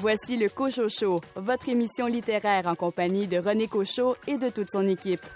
[0.00, 4.70] Voici le Cocho Show, votre émission littéraire en compagnie de René Cochot et de toute
[4.70, 5.26] son équipe.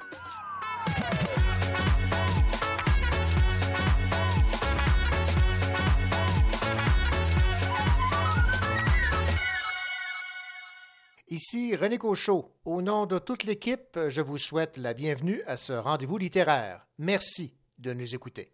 [11.28, 12.54] Ici René Cochot.
[12.64, 16.86] Au nom de toute l'équipe, je vous souhaite la bienvenue à ce rendez-vous littéraire.
[16.98, 18.52] Merci de nous écouter.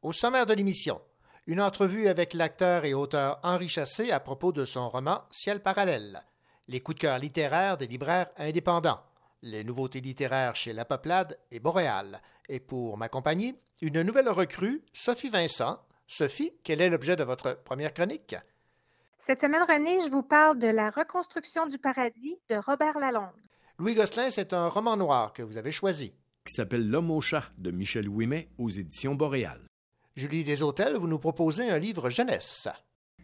[0.00, 1.02] Au sommaire de l'émission,
[1.50, 6.24] une entrevue avec l'acteur et auteur Henri Chassé à propos de son roman Ciel parallèle,
[6.68, 9.00] les coups de cœur littéraires des libraires indépendants,
[9.42, 15.28] les nouveautés littéraires chez La Peuplade et Boréal, et pour m'accompagner, une nouvelle recrue, Sophie
[15.28, 15.80] Vincent.
[16.06, 18.36] Sophie, quel est l'objet de votre première chronique?
[19.18, 23.26] Cette semaine, René, je vous parle de La reconstruction du paradis de Robert Lalonde.
[23.80, 26.12] Louis Gosselin, c'est un roman noir que vous avez choisi.
[26.46, 29.69] Qui s'appelle L'homme au chat de Michel Ouimet aux éditions Boréal.
[30.16, 32.68] Julie Deshôtels, vous nous proposez un livre jeunesse.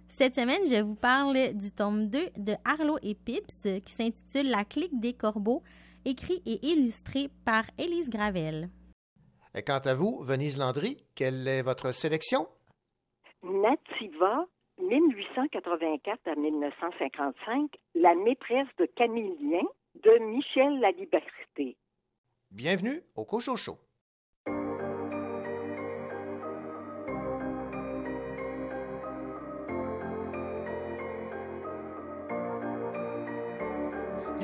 [0.09, 4.65] Cette semaine, je vous parle du tome 2 de Arlo et Pips qui s'intitule La
[4.65, 5.63] clique des corbeaux,
[6.05, 8.71] écrit et illustré par Élise Gravel.
[9.55, 12.47] Et quant à vous, Venise Landry, quelle est votre sélection?
[13.43, 14.47] Nativa
[14.79, 19.63] 1884 à 1955, La maîtresse de Camillien
[19.95, 21.77] de Michel Laliberté.
[22.51, 23.79] Bienvenue au Cochocho.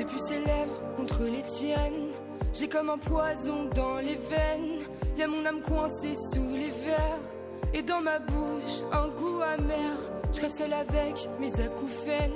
[0.03, 2.11] Depuis ses lèvres contre les tiennes,
[2.53, 4.81] j'ai comme un poison dans les veines.
[5.17, 7.22] Y a mon âme coincée sous les verres.
[7.72, 9.97] Et dans ma bouche, un goût amer.
[10.33, 12.34] Je rêve seul avec mes acouphènes.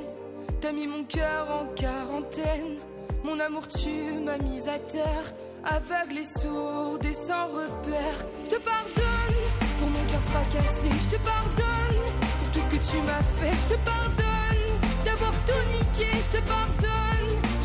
[0.60, 2.78] T'as mis mon cœur en quarantaine.
[3.24, 5.32] Mon amour, tu m'as mise à terre.
[5.64, 8.18] Aveugle et sourde et sans repère.
[8.44, 9.42] Je te pardonne
[9.80, 10.88] pour mon cœur fracassé.
[10.88, 11.98] Je te pardonne
[12.38, 13.52] pour tout ce que tu m'as fait.
[13.52, 15.52] Je te pardonne d'avoir tout.
[15.98, 16.95] Je te pardonne.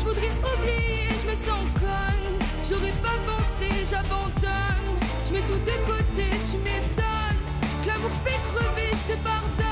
[0.02, 2.34] Je voudrais oublier, je me sens conne.
[2.68, 4.98] J'aurais pas pensé, j'abandonne.
[5.28, 7.38] Je mets tout de côté, tu m'étonnes.
[7.86, 9.71] L'amour fait crever, je te pardonne.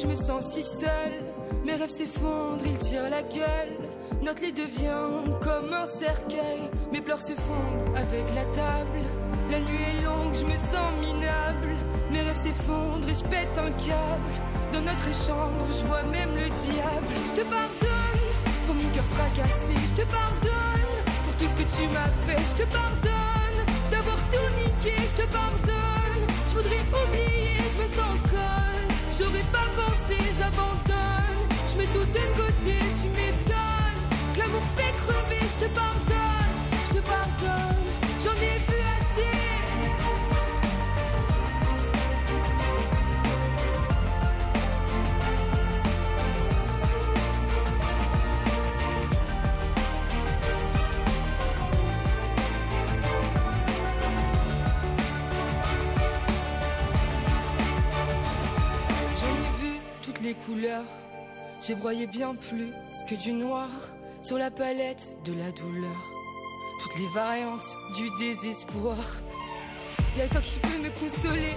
[0.00, 1.24] Je me sens si seule.
[1.64, 3.76] Mes rêves s'effondrent, ils tirent la gueule.
[4.22, 6.70] Notre lit devient comme un cercueil.
[6.92, 9.00] Mes pleurs se fondent avec la table.
[9.50, 11.76] La nuit est longue, je me sens minable.
[12.10, 14.34] Mes rêves s'effondrent et je pète un câble.
[14.72, 17.12] Dans notre chambre, je vois même le diable.
[17.24, 18.24] Je te pardonne
[18.66, 19.74] pour mon cœur fracassé.
[19.74, 22.40] Je te pardonne pour tout ce que tu m'as fait.
[22.50, 23.58] Je te pardonne
[23.90, 24.96] d'avoir tout niqué.
[24.96, 26.24] Je te pardonne.
[26.48, 28.88] Je voudrais oublier, je me sens conne.
[29.18, 29.68] J'aurais pas
[30.50, 31.48] j'abandonne.
[31.68, 34.34] Je mets tout de côté, tu m'étonnes.
[34.34, 36.09] Que l'amour fait crever, je te pardonne.
[61.62, 62.72] J'ai broyé bien plus
[63.08, 63.68] que du noir
[64.20, 65.96] sur la palette de la douleur.
[66.82, 68.96] Toutes les variantes du désespoir.
[70.16, 71.56] Y'a toi qui peux me consoler.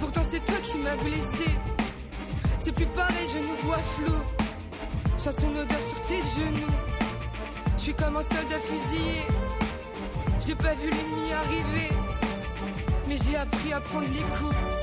[0.00, 1.46] Pourtant c'est toi qui m'as blessé.
[2.58, 4.14] C'est plus pareil, je nous vois flou.
[5.16, 5.52] Sens son
[5.88, 6.74] sur tes genoux.
[7.76, 9.22] Je suis comme un soldat fusillé.
[10.46, 11.88] J'ai pas vu l'ennemi arriver.
[13.08, 14.73] Mais j'ai appris à prendre les coups.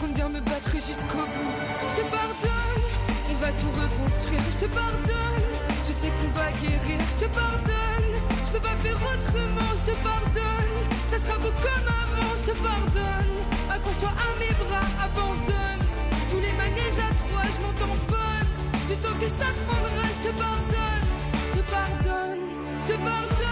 [0.00, 1.54] Compte bien me battre jusqu'au bout.
[1.90, 2.84] Je te pardonne,
[3.30, 4.40] on va tout reconstruire.
[4.52, 5.46] Je te pardonne,
[5.86, 7.00] je sais qu'on va guérir.
[7.12, 8.10] Je te pardonne,
[8.46, 9.70] je peux pas faire autrement.
[9.74, 10.74] Je te pardonne,
[11.08, 12.30] ça sera beau comme avant.
[12.38, 13.34] Je te pardonne,
[13.74, 15.82] accroche-toi à mes bras, abandonne.
[16.30, 18.50] Tous les manèges à trois, je m'en tamponne.
[18.88, 21.08] Du temps que ça prendra, je te pardonne,
[21.46, 22.42] je te pardonne,
[22.82, 23.47] je te pardonne.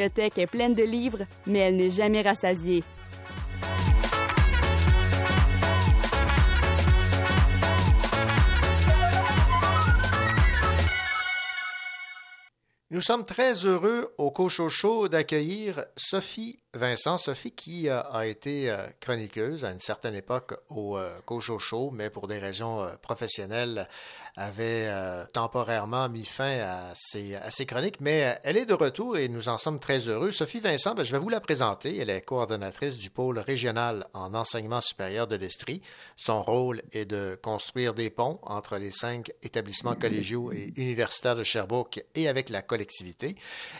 [0.00, 2.82] Est pleine de livres, mais elle n'est jamais rassasiée.
[12.92, 17.18] Nous sommes très heureux au Cochocho d'accueillir Sophie Vincent.
[17.18, 22.10] Sophie qui euh, a été euh, chroniqueuse à une certaine époque au euh, Cochocho, mais
[22.10, 23.86] pour des raisons professionnelles
[24.40, 29.28] avait euh, temporairement mis fin à ses, chroniques, mais euh, elle est de retour et
[29.28, 30.32] nous en sommes très heureux.
[30.32, 31.98] Sophie Vincent, ben, je vais vous la présenter.
[31.98, 35.82] Elle est coordonnatrice du pôle régional en enseignement supérieur de l'Estrie.
[36.16, 41.44] Son rôle est de construire des ponts entre les cinq établissements collégiaux et universitaires de
[41.44, 43.34] Sherbrooke et avec la collectivité.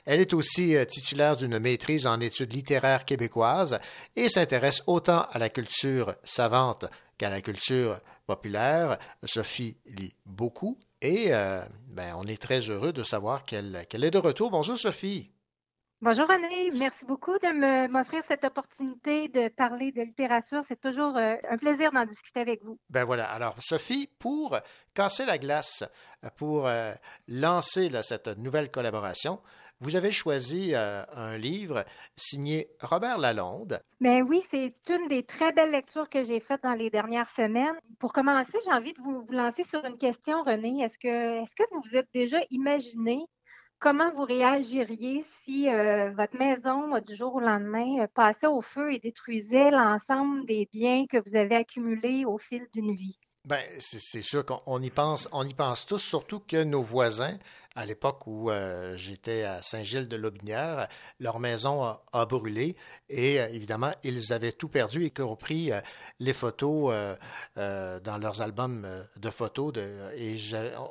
[0.05, 3.81] Elle est aussi euh, titulaire d'une maîtrise en études littéraires québécoises
[4.15, 6.85] et s'intéresse autant à la culture savante
[7.17, 7.99] qu'à la culture
[8.31, 8.97] populaire.
[9.25, 14.19] Sophie lit beaucoup et euh, ben, on est très heureux de savoir qu'elle est de
[14.19, 14.53] retour.
[14.53, 15.33] Bonjour Sophie.
[16.01, 20.63] Bonjour René, merci beaucoup de m'offrir cette opportunité de parler de littérature.
[20.65, 22.79] C'est toujours euh, un plaisir d'en discuter avec vous.
[22.89, 24.57] Ben voilà, alors Sophie, pour
[24.95, 25.83] casser la glace,
[26.37, 26.93] pour euh,
[27.27, 29.41] lancer cette nouvelle collaboration,
[29.81, 31.85] vous avez choisi euh, un livre
[32.17, 33.81] signé Robert Lalonde.
[34.01, 37.77] Ben oui, c'est une des très belles lectures que j'ai faites dans les dernières semaines.
[37.99, 40.83] Pour commencer, j'ai envie de vous, lancer sur une question, René.
[40.83, 43.25] Est-ce que, est-ce que vous vous êtes déjà imaginé
[43.79, 48.93] comment vous réagiriez si euh, votre maison, du jour au lendemain, euh, passait au feu
[48.93, 53.19] et détruisait l'ensemble des biens que vous avez accumulés au fil d'une vie?
[53.47, 57.39] Ben, c'est sûr qu'on y pense, on y pense tous, surtout que nos voisins,
[57.77, 60.89] à l'époque où euh, j'étais à Saint-Gilles-de-Lobinière,
[61.21, 62.77] leur maison a, brûlé
[63.09, 65.81] et euh, évidemment, ils avaient tout perdu, y compris euh,
[66.19, 66.93] les photos
[67.57, 68.87] dans leurs albums
[69.17, 69.73] de photos.
[70.17, 70.37] Et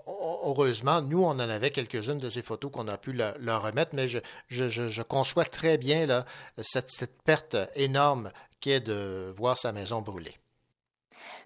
[0.07, 4.07] heureusement, nous, on en avait quelques-unes de ces photos qu'on a pu leur remettre, mais
[4.07, 6.23] je, conçois très bien
[6.57, 6.89] cette,
[7.23, 10.35] perte énorme qu'est de voir sa maison brûler.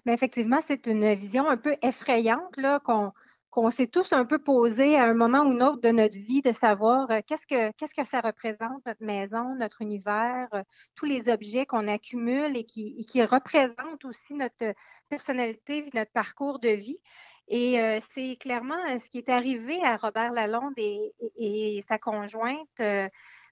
[0.06, 3.12] Mais effectivement, c'est une vision un peu effrayante qu'on
[3.54, 6.42] qu'on s'est tous un peu posé à un moment ou un autre de notre vie,
[6.42, 7.46] de savoir euh, qu'est-ce
[7.94, 10.62] que ça représente, notre maison, notre univers, euh,
[10.96, 14.74] tous les objets qu'on accumule et qui, représentent aussi notre
[15.08, 16.98] personnalité, notre parcours de vie.
[17.46, 22.80] Et euh, c'est clairement ce qui est arrivé à Robert Lalonde et, sa conjointe.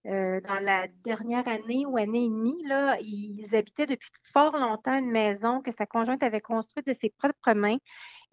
[0.05, 2.61] dans la dernière année ou année et demie,
[3.03, 7.53] ils habitaient depuis fort longtemps une maison que sa conjointe avait construite de ses propres
[7.53, 7.79] mains.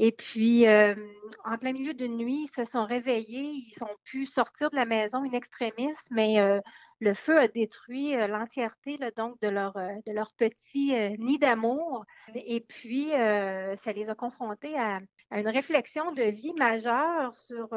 [0.01, 0.95] Et puis, euh,
[1.43, 4.85] en plein milieu de nuit, ils se sont réveillés, ils ont pu sortir de la
[4.85, 6.61] maison in extremis, mais euh,
[7.01, 12.05] le feu a détruit euh, l'entièreté donc de leur, de leur petit nid d'amour.
[12.33, 14.99] Et puis, ça les a confrontés à,
[15.31, 17.67] une réflexion de vie majeure sur,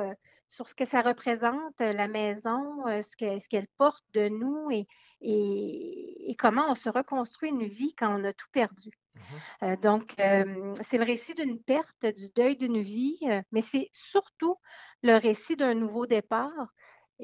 [0.49, 4.87] sur ce que ça représente, la maison, ce qu'elle porte de nous et,
[5.23, 8.91] et, comment on se reconstruit une vie quand on a tout perdu.
[9.15, 9.21] Mmh
[9.63, 13.89] euh, donc, euh, c'est le récit d'une perte, du deuil d'une vie, euh, mais c'est
[13.93, 14.57] surtout
[15.03, 16.73] le récit d'un nouveau départ.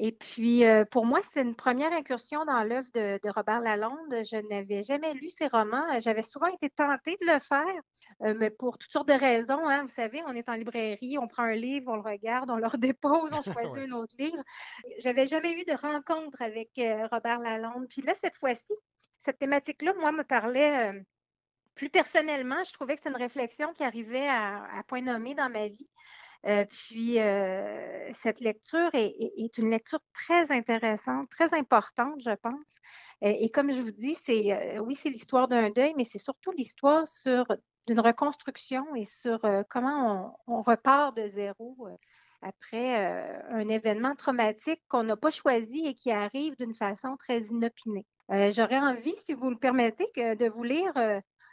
[0.01, 3.97] Et puis, pour moi, c'est une première incursion dans l'œuvre de, Robert Lalonde.
[4.11, 5.99] Je n'avais jamais lu ses romans.
[5.99, 9.67] J'avais souvent été tentée de le faire, mais pour toutes sortes de raisons.
[9.67, 9.81] Hein.
[9.81, 12.67] Vous savez, on est en librairie, on prend un livre, on le regarde, on le
[12.67, 14.41] redépose, on choisit un autre livre.
[14.99, 16.69] J'avais jamais eu de rencontre avec
[17.11, 17.87] Robert Lalonde.
[17.89, 18.73] Puis là, cette fois-ci,
[19.19, 20.93] cette thématique-là, moi, me parlait
[21.79, 25.69] plus personnellement, je trouvais que c'est une réflexion qui arrivait à, point nommé dans ma
[25.69, 25.87] vie.
[26.45, 32.81] Euh, puis, euh, cette lecture est, une lecture très intéressante, très importante, je pense.
[33.21, 36.51] Et, comme je vous dis, c'est euh, oui, c'est l'histoire d'un deuil, mais c'est surtout
[36.51, 37.45] l'histoire sur
[37.87, 41.87] d'une reconstruction et sur comment on, on, repart de zéro
[42.41, 43.05] après
[43.49, 48.05] un événement traumatique qu'on n'a pas choisi et qui arrive d'une façon très inopinée.
[48.29, 50.93] J'aurais envie, si vous me permettez, de vous lire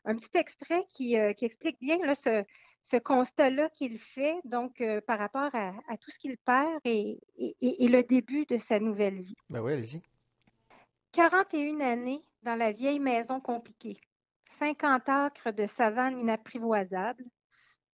[0.06, 5.50] un petit extrait qui, euh, explique bien ce, constat-là qu'il fait, donc euh, par rapport
[5.52, 7.18] à, tout ce qu'il perd et,
[7.60, 9.34] le début de sa nouvelle vie.
[9.50, 10.02] Ben oui, allez-y.
[11.12, 13.96] 41 années dans la vieille maison compliquée,
[14.50, 17.24] 50 acres de savane inapprivoisable,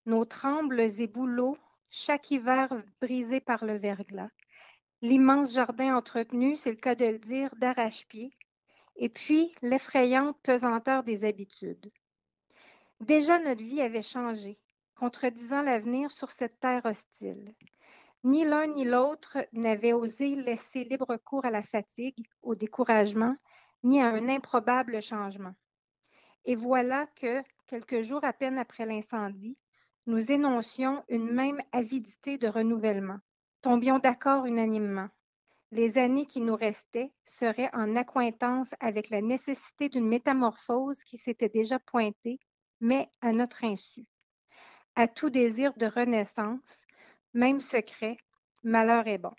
[0.04, 1.56] nos trembles et bouleaux,
[1.88, 2.68] chaque hiver
[3.00, 4.30] brisé par le verglas,
[5.00, 8.36] l'immense jardin entretenu, c'est le cas de le dire, d'arrache-pied,
[8.96, 11.90] et puis l'effrayante pesanteur des habitudes.
[13.02, 14.60] Déjà notre vie avait changé,
[14.94, 17.52] contredisant l'avenir sur cette terre hostile.
[18.22, 23.34] Ni l'un ni l'autre n'avait osé laisser libre cours à la fatigue, au découragement,
[23.82, 25.52] ni à un improbable changement.
[26.44, 29.58] Et voilà que, quelques jours à peine après l'incendie,
[30.06, 33.18] nous énoncions une même avidité de renouvellement,
[33.62, 35.08] tombions d'accord unanimement.
[35.72, 41.48] les années qui nous restaient seraient en accointance avec la nécessité d'une métamorphose qui s'était
[41.48, 42.38] déjà pointée,
[42.82, 44.04] mais à notre insu.
[44.94, 46.84] À tout désir de renaissance,
[47.32, 48.18] même secret,
[48.62, 49.32] malheur est bon.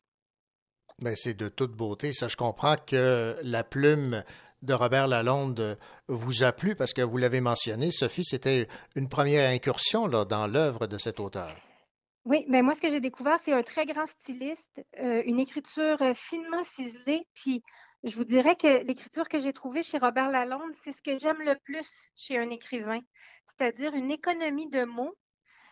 [0.99, 2.13] Ben, c'est de toute beauté.
[2.13, 4.23] Ça, je comprends que la plume
[4.61, 9.49] de Robert Lalonde vous a plu parce que vous l'avez mentionné, Sophie, c'était une première
[9.49, 11.53] incursion là, dans l'œuvre de cet auteur.
[12.25, 16.01] Oui, mais moi, ce que j'ai découvert, c'est un très grand styliste, euh, une écriture
[16.01, 17.27] euh, finement ciselée.
[17.33, 17.61] Puis,
[18.03, 21.41] je vous dirais que l'écriture que j'ai trouvée chez Robert Lalonde, c'est ce que j'aime
[21.41, 22.99] le plus chez un écrivain,
[23.45, 25.15] c'est-à-dire une économie de mots,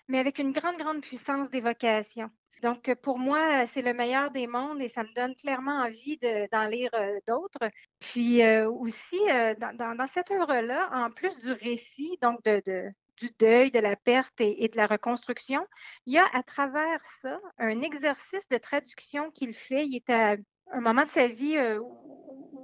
[0.07, 2.29] mais avec une grande, grande puissance d'évocation.
[2.61, 6.19] Donc, pour moi, c'est le meilleur des mondes et ça me donne clairement envie
[6.51, 7.71] d'en lire euh, d'autres.
[7.99, 9.19] Puis aussi,
[9.57, 14.77] dans, cette œuvre-là, en plus du récit, donc du deuil, de la perte et, de
[14.77, 15.65] la reconstruction.
[16.05, 19.85] Il y a à travers ça un exercice de traduction qu'il fait.
[19.87, 20.35] Il est à
[20.73, 21.79] un moment de sa vie euh,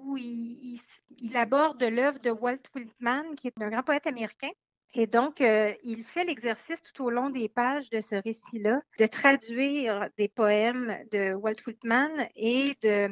[0.07, 0.79] où il,
[1.35, 4.49] aborde l'œuvre de Walt Whitman, qui est un grand poète américain.
[4.93, 9.05] Et donc, euh, il fait l'exercice tout au long des pages de ce récit-là de
[9.05, 13.09] traduire des poèmes de Walt Whitman et de,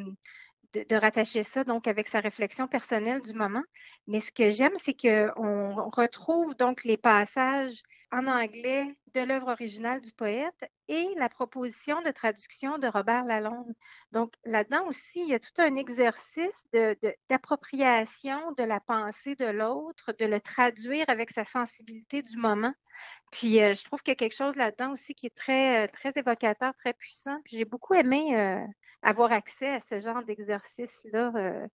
[0.73, 3.63] de, rattacher ça donc avec sa réflexion personnelle du moment.
[4.07, 10.01] Mais ce que j'aime, c'est qu'on retrouve donc les passages en anglais de l'œuvre originale
[10.01, 13.73] du poète et la proposition de traduction de Robert Lalonde.
[14.11, 16.67] Donc là-dedans aussi, il y a tout un exercice
[17.29, 22.73] d'appropriation de, la pensée de l'autre, de le traduire avec sa sensibilité du moment.
[23.31, 26.11] Puis euh, je trouve qu'il y a quelque chose là-dedans aussi qui est très, très
[26.15, 27.37] évocateur, très puissant.
[27.45, 28.65] J'ai beaucoup aimé euh,
[29.01, 31.67] avoir accès à ce genre d'exercice-là, euh,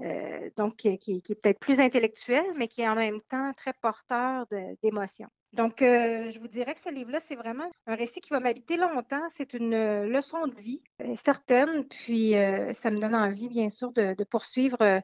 [0.00, 4.46] euh, donc qui, est peut-être plus intellectuel, mais qui est en même temps très porteur
[4.82, 5.28] d'émotions.
[5.52, 8.76] Donc, euh, je vous dirais que ce livre-là, c'est vraiment un récit qui va m'habiter
[8.76, 9.22] longtemps.
[9.34, 10.82] C'est une leçon de vie
[11.14, 12.32] certaine, puis
[12.74, 15.02] ça me donne envie, bien sûr, de poursuivre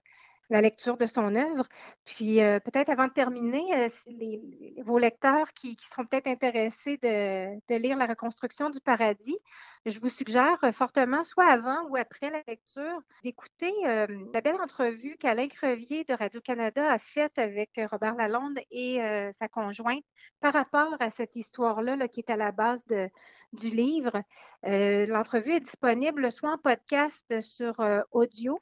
[0.52, 1.66] la lecture de son œuvre.
[2.04, 3.88] Puis euh, peut-être avant de terminer, euh,
[4.85, 9.38] vos lecteurs qui, seront peut-être intéressés de, lire La reconstruction du paradis,
[9.87, 15.16] je vous suggère fortement, soit avant ou après la lecture, d'écouter euh, la belle entrevue
[15.18, 19.00] qu'Alain Crevier de Radio-Canada a faite avec Robert Lalonde et
[19.38, 20.04] sa conjointe
[20.40, 23.09] par rapport à cette histoire-là là, qui est à la base de,
[23.54, 24.23] du livre.
[24.64, 27.75] L'entrevue est disponible soit en podcast sur
[28.12, 28.61] audio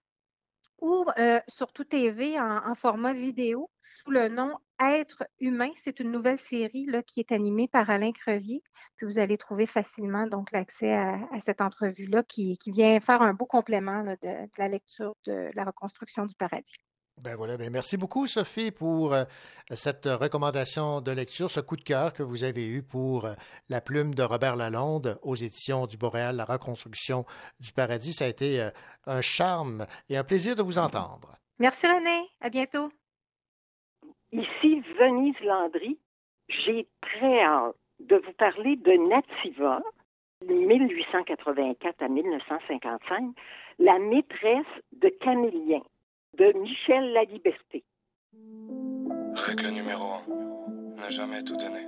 [0.80, 3.70] ou euh, sur TV en, format vidéo
[4.02, 5.70] sous le nom Être humain.
[5.74, 8.62] C'est une nouvelle série là, qui est animée par Alain Crevier.
[9.02, 14.02] Vous allez trouver facilement donc l'accès à, cette entrevue-là qui, vient faire un beau complément
[14.04, 16.80] de la lecture de la reconstruction du paradis.
[17.22, 19.24] Ben voilà, ben merci beaucoup Sophie pour euh,
[19.72, 23.34] cette recommandation de lecture, ce coup de cœur que vous avez eu pour euh,
[23.68, 27.26] La plume de Robert Lalonde aux éditions du Boréal, La reconstruction
[27.58, 28.14] du paradis.
[28.14, 28.70] Ça a été euh,
[29.06, 31.36] un charme et un plaisir de vous entendre.
[31.58, 32.90] Merci René, à bientôt.
[34.32, 35.98] Ici Venise Landry.
[36.48, 39.82] J'ai très hâte de vous parler de Nativa,
[40.48, 43.34] 1884 à 1955,
[43.78, 45.82] la maîtresse de Camélien
[46.38, 47.84] de Michel Laliberté.
[49.34, 50.04] Règle numéro
[50.98, 51.04] 1.
[51.04, 51.86] Ne jamais tout donner.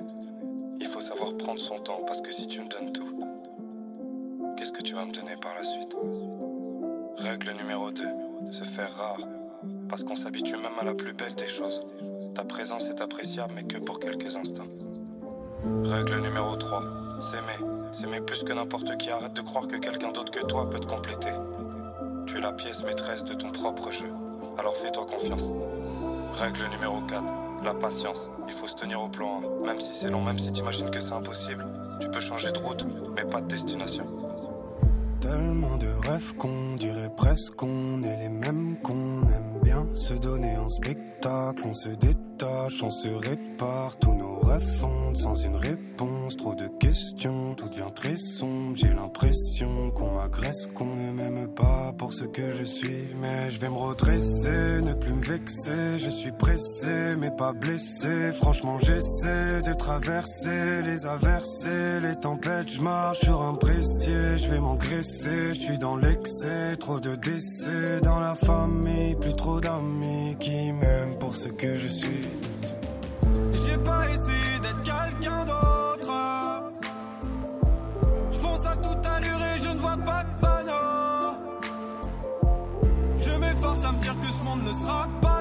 [0.81, 3.19] Il faut savoir prendre son temps parce que si tu me donnes tout,
[4.57, 5.97] qu'est-ce que tu vas me donner par la suite?
[7.19, 8.03] Règle numéro 2.
[8.51, 9.21] Se faire rare.
[9.89, 11.85] Parce qu'on s'habitue même à la plus belle des choses.
[12.35, 14.69] Ta présence est appréciable mais que pour quelques instants.
[15.85, 16.83] Règle numéro 3.
[17.21, 17.93] S'aimer.
[17.93, 19.11] S'aimer plus que n'importe qui.
[19.11, 21.33] Arrête de croire que quelqu'un d'autre que toi peut te compléter.
[22.27, 24.13] Tu es la pièce maîtresse de ton propre jeu
[24.59, 25.53] alors fais-toi confiance.
[26.33, 27.25] Règle numéro 4,
[27.65, 28.31] la patience.
[28.47, 31.13] Il faut se tenir au plan même si c'est long, même si t'imagines que c'est
[31.13, 31.65] impossible.
[32.01, 34.07] Tu peux changer de route, mais pas de destination.
[35.21, 40.57] Tellement de rêves qu'on dirait presque qu'on est les mêmes, qu'on aime bien se donner
[40.57, 43.97] en spectacle, on se détache, on se répare.
[44.01, 44.63] Tous nos rêves
[45.15, 50.97] sans une réponse, trop de questions, tout devient très sombre, j'ai l'impression qu'on m'agresse, qu'on
[50.97, 55.13] ne m'aime pas pour ce que je suis, mais je vais me redresser, ne plus
[55.13, 61.69] me vexer, je suis pressé mais pas blessé, franchement j'essaie de traverser les averses,
[62.03, 67.01] les tempêtes, je marche sur un pressier, je vais m'engraisser, je suis dans l'excès, trop
[67.01, 68.01] de décès.
[68.03, 72.27] Dans la famille, plus trop d'amis qui m'aiment pour ce que je suis.
[73.55, 76.13] J'ai pas essayé d'être quelqu'un d'autre.
[78.31, 81.37] Je fonce à toute allure et je ne vois pas de panneau.
[83.19, 85.32] Je m'efforce à me dire que ce monde ne sera pas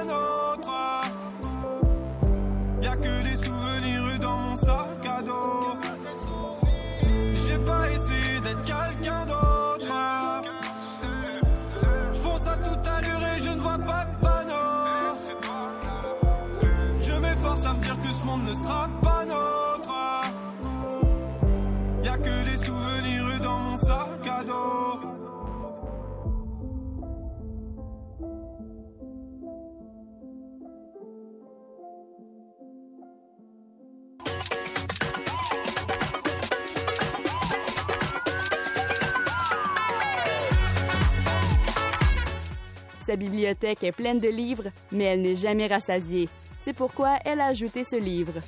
[43.12, 46.30] Sa bibliothèque est pleine de livres, mais elle n'est jamais rassasiée.
[46.58, 48.40] C'est pourquoi elle a ajouté ce livre.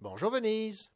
[0.00, 0.88] Bonjour Venise.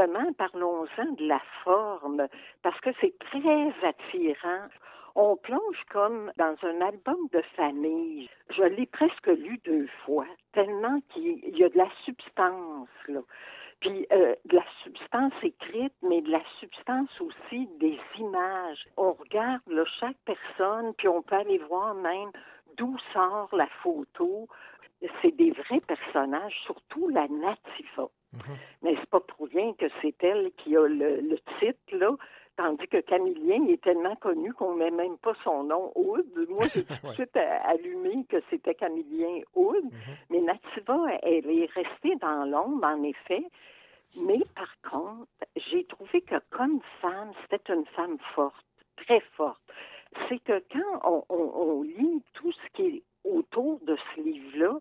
[0.03, 2.27] Justement, parlons-en de la forme,
[2.63, 4.67] parce que c'est très attirant.
[5.15, 8.29] On plonge comme dans un album de famille.
[8.51, 13.21] Je l'ai presque lu deux fois, tellement qu'il y a de la substance, là
[13.79, 18.87] puis euh, de la substance écrite, mais de la substance aussi des images.
[18.97, 19.63] On regarde
[19.99, 22.31] chaque personne, puis on peut aller voir même
[22.77, 24.47] d'où sort la photo.
[25.21, 28.09] C'est des vrais personnages, surtout la Natifa.
[28.35, 28.57] Mm-hmm.
[28.83, 32.17] Mais c'est pas pour rien que c'est elle qui a le, le titre, là.
[32.57, 36.27] Tandis que Camillien est tellement connu qu'on ne met même pas son nom Oud.
[36.51, 39.85] Moi, j'ai tout de suite allumé que c'était Camillien Oud.
[39.85, 40.17] Mm-hmm.
[40.31, 43.45] Mais Nativa, elle est restée dans l'ombre, en effet.
[44.21, 48.67] Mais par contre, j'ai trouvé que comme femme, c'était une femme forte,
[48.97, 49.63] très forte.
[50.29, 54.79] C'est que quand on, lit tout ce qui est autour de ce livre-là,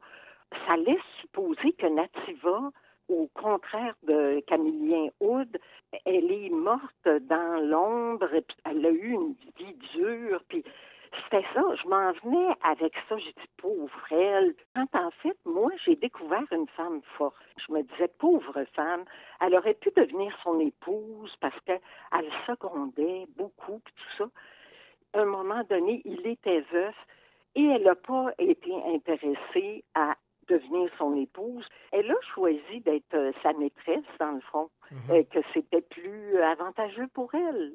[0.67, 2.71] ça laisse supposer que Nativa,
[3.07, 5.57] au contraire de Camillien Houd,
[6.05, 8.27] elle est morte dans l'ombre,
[8.65, 10.63] elle a eu une vie dure, puis
[11.23, 14.55] c'était ça, je m'en venais avec ça, j'ai dit pauvre elle.
[14.73, 17.35] Quand en fait, moi, j'ai découvert une femme forte.
[17.57, 19.03] Je me disais, pauvre femme,
[19.41, 24.29] elle aurait pu devenir son épouse parce qu'elle secondait beaucoup, puis tout ça.
[25.19, 26.95] À un moment donné, il était veuf
[27.55, 30.15] et elle n'a pas été intéressée à
[30.47, 31.67] devenir son épouse.
[31.91, 35.15] Elle a choisi d'être euh, sa maîtresse, dans le fond, mm-hmm.
[35.15, 37.73] et que c'était plus avantageux pour elle.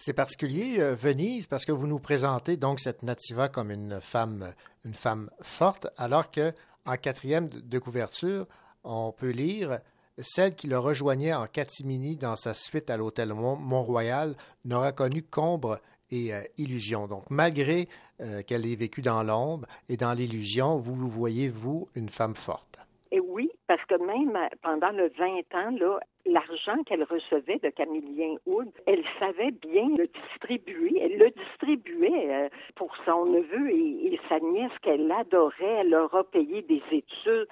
[0.00, 4.54] C'est particulier, euh, Venise, parce que vous nous présentez donc cette Nativa comme une femme,
[4.84, 6.52] une femme forte, alors que
[6.86, 8.46] en quatrième de couverture,
[8.84, 9.80] on peut lire
[10.16, 15.80] celle qui le rejoignait en catimini dans sa suite à l'hôtel Mont-Royal n'aura connu qu'ombre
[16.12, 17.08] et euh, illusion.
[17.08, 17.88] Donc, malgré
[18.20, 22.78] euh, qu'elle ait vécu dans l'ombre et dans l'illusion, vous voyez, vous, une femme forte.
[23.10, 28.70] Et oui, parce que même pendant le 20 ans, l'argent qu'elle recevait de Camillien Hood,
[28.86, 30.98] elle savait bien le distribuer.
[31.00, 35.80] Elle le distribuait euh, pour son neveu et, sa nièce qu'elle adorait.
[35.80, 37.48] Elle leur a payé des études.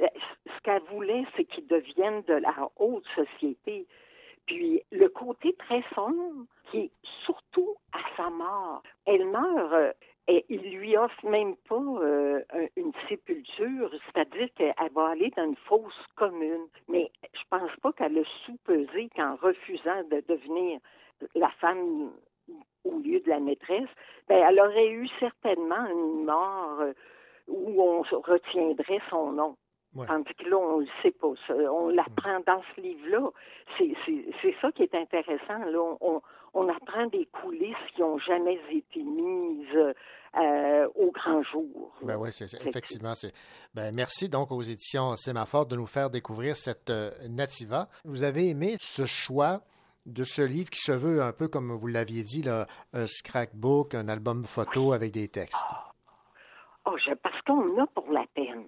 [0.00, 0.06] Euh,
[0.46, 3.86] ce qu'elle voulait, c'est qu'ils deviennent de la haute société.
[4.46, 6.90] Puis le côté très sombre, qui est
[7.24, 8.82] surtout à sa mort.
[9.06, 9.92] Elle meurt euh,
[10.28, 12.42] et il lui offre même pas euh,
[12.76, 16.66] une sépulture, c'est-à-dire qu'elle va aller dans une fosse commune.
[16.86, 20.80] Mais je pense pas qu'elle a sous-pesé qu'en refusant de devenir
[21.34, 22.10] la femme
[22.84, 23.88] au lieu de la maîtresse,
[24.28, 26.92] ben, elle aurait eu certainement une mort euh,
[27.48, 29.56] où on retiendrait son nom.
[30.06, 31.32] Tandis que là, on ne sait pas.
[31.48, 33.30] On l'apprend dans ce livre-là.
[33.78, 35.58] C'est ça qui est intéressant.
[35.58, 35.78] Là.
[35.80, 36.20] On, on
[36.66, 39.94] apprend des coulisses qui n'ont jamais été mises
[40.36, 41.92] euh, au grand jour.
[42.02, 42.30] Ben oui,
[42.66, 43.12] effectivement.
[43.74, 47.88] Ben, merci donc aux éditions Sémaphore de nous faire découvrir cette euh, Nativa.
[48.04, 49.60] Vous avez aimé ce choix
[50.06, 53.94] de ce livre qui se veut un peu, comme vous l'aviez dit, là, un scrapbook,
[53.94, 55.56] un album photo avec des textes?
[56.86, 58.64] Oh, parce qu'on a pour la peine.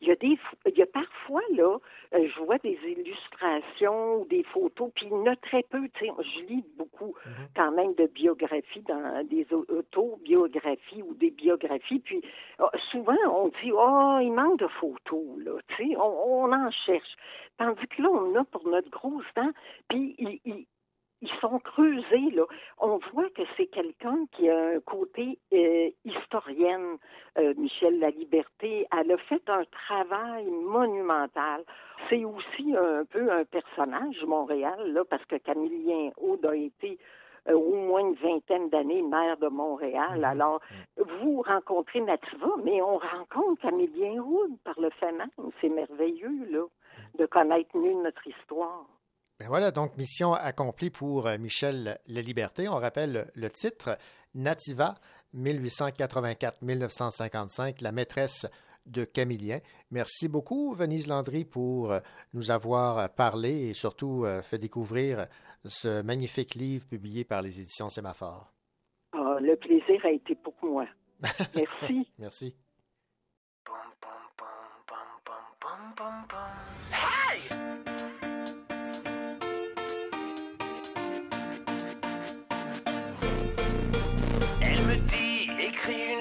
[0.00, 1.78] Il y a des, il y a parfois là,
[2.14, 5.88] euh, je vois des illustrations ou des photos, puis il y en a très peu.
[5.94, 7.48] Tu sais, je lis beaucoup mhm.
[7.56, 12.00] quand même de biographies, dans des autobiographies ou des biographies.
[12.00, 12.22] Puis
[12.60, 17.16] euh, souvent on dit oh il manque de photos là, tu sais, on, en cherche.
[17.58, 19.50] Tandis que là on a pour notre gros temps,
[19.88, 20.66] puis il,
[21.24, 22.44] ils sont creusés, là.
[22.78, 26.98] On voit que c'est quelqu'un qui a un côté euh, historienne,
[27.38, 28.86] euh, Michel La Liberté.
[28.92, 31.64] Elle a fait un travail monumental.
[32.10, 36.98] C'est aussi un peu un personnage, Montréal, là, parce que Camillien Aude a été
[37.48, 40.18] euh, au moins une vingtaine d'années maire de Montréal.
[40.18, 40.24] Mhm.
[40.24, 40.60] Alors,
[40.96, 45.30] vous rencontrez Nativa, mais on rencontre Camillien Aude par le fait même.
[45.60, 46.66] C'est merveilleux, là,
[47.18, 48.84] de connaître mieux notre histoire.
[49.44, 52.66] Ben voilà, donc mission accomplie pour euh, Michel La Liberté.
[52.66, 53.98] On rappelle le titre
[54.34, 54.94] Nativa
[55.36, 58.46] 1884-1955, la maîtresse
[58.86, 59.58] de Camillien.
[59.90, 62.00] Merci beaucoup, Venise Landry, pour euh,
[62.32, 65.26] nous avoir parlé et surtout euh, fait découvrir
[65.66, 68.50] ce magnifique livre publié par les éditions Sémaphore.
[69.12, 70.86] Ah, le plaisir a été pour moi.
[71.54, 72.08] Merci.
[72.18, 72.56] Merci.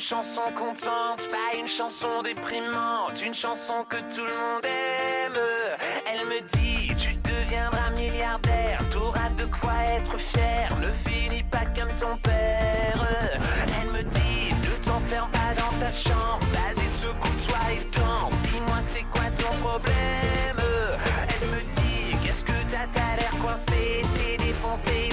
[0.04, 5.40] Chanson contente, pas une chanson déprimante, une chanson que tout le monde aime.
[6.06, 11.96] Elle me dit, tu deviendras milliardaire, t'auras de quoi être fier, ne finis pas comme
[11.96, 13.08] ton père.
[13.80, 19.06] Elle me dit, ne t'enferme pas dans ta chambre, vas-y secoue-toi et tant, dis-moi c'est
[19.14, 20.60] quoi ton problème?
[21.30, 25.13] Elle me dit, qu'est-ce que t'as, t'as l'air coincé, t'es défoncé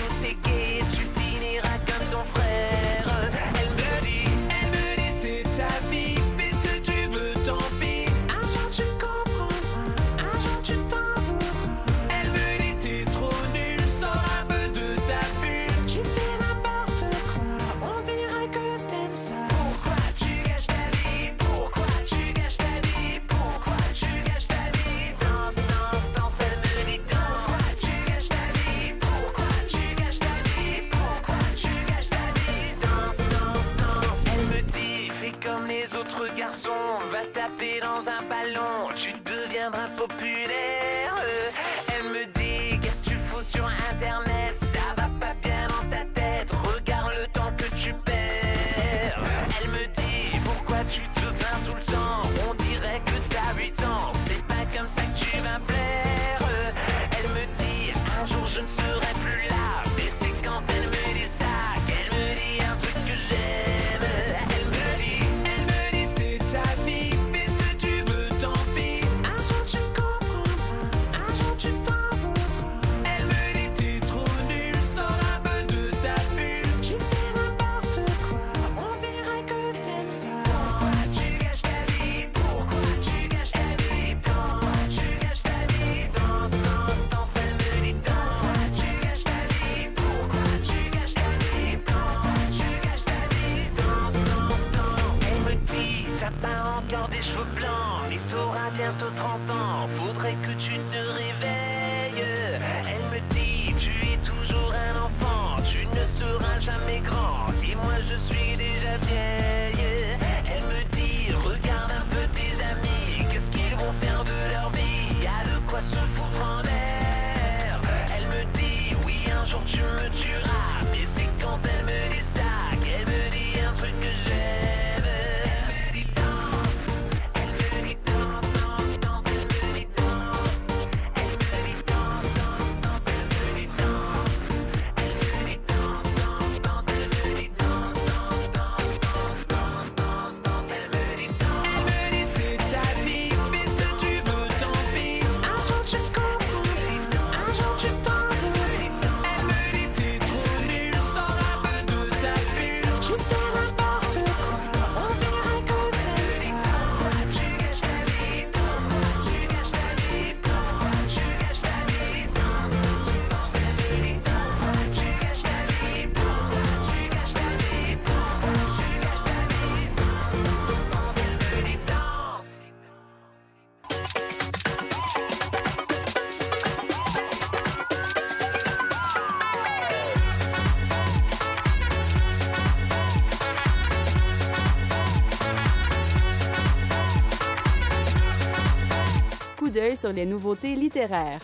[189.96, 191.40] sur les nouveautés littéraires.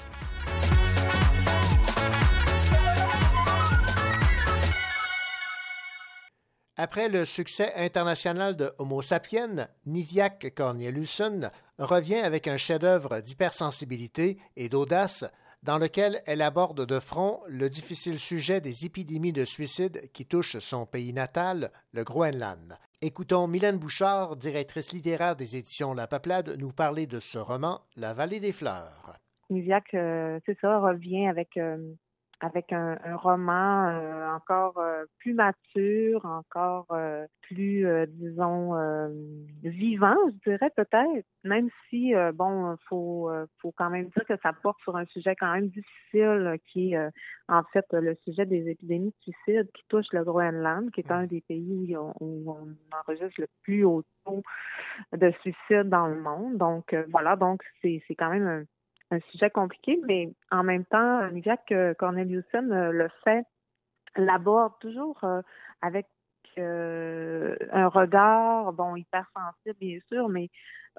[6.78, 14.68] Après le succès international de Homo sapiens, Niviaq Corneliusson revient avec un chef-d'œuvre d'hypersensibilité et
[14.68, 15.24] d'audace
[15.62, 20.59] dans lequel elle aborde de front le difficile sujet des épidémies de suicide qui touchent
[20.59, 22.78] son pays natal, le Groenland.
[23.02, 28.14] Écoutons Mylène Bouchard, directrice littéraire des éditions La Peuplade, nous parler de ce roman, La
[28.14, 29.18] vallée des fleurs.
[29.50, 31.59] Revient avec
[32.40, 38.75] avec un, roman euh, encore euh, plus mature, encore euh, plus, disons,
[39.62, 44.81] vivant, je dirais peut-être, même si, bon, faut, faut quand même dire que ça porte
[44.83, 47.11] sur un sujet quand même difficile, qui est
[47.49, 51.27] en fait le sujet des épidémies de suicide qui touche le Groenland, qui est un
[51.27, 54.42] des pays où on, enregistre le plus haut taux
[55.16, 56.57] de suicide dans le monde.
[56.57, 58.64] Donc, voilà, donc c'est quand même un
[59.11, 63.45] un sujet compliqué, mais en même temps, euh, Corneliusen euh, le fait,
[64.16, 65.42] l'aborde toujours euh,
[65.83, 66.07] avec
[66.59, 70.49] un regard, bon, hypersensible bien sûr, mais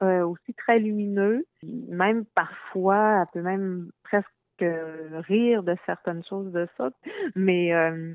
[0.02, 1.48] aussi très lumineux.
[1.64, 6.92] Même parfois, elle peut même presque rire de certaines choses de ça.
[7.36, 7.74] Mais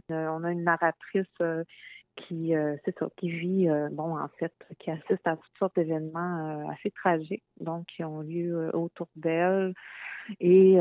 [0.09, 1.26] on a une narratrice
[2.16, 5.77] qui euh, c'est ça, qui vit euh, bon en fait, qui assiste à toutes sortes
[5.77, 9.75] d'événements euh, assez tragiques, donc qui ont lieu autour d'elle
[10.38, 10.77] et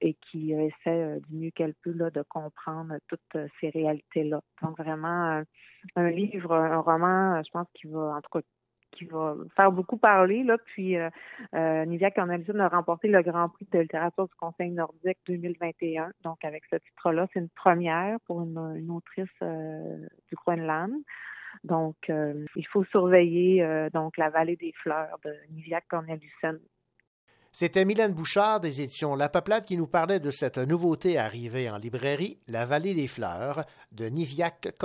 [0.00, 4.40] et qui essaie du mieux qu'elle peut là de comprendre toutes ces réalités là.
[4.62, 5.42] Donc vraiment
[5.96, 8.46] un livre, un roman, je pense qu'il va en tout cas
[8.94, 10.42] qui va faire beaucoup parler.
[10.42, 10.56] Là.
[10.64, 11.10] Puis, euh,
[11.54, 16.12] euh, Nivia a remporté le Grand Prix de littérature du Conseil nordique 2021.
[16.22, 20.92] Donc, avec ce titre-là, c'est une première pour une, autrice euh, du Groenland.
[21.62, 26.58] Donc, euh, il faut surveiller donc la vallée des fleurs de Nivia Cornelissen.
[27.52, 31.76] C'était Mylène Bouchard des éditions La Peuplade qui nous parlait de cette nouveauté arrivée en
[31.76, 34.76] librairie, La vallée des fleurs de Niviak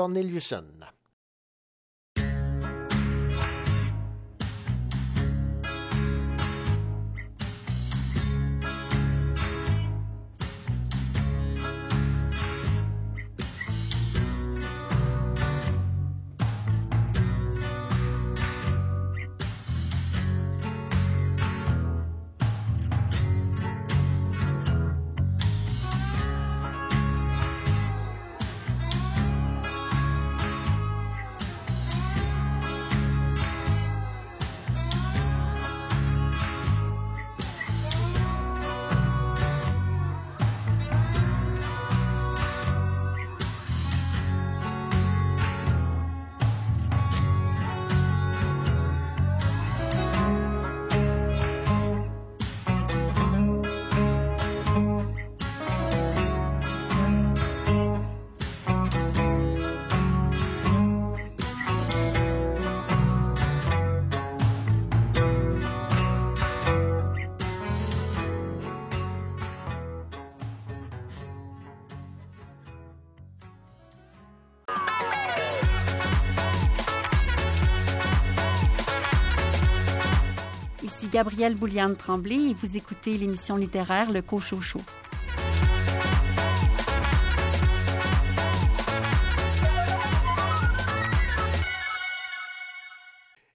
[81.12, 84.80] Gabrielle Bouliane-Tremblay et vous écoutez l'émission littéraire Le Cochocho.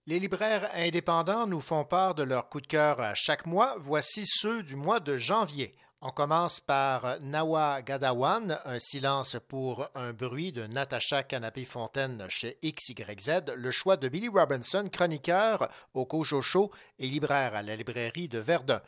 [0.07, 3.77] Les libraires indépendants nous font part de leur coup de cœur chaque mois.
[3.79, 5.75] Voici ceux du mois de janvier.
[6.07, 13.55] On commence par Nawa Gadawan, Un silence pour un bruit de Natacha Canapé-Fontaine chez XYZ,
[13.57, 18.83] le choix de Billy Robinson, chroniqueur au Cochocho et libraire à la librairie de Verdun.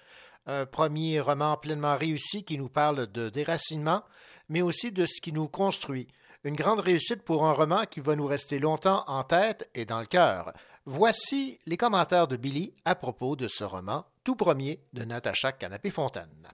[0.45, 4.03] Un premier roman pleinement réussi qui nous parle de déracinement,
[4.51, 6.09] mais aussi de ce qui nous construit.
[6.45, 10.01] Une grande réussite pour un roman qui va nous rester longtemps en tête et dans
[10.01, 10.53] le cœur.
[10.85, 16.53] Voici les commentaires de Billy à propos de ce roman, tout premier de Natacha Canapé-Fontaine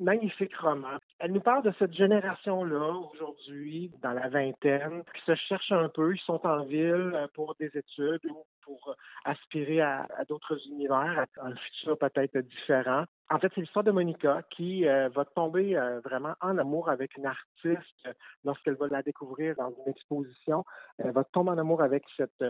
[0.00, 0.98] magnifique roman.
[1.18, 6.14] Elle nous parle de cette génération-là, aujourd'hui, dans la vingtaine, qui se cherche un peu.
[6.14, 11.26] Ils sont en ville euh, pour des études ou pour euh, aspirer à, d'autres univers,
[11.38, 13.04] à un futur peut-être différent.
[13.28, 17.26] En fait, c'est l'histoire de Monica qui euh, va tomber vraiment en amour avec une
[17.26, 18.08] artiste
[18.44, 20.64] lorsqu'elle va la découvrir dans une exposition.
[20.98, 22.44] Elle va tomber en amour avec cette,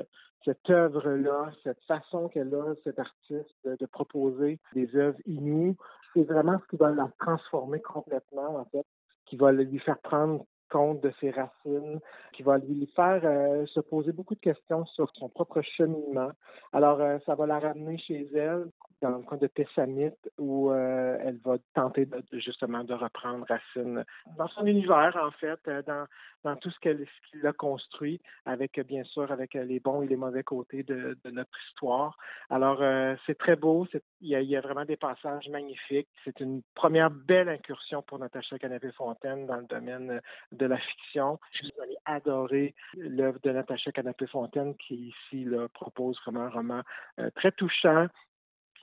[0.45, 5.77] cette œuvre-là, cette façon qu'elle a, cette artiste, de, de proposer des œuvres inoues
[6.14, 8.87] c'est vraiment ce qui va la transformer complètement, en fait,
[9.27, 12.00] qui va lui faire prendre compte de ses racines,
[12.33, 16.30] qui va lui faire euh, se poser beaucoup de questions sur son propre cheminement.
[16.72, 18.66] Alors, euh, ça va la ramener chez elle
[19.02, 24.04] dans le coin de Pessamit, où euh, elle va tenter justement de reprendre racine
[24.37, 26.06] dans son univers, en fait, dans,
[26.44, 27.06] dans tout ce qu'elle
[27.44, 32.18] a construit, avec bien sûr avec les bons et les mauvais côtés de, notre histoire.
[32.50, 32.83] Alors,
[33.26, 33.87] c'est très beau,
[34.20, 36.09] il y, a, vraiment des passages magnifiques.
[36.24, 40.20] C'est une première belle incursion pour Natacha Canapé-Fontaine dans le domaine
[40.66, 41.38] la fiction.
[41.62, 46.83] Vous allez adorer l'œuvre de Natacha Canapé-Fontaine qui ici propose vraiment un roman
[47.18, 48.07] euh, très touchant,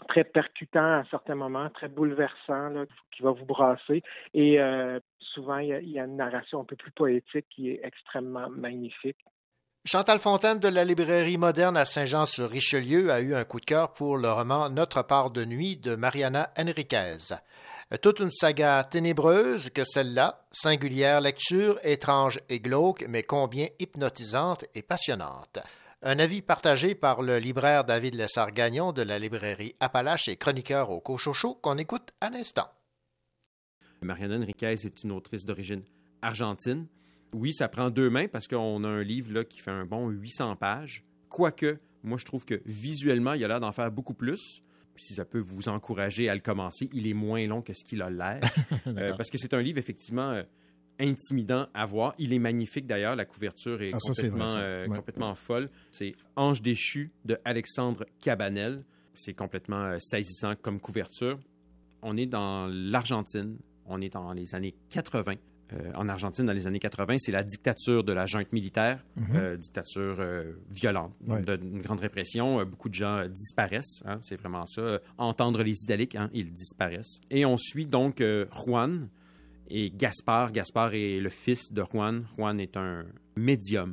[0.08, 4.04] très percutant à certains moments, très bouleversant, qui va vous brasser.
[4.34, 8.50] Et euh, souvent, il y, a, une narration un peu plus poétique qui est extrêmement
[8.50, 9.18] magnifique.
[9.88, 14.18] Chantal Fontaine de la librairie moderne à Saint-Jean-sur-Richelieu a eu un coup de cœur pour
[14.18, 17.36] le roman Notre part de nuit de Mariana Enriquez.
[18.02, 24.82] Toute une saga ténébreuse que celle-là, singulière lecture, étrange et glauque, mais combien hypnotisante et
[24.82, 25.60] passionnante.
[26.02, 31.00] Un avis partagé par le libraire David Lessard-Gagnon de la librairie Appalache et chroniqueur au
[31.00, 32.68] Cochocho qu'on écoute à l'instant.
[34.02, 35.86] Mariana Enriquez est une autrice d'origine
[36.22, 36.88] argentine.
[37.34, 40.10] Oui, ça prend deux mains parce qu'on a un livre là, qui fait un bon
[40.10, 41.04] 800 pages.
[41.30, 44.64] Quoique, moi, je trouve que visuellement, il a l'air d'en faire beaucoup plus
[45.02, 48.02] si ça peut vous encourager à le commencer, il est moins long que ce qu'il
[48.02, 48.40] a l'air.
[48.88, 50.44] euh, parce que c'est un livre effectivement euh,
[51.00, 52.14] intimidant à voir.
[52.18, 54.98] Il est magnifique d'ailleurs, la couverture est, ah, complètement, ça, euh, ouais.
[54.98, 55.70] complètement folle.
[55.92, 58.84] C'est Ange déchu de Alexandre Cabanel.
[59.14, 61.40] C'est complètement saisissant comme couverture.
[62.04, 65.34] On est dans l'Argentine, on est dans les années 80.
[65.74, 69.24] Euh, en Argentine dans les années 80, c'est la dictature de la junte militaire, mm
[69.24, 69.36] -hmm.
[69.36, 71.44] euh, dictature euh, violente, ouais.
[71.62, 72.64] une grande répression.
[72.66, 75.00] beaucoup de gens disparaissent, hein, c'est vraiment ça.
[75.18, 77.20] entendre les idéaliques, hein, ils disparaissent.
[77.30, 78.24] Et on suit donc
[78.60, 79.10] Juan
[79.70, 80.52] et Gaspard.
[80.52, 82.26] Gaspard est le fils de Juan.
[82.38, 83.92] Juan est un médium.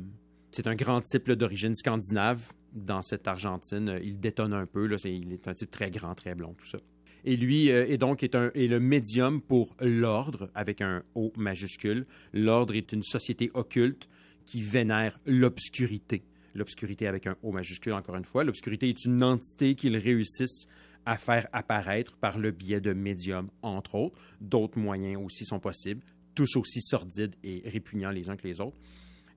[0.51, 2.41] C'est un grand type d'origine scandinave
[2.73, 3.99] dans cette Argentine.
[4.01, 6.79] Il détonne un peu, là, il est un type très grand, très blond, tout ça.
[7.25, 11.33] Et lui euh, est donc est, un, est le médium pour l'ordre avec un O
[11.35, 12.05] majuscule.
[12.33, 14.07] L'ordre est une société occulte
[14.45, 16.23] qui vénère l'obscurité.
[16.53, 18.43] L'obscurité avec un O majuscule, encore une fois.
[18.43, 20.67] L'obscurité est une entité qu'ils réussissent
[21.07, 24.19] à faire apparaître par le biais de médiums, entre autres.
[24.39, 26.03] D'autres moyens aussi sont possibles,
[26.35, 28.77] tous aussi sordides et répugnants les uns que les autres.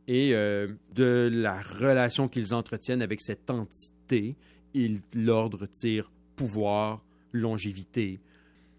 [0.07, 4.37] Et euh, de la relation qu'ils entretiennent avec cette entité,
[5.15, 8.21] l'ordre tire pouvoir, longévité.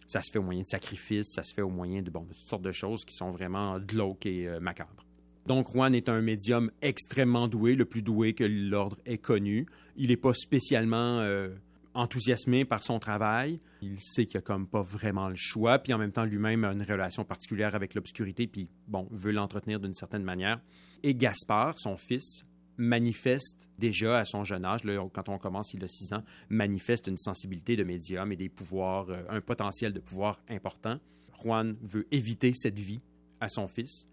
[0.07, 2.47] Ça se fait au moyen de sacrifices, ça se fait au moyen de, de toutes
[2.47, 5.05] sortes de choses qui sont vraiment glauques et euh, macabres.
[5.45, 9.65] Donc, Juan est un médium extrêmement doué, le plus doué que l'ordre ait connu.
[9.95, 11.49] Il n'est pas spécialement euh,
[11.93, 13.59] enthousiasmé par son travail.
[13.81, 16.71] Il sait qu'il n'a comme pas vraiment le choix, puis en même temps, lui-même a
[16.71, 20.59] une relation particulière avec l'obscurité, puis bon, veut l'entretenir d'une certaine manière.
[21.03, 22.45] Et Gaspard, son fils,
[22.79, 24.81] manifeste déjà à son jeune âge,
[25.13, 29.09] quand on commence, il a 6 ans, manifeste une sensibilité de médium et des pouvoirs,
[29.09, 30.97] euh, un potentiel de pouvoir important.
[31.43, 33.01] Juan veut éviter cette vie
[33.39, 34.07] à son fils.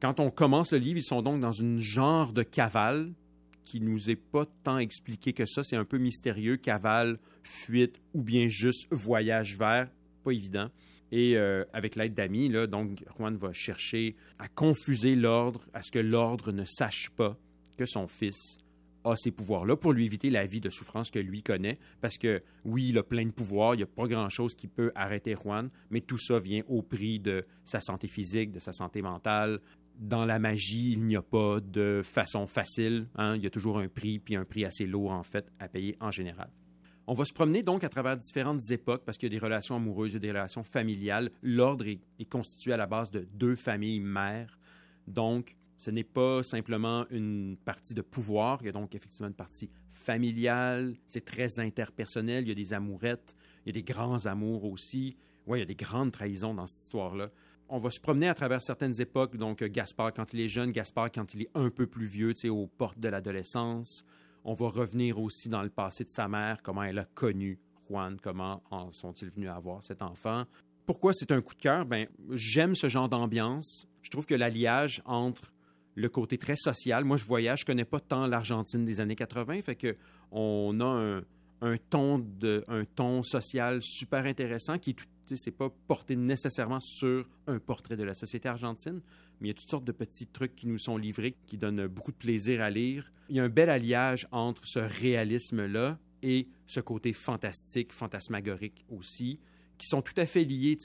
[0.00, 3.12] Quand on commence le livre, ils sont donc dans une genre de cavale
[3.64, 5.62] qui nous est pas tant expliqué que ça.
[5.62, 9.90] C'est un peu mystérieux, cavale, fuite ou bien juste voyage vers,
[10.24, 10.68] pas évident.
[11.10, 15.98] Et euh, avec l'aide d'amis, donc Juan va chercher à confuser l'ordre, à ce que
[15.98, 17.36] l'ordre ne sache pas
[17.78, 18.58] que son fils
[19.04, 21.78] a ces pouvoirs-là pour lui éviter la vie de souffrance que lui connaît.
[22.00, 24.92] Parce que oui, il a plein de pouvoirs, il n'y a pas grand-chose qui peut
[24.94, 29.00] arrêter Juan, mais tout ça vient au prix de sa santé physique, de sa santé
[29.00, 29.60] mentale.
[29.98, 33.06] Dans la magie, il n'y a pas de façon facile.
[33.16, 33.36] Hein?
[33.36, 35.96] Il y a toujours un prix, puis un prix assez lourd, en fait, à payer
[36.00, 36.50] en général.
[37.10, 39.76] On va se promener donc à travers différentes époques parce qu'il y a des relations
[39.76, 41.30] amoureuses, il des relations familiales.
[41.42, 44.58] L'ordre est, est constitué à la base de deux familles mères.
[45.06, 49.34] Donc, ce n'est pas simplement une partie de pouvoir, il y a donc effectivement une
[49.34, 54.26] partie familiale, c'est très interpersonnel, il y a des amourettes, il y a des grands
[54.26, 55.16] amours aussi.
[55.46, 57.30] Oui, il y a des grandes trahisons dans cette histoire-là.
[57.68, 61.12] On va se promener à travers certaines époques, donc Gaspard quand il est jeune, Gaspard
[61.12, 64.04] quand il est un peu plus vieux, tu sais, aux portes de l'adolescence.
[64.44, 68.18] On va revenir aussi dans le passé de sa mère, comment elle a connu Juan,
[68.20, 70.44] comment en sont-ils venus avoir cet enfant.
[70.86, 71.86] Pourquoi c'est un coup de cœur?
[71.86, 73.86] Ben, j'aime ce genre d'ambiance.
[74.02, 75.52] Je trouve que l'alliage entre
[75.98, 77.04] le côté très social.
[77.04, 79.96] Moi, je voyage, je connais pas tant l'Argentine des années 80, fait que
[80.30, 81.22] on a un,
[81.60, 84.94] un, ton de, un ton social super intéressant qui
[85.36, 89.00] c'est pas porté nécessairement sur un portrait de la société argentine,
[89.40, 91.86] mais il y a toutes sortes de petits trucs qui nous sont livrés qui donnent
[91.86, 93.12] beaucoup de plaisir à lire.
[93.28, 99.38] Il y a un bel alliage entre ce réalisme-là et ce côté fantastique, fantasmagorique aussi,
[99.76, 100.78] qui sont tout à fait liés.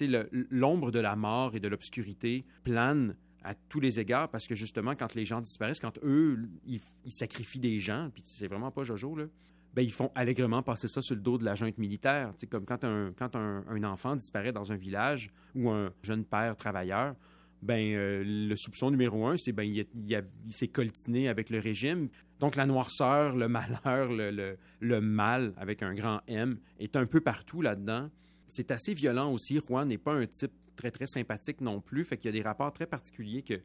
[0.49, 4.95] L'ombre de la mort et de l'obscurité plane à tous les égards parce que justement,
[4.95, 9.15] quand les gens disparaissent, quand eux, ils, sacrifient des gens, puis c'est vraiment pas Jojo,
[9.15, 9.25] là,
[9.73, 12.31] ben, ils font allègrement passer ça sur le dos de la junte militaire.
[12.37, 16.55] C'est comme quand, un, quand un, enfant disparaît dans un village ou un jeune père
[16.55, 17.15] travailleur,
[17.63, 22.09] ben, euh, le soupçon numéro un, c'est ben, il s'est coltiné avec le régime.
[22.39, 27.05] Donc la noirceur, le malheur, le, le, le, mal avec un grand M est un
[27.05, 28.09] peu partout là-dedans.
[28.47, 29.59] C'est assez violent aussi.
[29.59, 32.03] Juan n'est pas un type très, très sympathique non plus.
[32.03, 33.59] Fait qu'il y a des rapports très particuliers que,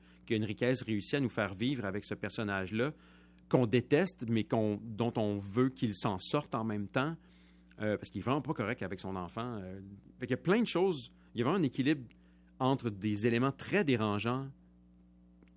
[0.85, 2.93] réussit à nous faire vivre avec ce personnage-là
[3.49, 7.17] qu'on déteste, mais qu'on, dont on veut qu'il s'en sorte en même temps,
[7.81, 9.59] euh, parce qu'il est vraiment pas correct avec son enfant.
[9.63, 9.81] Euh,
[10.23, 11.11] il y a plein de choses.
[11.35, 12.03] Il y a vraiment un équilibre
[12.59, 14.49] entre des éléments très dérangeants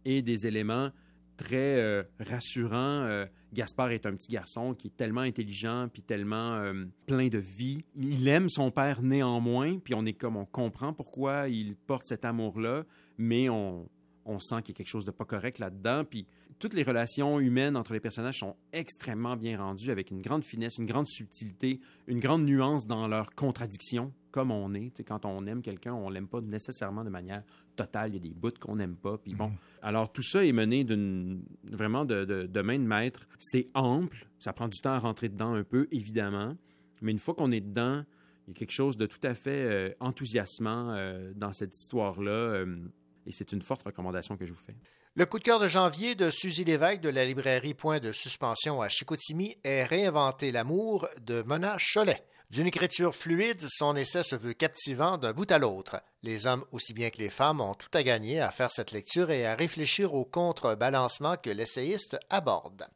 [0.06, 0.92] et des éléments
[1.36, 3.26] très euh, rassurants.
[3.54, 7.84] Gaspard est un petit garçon qui est tellement intelligent puis tellement euh, plein de vie.
[7.98, 12.24] Il aime son père néanmoins, puis on est comme on comprend pourquoi il porte cet
[12.24, 12.84] amour-là,
[13.18, 13.90] mais on,
[14.26, 16.04] on sent qu'il y a quelque chose de pas correct là-dedans.
[16.06, 16.26] Puis
[16.62, 20.78] toutes les relations humaines entre les personnages sont extrêmement bien rendues avec une grande finesse,
[20.78, 24.94] une grande subtilité, une grande nuance dans leurs contradictions, comme on est.
[24.94, 27.44] T'sais, quand on aime quelqu'un, on l'aime pas nécessairement de manière
[27.76, 28.12] totale.
[28.12, 29.18] Il y a des bouts qu'on n'aime pas.
[29.18, 29.88] Puis bon, mm -hmm.
[29.88, 33.28] alors tout ça est mené d'une vraiment de, de, de, main de maître.
[33.40, 34.28] C'est ample.
[34.38, 36.56] Ça prend du temps à rentrer dedans un peu, évidemment.
[37.02, 38.06] Mais une fois qu'on est dedans,
[38.46, 42.32] il y a quelque chose de tout à fait euh, enthousiasmant euh, dans cette histoire-là.
[42.32, 42.88] Euh,
[43.26, 44.78] et c'est une forte recommandation que je vous fais.
[45.14, 48.82] Le coup de cœur de janvier de Suzy Lévesque de la librairie Point de Suspension
[48.82, 52.24] à Chicoutimi est Réinventer l'amour de Mona Cholet.
[52.50, 56.02] D'une écriture fluide, son essai se veut captivant d'un bout à l'autre.
[56.24, 59.32] Les hommes aussi bien que les femmes ont tout à gagner à faire cette lecture
[59.32, 62.88] et à réfléchir au contrebalancement que l'essayiste aborde.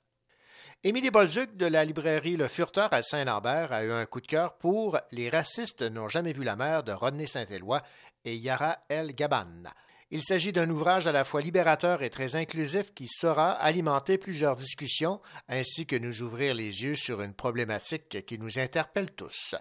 [0.85, 4.55] Émilie Bolduc de la librairie Le Furteur à Saint-Lambert a eu un coup de cœur
[4.55, 7.81] pour Les racistes n'ont jamais vu la mer de Rodney Saint-Éloi
[8.23, 9.65] et Yara El Gaban.
[10.11, 14.55] Il s'agit d'un ouvrage à la fois libérateur et très inclusif qui saura alimenter plusieurs
[14.55, 19.55] discussions ainsi que nous ouvrir les yeux sur une problématique qui nous interpelle tous.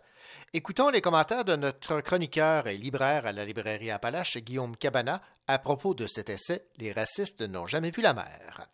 [0.53, 5.59] Écoutons les commentaires de notre chroniqueur et libraire à la librairie Appalache, Guillaume Cabana, à
[5.59, 8.69] propos de cet essai Les racistes n'ont jamais vu la mer.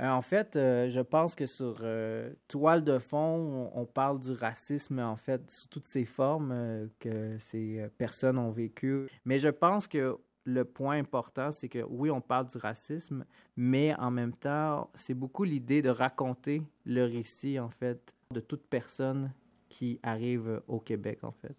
[0.00, 4.32] Euh, en fait, euh, je pense que sur euh, toile de fond, on, parle du
[4.32, 9.08] racisme, en fait, sous toutes ses formes que ces personnes ont vécu.
[9.24, 10.16] Mais je pense que
[10.48, 13.26] le point important, c'est que oui, on parle du racisme,
[13.56, 18.62] mais en même temps, c'est beaucoup l'idée de raconter le récit, en fait, de toute
[18.62, 19.30] personne
[19.68, 21.54] qui arrive au Québec, en fait.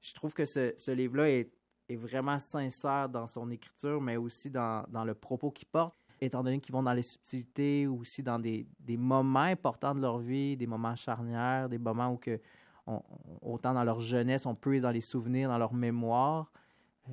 [0.00, 1.52] Je trouve que ce, ce livre-là est,
[1.90, 6.42] est, vraiment sincère dans son écriture, mais aussi dans, dans le propos qu'il porte, étant
[6.42, 10.56] donné qu'ils vont dans les subtilités, aussi dans des, des, moments importants de leur vie,
[10.56, 12.40] des moments charnières, des moments où que,
[13.42, 16.50] autant dans leur jeunesse, on peut dans les souvenirs, dans leur mémoire,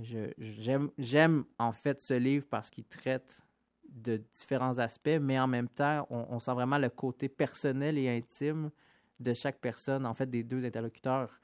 [0.02, 3.42] J'aime en fait ce livre parce qu'il traite
[3.88, 8.72] de différents aspects, mais en même temps, on, sent vraiment le côté personnel et intime
[9.20, 11.40] de chaque personne, en fait, des deux interlocuteurs.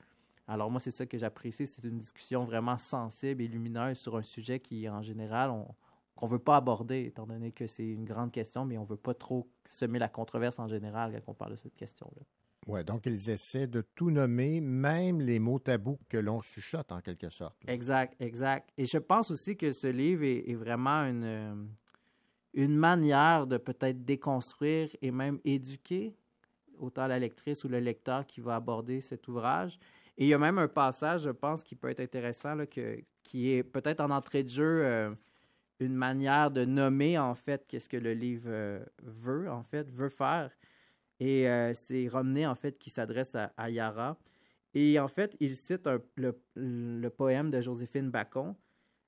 [0.48, 4.24] Alors moi, c'est ça que j'apprécie, c'est une discussion vraiment sensible et lumineuse sur un
[4.24, 5.68] sujet qui, en général, on
[6.20, 8.88] qu'on ne veut pas aborder, étant donné que c'est une grande question, mais on ne
[8.88, 12.22] veut pas trop semer la controverse en général quand on parle de cette question-là.
[12.68, 17.30] Donc ils essaient de tout nommer, même les mots tabous que l'on chuchote en quelque
[17.30, 17.58] sorte.
[17.68, 18.70] Exact, exact.
[18.78, 21.70] Et je pense aussi que ce livre est, vraiment une,
[22.54, 26.16] une manière de peut-être déconstruire et même éduquer
[26.80, 29.78] autant la lectrice ou le lecteur qui va aborder cet ouvrage.
[30.18, 32.56] Et il y a même un passage, je pense, qui peut être intéressant,
[33.24, 35.12] qui est peut-être en entrée de jeu euh,
[35.80, 40.10] une manière de nommer en fait qu'est-ce que le livre euh, veut, en fait, veut
[40.10, 40.52] faire.
[41.20, 44.18] Et euh, c'est Romney, en fait, qui s'adresse à, Yara.
[44.74, 48.56] Et en fait, il cite le, poème de Joséphine Bacon,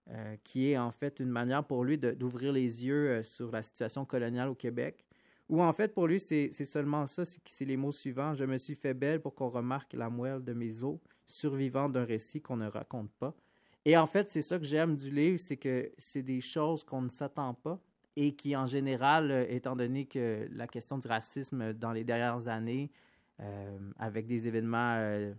[0.09, 3.62] euh, qui est en fait une manière pour lui d'ouvrir les yeux euh, sur la
[3.62, 5.05] situation coloniale au Québec.
[5.47, 8.34] Ou en fait, pour lui, c'est seulement ça, c'est les mots suivants.
[8.34, 12.05] Je me suis fait belle pour qu'on remarque la moelle de mes os, survivant d'un
[12.05, 13.36] récit qu'on ne raconte pas.
[13.84, 17.01] Et en fait, c'est ça que j'aime du livre, c'est que c'est des choses qu'on
[17.01, 17.80] ne s'attend pas,
[18.16, 22.47] et qui, en général, euh, étant donné que la question du racisme dans les dernières
[22.47, 22.91] années,
[23.39, 25.34] euh, avec des événements euh,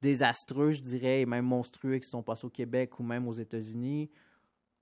[0.00, 4.10] désastreux, je dirais, et même monstrueux qui sont passés au Québec ou même aux États-Unis,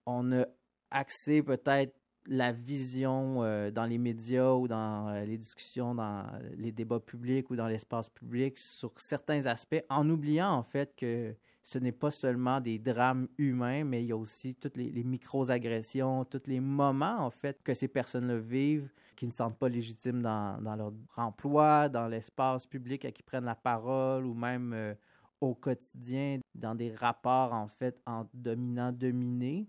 [0.07, 0.47] on a
[0.91, 1.95] axé peut-être
[2.27, 3.41] la vision
[3.71, 6.27] dans les médias ou dans les discussions, dans
[6.57, 11.35] les débats publics ou dans l'espace public sur certains aspects, en oubliant en fait que
[11.63, 15.05] ce n'est pas seulement des drames humains, mais il y a aussi toutes les, les
[15.05, 18.91] micro-agressions, tous les moments en fait que ces personnes-là vivent,
[19.21, 23.45] qui ne se sentent pas légitimes dans, leur emploi, dans l'espace public, à qui prennent
[23.45, 24.95] la parole ou même euh,
[25.43, 29.69] au quotidien, dans des rapports en fait en dominant-dominé.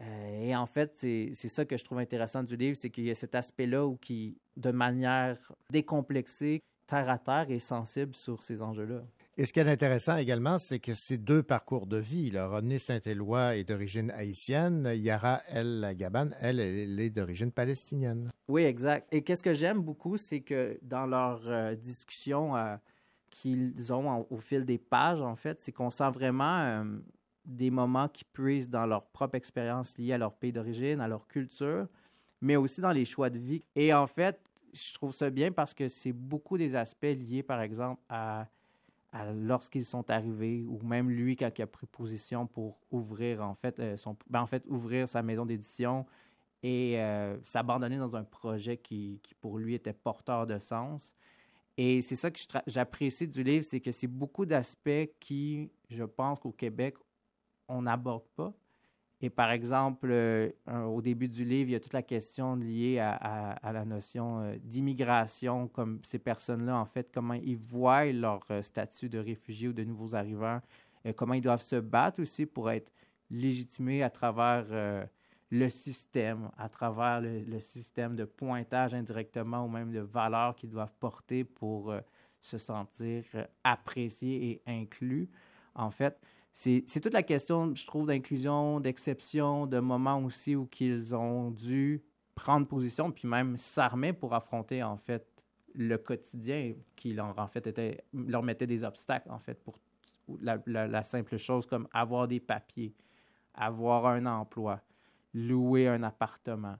[0.00, 3.10] Euh, et en fait, c'est ça que je trouve intéressant du livre, c'est qu'il y
[3.10, 5.38] a cet aspect-là où qui, de manière
[5.70, 9.02] décomplexée, terre à terre, est sensible sur ces enjeux-là.
[9.36, 12.78] Et ce qui est intéressant également, c'est que ces deux parcours de vie, là, Rodney
[12.78, 18.30] Saint-Éloi est d'origine haïtienne, Yara El Gaban, elle, elle est d'origine palestinienne.
[18.48, 19.06] Oui, exact.
[19.12, 22.76] Et qu'est-ce que j'aime beaucoup, c'est que dans leur euh, discussion euh,
[23.30, 26.84] qu'ils ont au fil des pages, en fait, c'est qu'on sent vraiment euh,
[27.44, 31.28] des moments qui puisent dans leur propre expérience liée à leur pays d'origine, à leur
[31.28, 31.86] culture,
[32.40, 33.62] mais aussi dans les choix de vie.
[33.76, 34.40] Et en fait,
[34.72, 38.48] je trouve ça bien parce que c'est beaucoup des aspects liés, par exemple, à
[39.34, 43.78] lorsqu'ils sont arrivés, ou même lui quand il a pris position pour ouvrir en fait
[43.80, 46.06] euh, son, ben, en fait ouvrir sa maison d'édition
[46.62, 51.14] et euh, s'abandonner dans un projet qui, qui, pour lui était porteur de sens.
[51.76, 56.38] Et c'est ça que j'apprécie du livre, c'est que c'est beaucoup d'aspects qui, je pense
[56.38, 56.94] qu'au Québec,
[57.68, 58.52] on n'aborde pas.
[59.22, 62.98] Et par exemple, euh, au début du livre, il y a toute la question liée
[62.98, 68.62] à, la notion euh, d'immigration, comme ces personnes-là, en fait, comment ils voient leur euh,
[68.62, 70.60] statut de réfugié ou de nouveaux arrivants,
[71.16, 72.92] comment ils doivent se battre aussi pour être
[73.30, 74.66] légitimés à travers
[75.48, 80.68] le système, à travers le, le, système de pointage indirectement ou même de valeurs qu'ils
[80.68, 81.94] doivent porter pour
[82.42, 83.24] se sentir
[83.64, 85.30] appréciés et inclus.
[85.74, 86.20] En fait,
[86.52, 92.02] c'est toute la question, je trouve, d'inclusion, d'exception, de moments aussi où qu'ils ont dû
[92.34, 95.26] prendre position, puis même s'armer pour affronter, en fait,
[95.74, 99.78] le quotidien qui leur, en fait, était, leur mettait des obstacles, en fait, pour
[100.40, 102.94] la, la simple chose comme avoir des papiers,
[103.54, 104.80] avoir un emploi,
[105.34, 106.76] louer un appartement.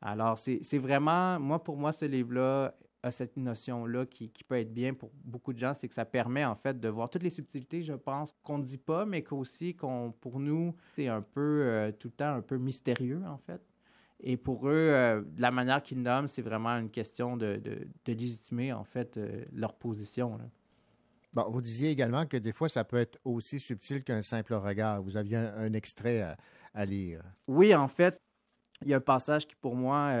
[0.00, 4.72] Alors, c'est vraiment, moi, pour moi, ce livre-là a cette notion-là qui, qui, peut être
[4.72, 7.30] bien pour beaucoup de gens, c'est que ça permet en fait de voir toutes les
[7.30, 11.62] subtilités, je pense, qu'on ne dit pas, mais qu'aussi, qu'on, pour nous, c'est un peu
[11.64, 13.60] euh, tout le temps un peu mystérieux en fait.
[14.20, 18.12] Et pour eux, euh, la manière qu'ils nomment, c'est vraiment une question de, de, de
[18.12, 20.38] légitimer en fait euh, leur position.
[21.32, 25.02] Bon, vous disiez également que des fois, ça peut être aussi subtil qu'un simple regard.
[25.02, 26.36] Vous aviez un, extrait à,
[26.72, 27.22] à, lire.
[27.48, 28.20] Oui, en fait,
[28.82, 30.12] il y a un passage qui, pour moi,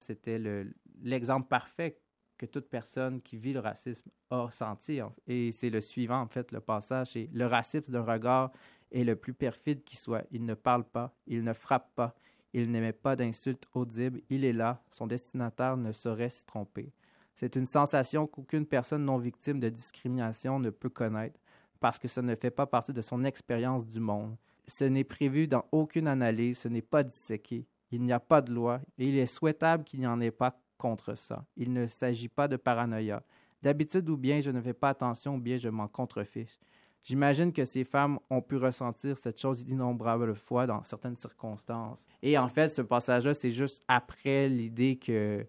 [0.00, 1.96] c'était le, l'exemple parfait
[2.38, 5.00] que toute personne qui vit le racisme a senti.
[5.26, 7.08] Et c'est le suivant, en fait, le passage.
[7.08, 8.52] C'est le racisme d'un regard
[8.90, 10.24] est le plus perfide qui soit.
[10.30, 12.14] Il ne parle pas, il ne frappe pas,
[12.52, 16.92] il n'émet pas d'insultes audibles, il est là, son destinataire ne saurait s'y tromper.
[17.34, 21.38] C'est une sensation qu'aucune personne non victime de discrimination ne peut connaître,
[21.80, 24.36] parce que ça ne fait pas partie de son expérience du monde.
[24.66, 27.66] Ce n'est prévu dans aucune analyse, ce n'est pas disséqué.
[27.90, 30.58] Il n'y a pas de loi, et il est souhaitable qu'il n'y en ait pas
[30.78, 31.44] contre ça.
[31.56, 33.22] Il ne s'agit pas de paranoïa.
[33.62, 36.58] D'habitude, ou bien je ne fais pas attention, ou bien je m'en contrefiche.
[37.02, 42.04] J'imagine que ces femmes ont pu ressentir cette chose d'innombrables fois dans certaines circonstances.
[42.22, 45.46] Et en fait, ce passage-là, c'est juste après l'idée qu'il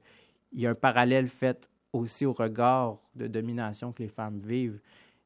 [0.54, 4.80] y a un parallèle fait aussi au regard de domination que les femmes vivent.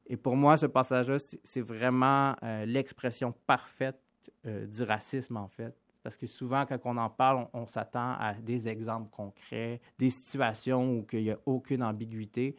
[0.06, 4.00] Et pour moi, ce passage-là, c'est vraiment euh, l'expression parfaite
[4.46, 5.74] euh, du racisme, en fait.
[6.04, 10.98] Parce que souvent, quand on en parle, on, s'attend à des exemples concrets, des situations
[10.98, 12.56] où il n'y a aucune ambiguïté.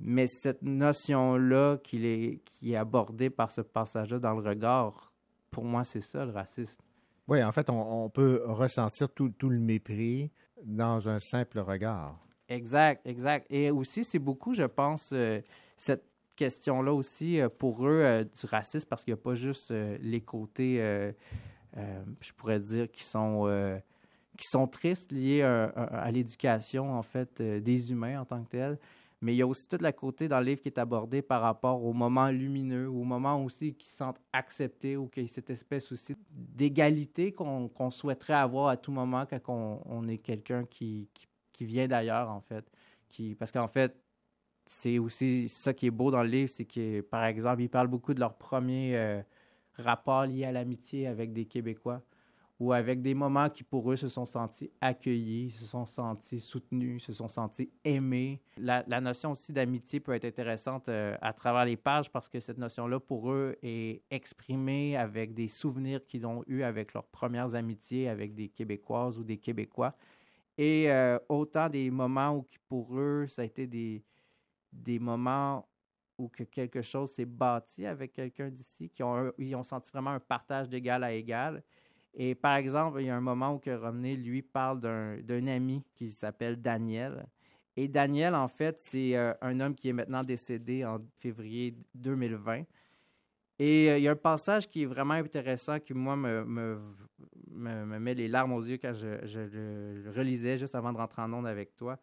[0.00, 5.12] Mais cette notion-là qui est, qui est abordée par ce passage-là dans le regard,
[5.50, 6.80] pour moi, c'est ça le racisme.
[7.26, 10.30] Oui, en fait, on, peut ressentir tout, tout, le mépris
[10.64, 12.18] dans un simple regard.
[12.48, 13.46] Exact, exact.
[13.50, 15.42] Et aussi, c'est beaucoup, je pense, euh,
[15.76, 19.74] cette question-là aussi euh, pour eux euh, du racisme, parce qu'il n'y a pas juste
[20.00, 21.12] les côtés
[22.20, 23.78] je pourrais dire, qui sont, euh,
[24.36, 28.78] qui sont tristes liés à, l'éducation, en fait, euh, des humains en tant que tels.
[29.20, 31.42] Mais il y a aussi tout le côté dans le livre qui est abordé par
[31.42, 35.28] rapport au moment lumineux, au moment aussi qui se sentent acceptés ou qu'il y a
[35.28, 41.08] cette espèce aussi d'égalité qu'on souhaiterait avoir à tout moment quand on, est quelqu'un qui,
[41.52, 42.64] qui, vient d'ailleurs, en fait.
[43.08, 43.96] Qui, parce qu'en fait,
[44.66, 47.88] c'est aussi ça qui est beau dans le livre, c'est que, par exemple, il parle
[47.88, 49.24] beaucoup de leur premier
[49.78, 52.02] rapports liés à l'amitié avec des Québécois
[52.60, 57.04] ou avec des moments qui, pour eux, se sont sentis accueillis, se sont sentis soutenus,
[57.04, 58.40] se sont sentis aimés.
[58.56, 62.58] La, notion aussi d'amitié peut être intéressante euh, à travers les pages parce que cette
[62.58, 68.08] notion-là, pour eux, est exprimée avec des souvenirs qu'ils ont eus avec leurs premières amitiés
[68.08, 69.94] avec des Québécoises ou des Québécois.
[70.56, 74.02] Et euh, autant des moments où, pour eux, ça a été des,
[74.72, 75.64] des moments
[76.18, 80.10] ou que quelque chose s'est bâti avec quelqu'un d'ici, qui ont, ils ont senti vraiment
[80.10, 81.62] un partage d'égal à égal.
[82.14, 85.84] Et par exemple, il y a un moment où que Romney, lui, parle d'un ami
[85.94, 87.26] qui s'appelle Daniel.
[87.76, 92.64] Et Daniel, en fait, c'est euh, un homme qui est maintenant décédé en février 2020.
[93.60, 96.80] Et euh, il y a un passage qui est vraiment intéressant qui, moi, me, me,
[97.52, 100.98] me, me met les larmes aux yeux quand je, je le relisais juste avant de
[100.98, 102.00] rentrer en onde avec toi.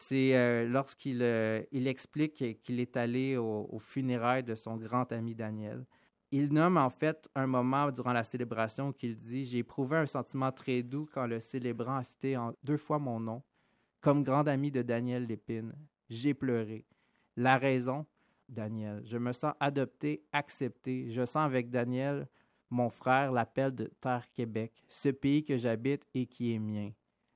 [0.00, 5.34] C'est euh, lorsqu'il euh, explique qu'il est allé au, au funérailles de son grand ami
[5.34, 5.84] Daniel.
[6.30, 10.52] Il nomme en fait un moment durant la célébration qu'il dit J'ai éprouvé un sentiment
[10.52, 13.42] très doux quand le célébrant a cité en deux fois mon nom.
[14.00, 15.74] Comme grand ami de Daniel Lépine,
[16.08, 16.86] j'ai pleuré.
[17.36, 18.06] La raison,
[18.48, 19.02] Daniel.
[19.04, 21.10] Je me sens adopté, accepté.
[21.10, 22.28] Je sens avec Daniel,
[22.70, 26.92] mon frère, l'appel de Terre Québec, ce pays que j'habite et qui est mien.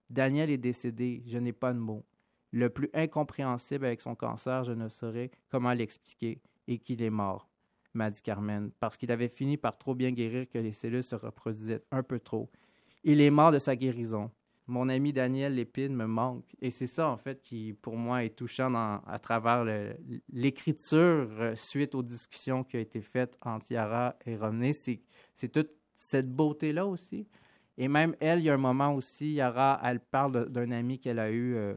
[0.08, 2.04] Daniel est décédé, je n'ai pas de mots.
[2.52, 7.48] Le plus incompréhensible avec son cancer, je ne saurais comment l'expliquer, et qu'il est mort,
[7.94, 11.16] m'a dit Carmen, parce qu'il avait fini par trop bien guérir que les cellules se
[11.16, 12.50] reproduisaient un peu trop.
[13.04, 14.30] Il est mort de sa guérison
[14.66, 16.54] mon ami Daniel Lépine me manque.
[16.60, 19.64] Et c'est ça, en fait, qui, pour moi, est touchant à travers
[20.32, 24.72] l'écriture euh, suite aux discussions qui ont été faites entre Yara et Romney.
[24.72, 27.26] C'est toute cette beauté-là aussi.
[27.76, 31.18] Et même elle, il y a un moment aussi, Yara, elle parle d'un ami qu'elle
[31.18, 31.54] a eu.
[31.54, 31.74] Euh,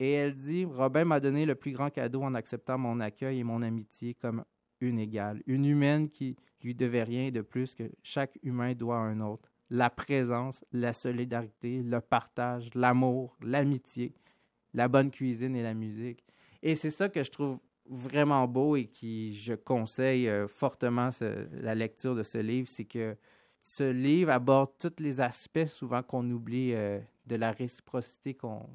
[0.00, 3.44] et elle dit Robin m'a donné le plus grand cadeau en acceptant mon accueil et
[3.44, 4.44] mon amitié comme
[4.80, 9.00] une égale, une humaine qui lui devait rien de plus que chaque humain doit à
[9.00, 14.12] un autre la présence, la solidarité, le partage, l'amour, l'amitié,
[14.74, 16.24] la bonne cuisine et la musique.
[16.62, 21.10] Et c'est ça que je trouve vraiment beau et qui je conseille euh, fortement
[21.52, 23.16] la lecture de ce livre, c'est que
[23.62, 28.66] ce livre aborde tous les aspects souvent qu'on oublie euh, de la réciprocité qu'on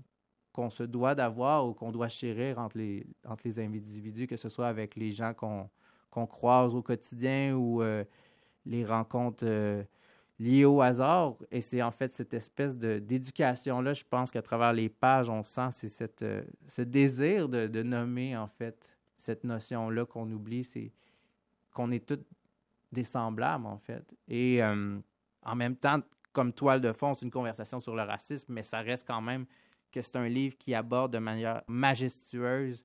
[0.69, 4.67] se doit d'avoir ou qu'on doit chérir entre les, entre les individus, que ce soit
[4.67, 8.03] avec les gens qu'on croise au quotidien ou euh,
[8.65, 9.45] les rencontres
[10.39, 11.35] lié au hasard.
[11.51, 15.71] Et c'est en fait cette espèce d'éducation-là, je pense qu'à travers les pages, on sent
[15.71, 18.87] cette, euh, ce désir de, de, nommer en fait
[19.17, 20.91] cette notion-là qu'on oublie, c'est
[21.73, 22.19] qu'on est tous
[22.91, 24.03] des semblables en fait.
[24.27, 24.97] Et euh,
[25.43, 25.99] en même temps,
[26.33, 29.45] comme toile de fond, c'est une conversation sur le racisme, mais ça reste quand même
[29.95, 32.83] que c'est un livre qui aborde de manière majestueuse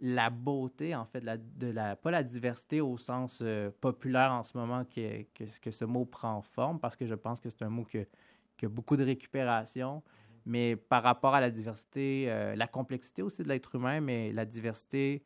[0.00, 4.56] la beauté, en fait, de la, pas la diversité au sens euh, populaire en ce
[4.58, 5.22] moment que,
[5.60, 8.04] que, ce mot prend forme, parce que je pense que c'est un mot que,
[8.56, 10.02] qui a beaucoup de récupération,
[10.44, 14.44] mais par rapport à la diversité, euh, la complexité aussi de l'être humain, mais la
[14.44, 15.22] diversité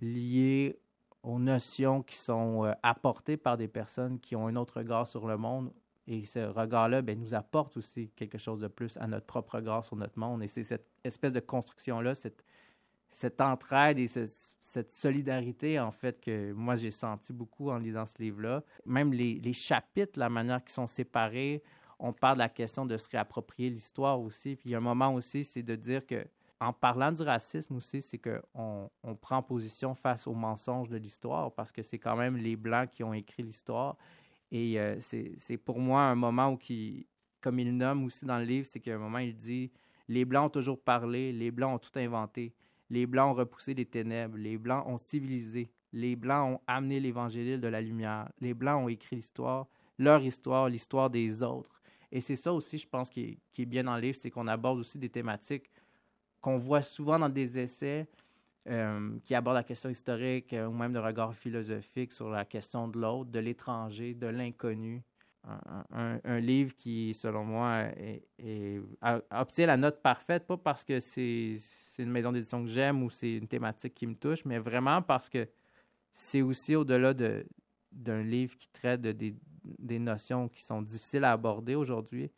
[0.00, 0.80] liée
[1.22, 5.26] aux notions qui sont euh, apportées par des personnes qui ont un autre regard sur
[5.26, 5.70] le monde.
[6.10, 9.84] Et ce regard-là ben, nous apporte aussi quelque chose de plus à notre propre regard
[9.84, 10.42] sur notre monde.
[10.42, 12.42] Et c'est cette espèce de construction-là, cette,
[13.10, 18.22] cette entraide et cette solidarité, en fait, que moi j'ai senti beaucoup en lisant ce
[18.22, 18.62] livre-là.
[18.86, 21.62] Même les, les, chapitres, la manière qu'ils sont séparés,
[21.98, 24.56] on parle de la question de se réapproprier l'histoire aussi.
[24.56, 26.26] Puis il y a un moment aussi, c'est de dire que,
[26.58, 31.52] en parlant du racisme aussi, c'est qu'on on prend position face aux mensonges de l'histoire
[31.52, 33.98] parce que c'est quand même les Blancs qui ont écrit l'histoire.
[34.50, 37.06] Et euh, c'est pour moi un moment où, qui,
[37.40, 39.70] comme il nomme aussi dans le livre, c'est qu'à un moment, il dit
[40.08, 42.54] Les Blancs ont toujours parlé, les Blancs ont tout inventé.
[42.90, 44.38] Les Blancs ont repoussé les ténèbres.
[44.38, 45.70] Les Blancs ont civilisé.
[45.92, 48.30] Les Blancs ont amené l'évangile de la lumière.
[48.40, 49.66] Les Blancs ont écrit l'histoire,
[49.98, 51.82] leur histoire, l'histoire des autres.
[52.10, 54.78] Et c'est ça aussi, je pense, qui est, bien dans le livre, c'est qu'on aborde
[54.78, 55.70] aussi des thématiques
[56.40, 58.06] qu'on voit souvent dans des essais
[59.24, 62.98] qui abordent la question historique euh, ou même de regard philosophique sur la question de
[62.98, 65.02] l'autre, de l'étranger, de l'inconnu
[65.44, 68.80] un, livre qui, selon moi, est,
[69.30, 71.58] obtient la note parfaite, pas parce que c'est
[71.98, 75.30] une maison d'édition que j'aime ou c'est une thématique qui me touche, mais vraiment parce
[75.30, 75.48] que
[76.12, 81.74] c'est aussi au-delà d'un livre qui traite de, des, notions qui sont difficiles à aborder
[81.74, 82.30] aujourd'hui.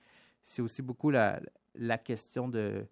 [0.45, 2.87] C'est aussi beaucoup la question de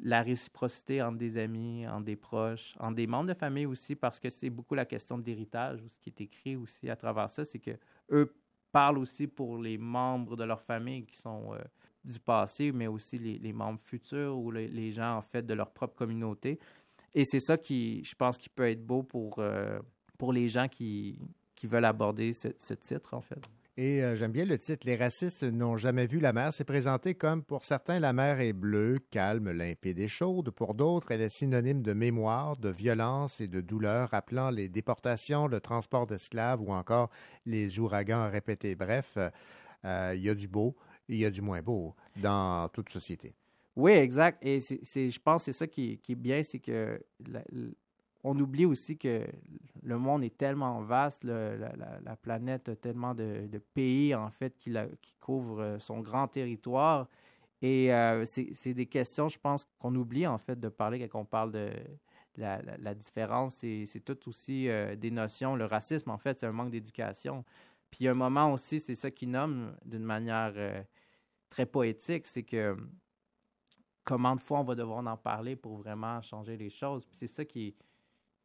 [0.00, 4.20] la réciprocité entre des amis, entre des proches, entre des membres de famille aussi, parce
[4.20, 7.44] que c'est beaucoup la question d'héritage, ou ce qui est écrit aussi à travers ça,
[7.44, 7.72] c'est que
[8.10, 8.32] eux
[8.70, 11.58] parle aussi pour les membres de leur famille qui sont euh,
[12.04, 15.96] du passé, mais aussi les, membres futurs ou les, gens, en fait, de leur propre
[15.96, 16.58] communauté.
[17.14, 19.80] Et c'est ça qui, je pense, qui peut être beau pour, euh,
[20.32, 21.18] les gens qui,
[21.64, 23.40] veulent aborder ce titre, en fait.
[23.80, 26.52] Et euh, j'aime bien le titre Les racistes n'ont jamais vu la mer.
[26.52, 30.50] C'est présenté comme pour certains, la mer est bleue, calme, limpide et chaude.
[30.50, 35.46] Pour d'autres, elle est synonyme de mémoire, de violence et de douleur, rappelant les déportations,
[35.46, 37.08] le transport d'esclaves ou encore
[37.46, 38.74] les ouragans répétés.
[38.74, 39.16] Bref,
[39.84, 40.74] euh, il y a du beau,
[41.08, 43.36] il y a du moins beau dans toute société.
[43.76, 44.44] Oui, exact.
[44.44, 47.00] Et je pense que c'est ça qui, est bien, c'est que
[48.24, 49.26] on oublie aussi que
[49.82, 55.14] le monde est tellement vaste, la, planète a tellement de, pays, en fait, qui, qui
[55.20, 57.08] couvrent euh, son grand territoire.
[57.62, 61.24] Et euh, c'est des questions, je pense, qu'on oublie, en fait, de parler quand on
[61.24, 61.70] parle de
[62.36, 63.56] la, différence.
[63.56, 65.56] C'est tout aussi euh, des notions.
[65.56, 67.44] Le racisme, en fait, c'est un manque d'éducation.
[67.90, 70.52] Puis il y a un moment aussi, c'est ça qu'il nomme d'une manière
[71.48, 72.76] très poétique, c'est que
[74.04, 77.06] comment de fois on va devoir en parler pour vraiment changer les choses.
[77.06, 77.74] Puis c'est ça qui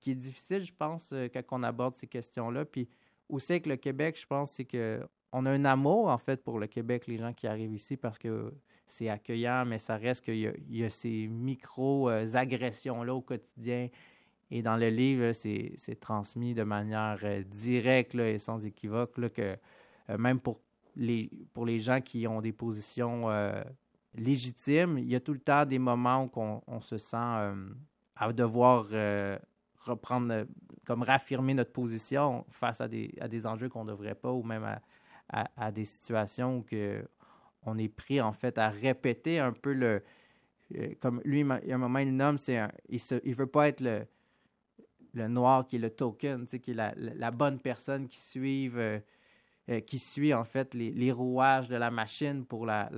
[0.03, 2.65] qui est difficile, je pense, euh, quand on aborde ces questions-là.
[2.65, 2.89] Puis
[3.29, 5.01] aussi avec le Québec, je pense, c'est que
[5.31, 8.19] on a un amour, en fait, pour le Québec, les gens qui arrivent ici, parce
[8.19, 8.53] que
[8.85, 13.87] c'est accueillant, mais ça reste qu'il y, a ces micro-agressions-là au quotidien.
[14.51, 19.57] Et dans le livre, c'est transmis de manière euh, directe et sans équivoque que
[20.09, 20.59] euh, même pour
[20.95, 23.27] les, pour les gens qui ont des positions
[24.13, 27.15] légitimes, il y a tout le temps des moments où on se sent
[28.15, 28.85] à devoir
[29.84, 30.45] reprendre,
[30.86, 34.43] comme réaffirmer notre position face à des, à des enjeux qu'on ne devrait pas ou
[34.43, 34.81] même à,
[35.57, 37.03] à, des situations où que
[37.65, 40.03] on est pris en fait à répéter un peu le.
[40.99, 42.59] Comme lui, il y a un moment, il nomme, c'est
[42.89, 44.07] il ne veut pas être le,
[45.13, 48.99] le noir qui est le token, qui est la, la, bonne personne qui suit, euh,
[49.69, 52.89] euh, qui suit en fait les, rouages de la machine pour la,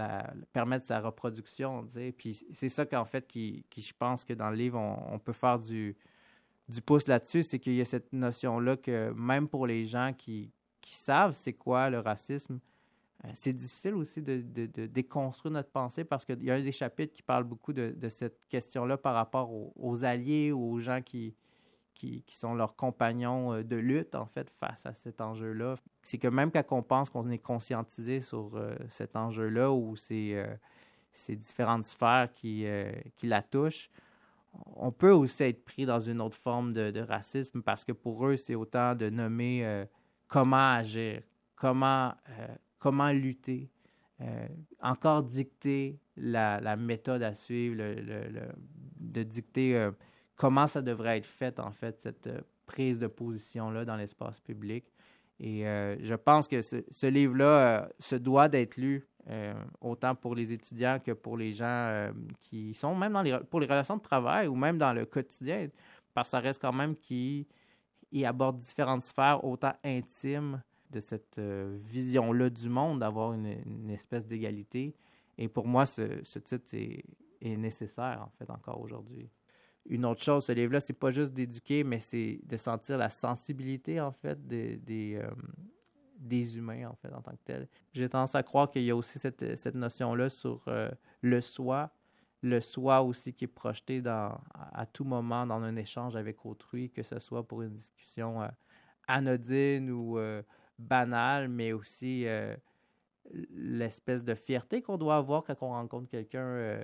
[0.54, 1.86] permettre sa reproduction.
[2.18, 5.34] Puis c'est ça qu'en fait qui, qui, je pense que dans le livre on peut
[5.34, 5.98] faire du,
[6.68, 10.52] du pouce là-dessus, c'est qu'il y a cette notion-là que même pour les gens qui,
[10.92, 12.60] savent c'est quoi le racisme,
[13.26, 17.12] euh, c'est difficile aussi de, déconstruire notre pensée parce qu'il y a un des chapitres
[17.12, 21.36] qui parle beaucoup de, cette question-là par rapport aux, alliés ou aux gens qui,
[22.28, 25.76] sont leurs compagnons euh, de lutte, en fait, face à cet enjeu-là.
[26.04, 30.46] C'est que même quand on pense qu'on est conscientisé sur euh, cet enjeu-là ou ces,
[31.30, 32.68] différentes sphères qui
[33.24, 33.90] la touchent,
[34.76, 38.36] on peut aussi être pris dans une autre forme de, racisme parce que pour eux,
[38.36, 39.86] c'est autant de nommer euh,
[40.28, 41.22] comment agir,
[41.56, 43.70] comment, euh, lutter,
[44.82, 47.78] encore dicter la, méthode à suivre,
[49.00, 49.90] de dicter
[50.36, 54.86] comment ça devrait être fait, en fait, cette euh, prise de position-là dans l'espace public.
[55.40, 60.36] Et euh, je pense que ce, livre-là euh, se doit d'être lu euh, autant pour
[60.36, 62.12] les étudiants que pour les gens euh,
[62.42, 65.68] qui sont même dans les, pour les relations de travail ou même dans le quotidien,
[66.14, 67.48] parce que ça reste quand même qui
[68.24, 70.62] aborde différentes sphères autant intimes
[70.92, 74.94] de cette euh, vision-là du monde, d'avoir une, espèce d'égalité.
[75.40, 77.04] Et pour moi, ce, titre est,
[77.42, 79.30] nécessaire, en fait, encore aujourd'hui
[79.88, 84.02] une autre chose, ce livre-là, c'est pas juste d'éduquer, mais c'est de sentir la sensibilité,
[84.02, 85.22] en fait, des,
[86.16, 87.68] des, humains, en fait, en tant que tel.
[87.94, 90.90] J'ai tendance à croire qu'il y a aussi cette, cette notion-là sur euh,
[91.22, 91.92] le soi,
[92.42, 94.40] le soi aussi qui est projeté dans,
[94.74, 98.48] à tout moment dans un échange avec autrui, que ce soit pour une discussion euh,
[99.08, 100.42] anodine ou euh,
[100.78, 102.26] banale, mais aussi
[103.50, 106.82] l'espèce de fierté qu'on doit avoir quand on rencontre quelqu'un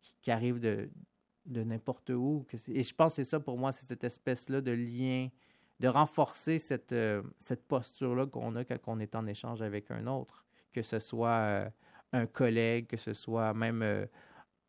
[0.00, 0.88] qui, qui arrive de
[1.48, 2.46] de n'importe où.
[2.68, 5.28] Et je pense que c'est ça pour moi, c'est cette espèce-là de lien,
[5.80, 10.06] de renforcer cette, euh, cette posture-là qu'on a quand on est en échange avec un
[10.06, 11.70] autre, que ce soit euh,
[12.12, 14.06] un collègue, que ce soit même euh,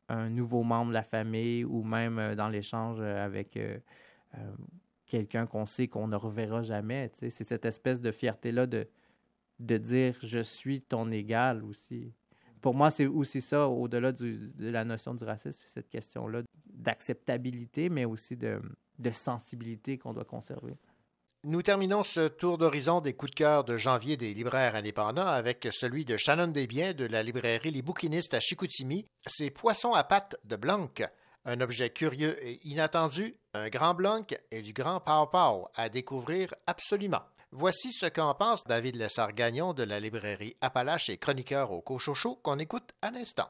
[0.10, 3.60] un nouveau membre de la famille ou même dans l'échange avec
[5.05, 7.12] quelqu'un qu'on sait qu'on ne reverra jamais.
[7.14, 8.88] C'est cette espèce de fierté-là de,
[9.60, 12.12] de dire je suis ton égal aussi
[12.62, 18.05] pour moi, c'est aussi ça, au-delà de la notion du racisme, cette question-là d'acceptabilité, mais
[18.05, 18.62] aussi de,
[18.99, 20.76] de sensibilité qu'on doit conserver.
[21.46, 25.70] Nous terminons ce tour d'horizon des coups de cœur de janvier des libraires indépendants avec
[25.72, 29.06] celui de Shannon Desbiens de la librairie Les Bouquinistes à Chicoutimi.
[29.26, 30.90] C'est Poisson à pattes de Blanc,
[31.46, 36.54] un objet curieux et inattendu, un grand Blanc et du grand Pau Pau à découvrir
[36.68, 37.24] absolument.
[37.52, 42.60] Voici ce qu'en pense David Lessard-Gagnon de la librairie Appalache et chroniqueur au Cochocho qu'on
[42.60, 43.48] écoute à l'instant.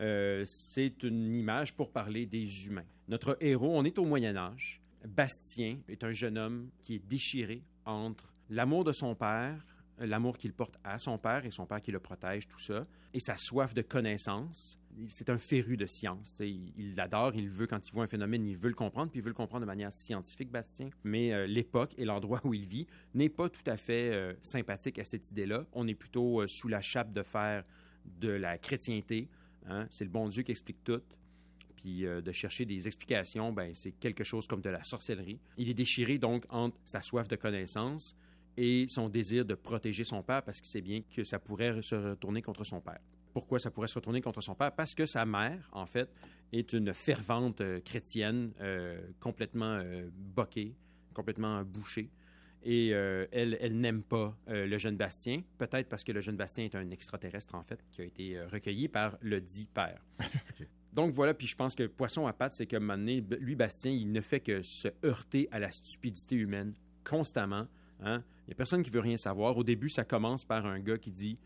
[0.00, 2.84] Euh, c'est une image pour parler des humains.
[3.08, 4.82] Notre héros, on est au Moyen Âge.
[5.06, 9.64] Bastien est un jeune homme qui est déchiré entre l'amour de son père,
[9.98, 13.20] l'amour qu'il porte à son père et son père qui le protège, tout ça, et
[13.20, 14.78] sa soif de connaissance.
[15.08, 16.34] C'est un féru de science.
[16.40, 19.22] Il, l'adore, il veut, quand il voit un phénomène, il veut le comprendre, puis il
[19.22, 20.88] veut le comprendre de manière scientifique, Bastien.
[21.04, 24.98] Mais euh, l'époque et l'endroit où il vit n'est pas tout à fait euh, sympathique
[24.98, 25.66] à cette idée-là.
[25.72, 27.64] On est plutôt euh, sous la chape de fer
[28.04, 29.28] de la chrétienté,
[29.68, 29.86] Hein?
[29.90, 31.02] C'est le bon Dieu qui explique tout.
[31.86, 35.38] Euh, de chercher des explications, ben, c'est quelque chose comme de la sorcellerie.
[35.56, 38.16] Il est déchiré donc entre sa soif de connaissance
[38.56, 41.94] et son désir de protéger son père parce qu'il sait bien que ça pourrait se
[41.94, 42.98] retourner contre son père.
[43.32, 44.74] Pourquoi ça pourrait se retourner contre son père?
[44.74, 46.10] Parce que sa mère, en fait,
[46.52, 49.80] est une fervente euh, chrétienne, euh, complètement
[50.12, 50.74] boquée,
[51.14, 52.10] complètement bouchée.
[52.62, 56.74] Et elle, elle n'aime pas le jeune Bastien, peut-être parce que le jeune Bastien est
[56.74, 60.04] un extraterrestre, en fait, qui a été recueilli par le dit père.
[60.96, 63.54] Donc voilà, puis je pense que Poisson à pattes, c'est qu'à un moment donné, lui,
[63.54, 66.72] Bastien, il ne fait que se heurter à la stupidité humaine
[67.04, 67.66] constamment.
[68.00, 68.22] Hein?
[68.40, 69.58] Il n'y a personne qui veut rien savoir.
[69.58, 71.38] Au début, ça commence par un gars qui dit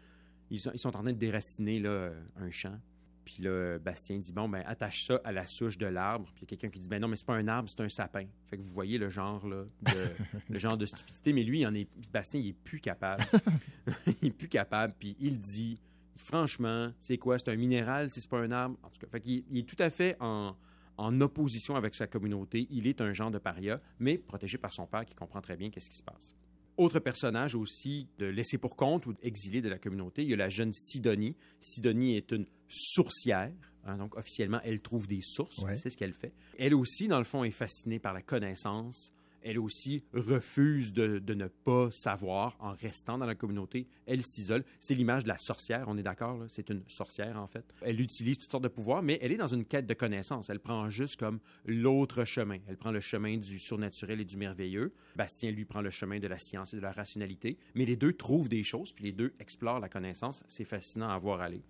[0.53, 2.79] ils sont, ils sont en train de déraciner là, un champ.
[3.25, 6.27] Puis là, Bastien dit bon, ben attache ça à la souche de l'arbre.
[6.33, 7.81] Puis il y a quelqu'un qui dit ben non, mais c'est pas un arbre, c'est
[7.81, 8.27] un sapin.
[8.47, 10.11] Fait que vous voyez le genre là, de,
[10.49, 11.33] le genre de stupidité.
[11.33, 13.25] Mais lui, il en est, Bastien, il est plus capable.
[14.23, 14.95] il est plus capable.
[14.97, 15.81] Puis il dit
[16.17, 17.39] franchement, c'est quoi?
[17.39, 18.77] C'est un minéral si c'est pas un arbre?
[18.83, 20.55] En tout cas, fait il est tout à fait en,
[20.97, 22.67] en opposition avec sa communauté.
[22.71, 25.71] Il est un genre de paria, mais protégé par son père qui comprend très bien
[25.71, 26.35] qu'est-ce qui se passe.
[26.77, 30.37] Autre personnage aussi de laissé pour compte ou exilé de la communauté, il y a
[30.37, 31.37] la jeune Sidonie.
[31.61, 33.53] Sidonie est une sourcière.
[33.85, 35.59] hein, donc, officiellement, elle trouve des sources.
[35.59, 35.77] Ouais.
[35.77, 36.33] C'est ce qu'elle fait.
[36.59, 39.13] Elle aussi, dans le fond, est fascinée par la connaissance.
[39.43, 43.87] Elle aussi refuse de, de ne pas savoir en restant dans la communauté.
[44.07, 44.65] Elle s'isole.
[44.79, 46.37] C'est l'image de la sorcière, on est d'accord?
[46.39, 46.47] là?
[46.49, 47.65] C'est une sorcière, en fait.
[47.83, 50.51] Elle utilise toutes sortes de pouvoirs, mais elle est dans une quête de connaissance.
[50.51, 52.59] Elle prend juste comme l'autre chemin.
[52.69, 54.93] Elle prend le chemin du surnaturel et du merveilleux.
[55.17, 57.59] Bastien, lui, prend le chemin de la science et de la rationalité.
[57.75, 60.43] Mais les deux trouvent des choses, puis les deux explorent la connaissance.
[60.49, 61.63] C'est fascinant à voir aller.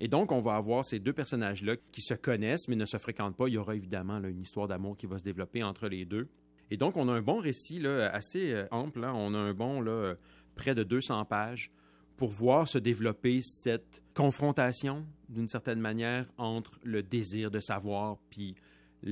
[0.00, 3.36] Et donc, on va avoir ces deux personnages-là qui se connaissent, mais ne se fréquentent
[3.36, 3.48] pas.
[3.48, 6.28] Il y aura évidemment là, une histoire d'amour qui va se développer entre les deux.
[6.70, 9.04] Et donc, on a un bon récit là, assez euh, ample.
[9.04, 9.12] hein.
[9.14, 10.14] On a un bon là,
[10.54, 11.70] près de 200 pages
[12.16, 18.54] pour voir se développer cette confrontation, d'une certaine manière, entre le désir de savoir puis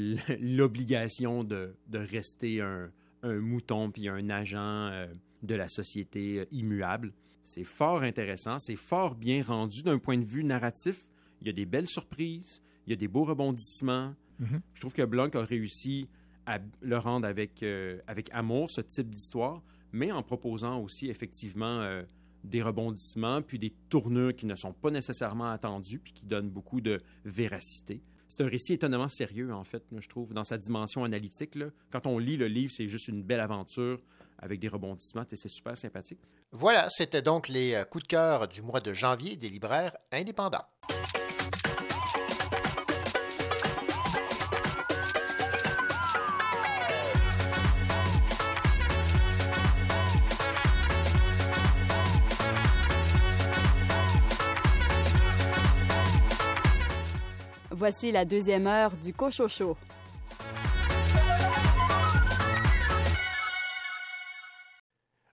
[0.41, 2.91] l'obligation de, de rester un,
[3.23, 5.07] un mouton puis un agent euh,
[5.43, 7.13] de la société euh, immuable.
[7.43, 11.09] C'est fort intéressant, c'est fort bien rendu d'un point de vue narratif.
[11.41, 14.15] Il y a des belles surprises, il y a des beaux rebondissements.
[14.41, 14.61] Mhm.
[14.75, 16.09] Je trouve que Blanc a réussi
[16.47, 21.81] à le rendre avec, euh, avec amour, ce type d'histoire, mais en proposant aussi effectivement
[21.81, 22.03] euh,
[22.45, 26.81] des rebondissements, puis des tournures qui ne sont pas nécessairement attendues, puis qui donnent beaucoup
[26.81, 28.01] de véracité.
[28.29, 31.55] C'est un récit étonnamment sérieux, en fait, je trouve, dans sa dimension analytique.
[31.55, 31.67] là.
[31.91, 34.01] Quand on lit le livre, c'est juste une belle aventure
[34.39, 36.21] avec des rebondissements, et c'est super sympathique.
[36.53, 40.67] Voilà, c'était donc les euh, coups de cœur du mois de janvier des libraires indépendants.
[57.89, 59.77] Voici la deuxième heure du Cochocho.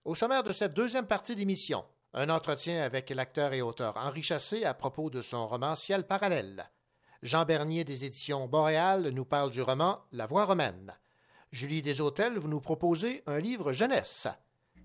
[0.06, 1.84] Au sommaire de cette deuxième partie d'émission,
[2.14, 6.70] un entretien avec l'acteur et auteur Henri Chassé à propos de son roman Ciel parallèle.
[7.24, 10.94] Jean Bernier des éditions Boréal nous parle du roman La Voix romaine.
[11.52, 14.28] Julie Deshôtels, vous nous proposez un livre jeunesse.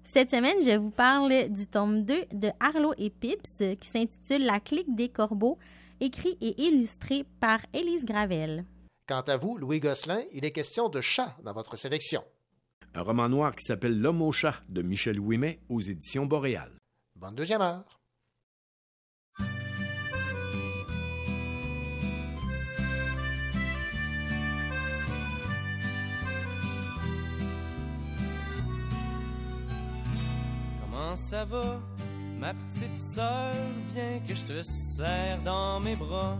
[0.05, 4.59] Cette semaine, je vous parle du tome 2 de Arlo et Pips qui s'intitule La
[4.59, 5.59] clique des corbeaux,
[6.01, 8.64] écrit et illustré par Élise Gravel.
[9.07, 12.22] Quant à vous, Louis Gosselin, il est question de chat dans votre sélection.
[12.94, 16.72] Un roman noir qui s'appelle L'homme au chat de Michel Ouimet aux éditions Boréal.
[17.16, 18.01] Bonne deuxième heure.
[30.80, 31.80] Comment ça va,
[32.39, 33.55] ma petite sœur?
[33.95, 36.36] Viens que je te serre dans mes bras.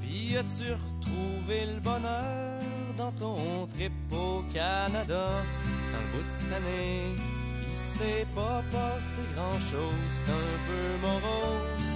[0.00, 2.60] Puis as-tu retrouvé le bonheur
[2.98, 5.30] dans ton trip au Canada?
[5.92, 7.14] Dans le bout de cette année,
[7.72, 11.92] il s'est pas passé grand-chose, c'est un peu morose.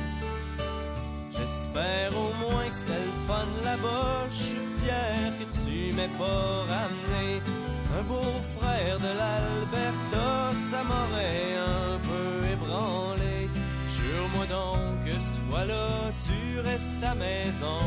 [1.36, 4.26] J'espère au moins que c'était le fun là-bas.
[4.30, 7.42] Je suis fier que tu m'aies pas ramené
[7.98, 10.52] un beau-frère de l'Alberta.
[10.70, 13.48] Ça m'aurait un peu ébranlé.
[13.88, 15.88] Jure-moi donc que ce fois-là,
[16.26, 17.80] tu restes à maison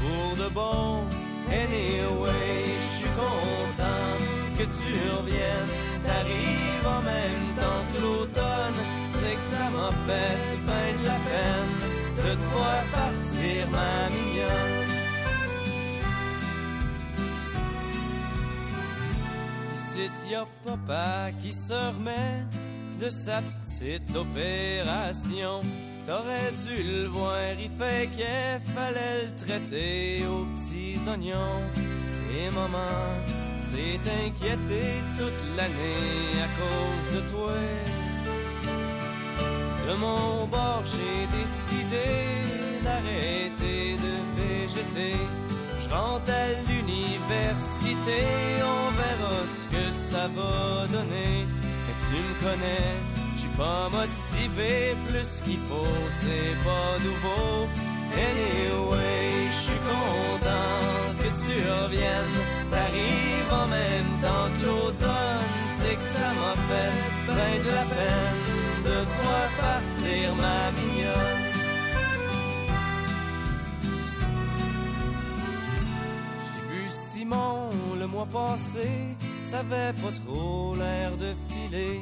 [0.00, 1.04] pour de bon.
[1.48, 4.12] Anyway, je suis content
[4.58, 5.72] que tu reviennes.
[6.04, 8.80] T'arrives en même temps que l'automne.
[9.18, 11.76] C'est que ça m'a fait ben de la peine
[12.18, 14.75] de te voir partir, ma mignonne.
[19.96, 22.44] Ici, y a papa qui se remet
[23.00, 25.60] de sa petite opération.
[26.04, 31.62] T'aurais dû le voir, il fait qu'il fallait le traiter aux petits oignons.
[32.30, 33.08] Et maman
[33.56, 37.54] s'est inquiétée toute l'année à cause de toi.
[39.88, 45.16] De mon bord, j'ai décidé d'arrêter de végéter.
[45.86, 48.18] Je rentre à l'université,
[48.60, 51.46] on verra ce que ça va donner.
[51.62, 52.96] Mais tu me connais,
[53.34, 57.68] je suis pas motivé, plus qu'il faut, c'est pas nouveau.
[58.14, 62.38] Anyway, je suis content que tu reviennes.
[62.70, 65.46] T'arrives en même temps que l'automne,
[65.78, 66.94] c'est que ça m'a fait
[67.28, 68.42] ben de la peine
[68.86, 71.45] de voir partir ma mignonne.
[77.30, 78.88] L'an passé,
[79.44, 82.00] ça avait pas trop l'air de filer.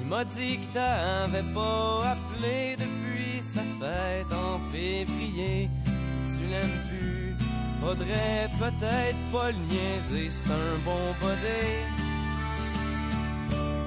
[0.00, 5.68] Il m'a dit que t'avais pas appelé depuis sa fête en février.
[6.06, 7.34] Si tu l'aimes plus,
[7.80, 12.11] faudrait peut-être pas le niaiser, c'est un bon body.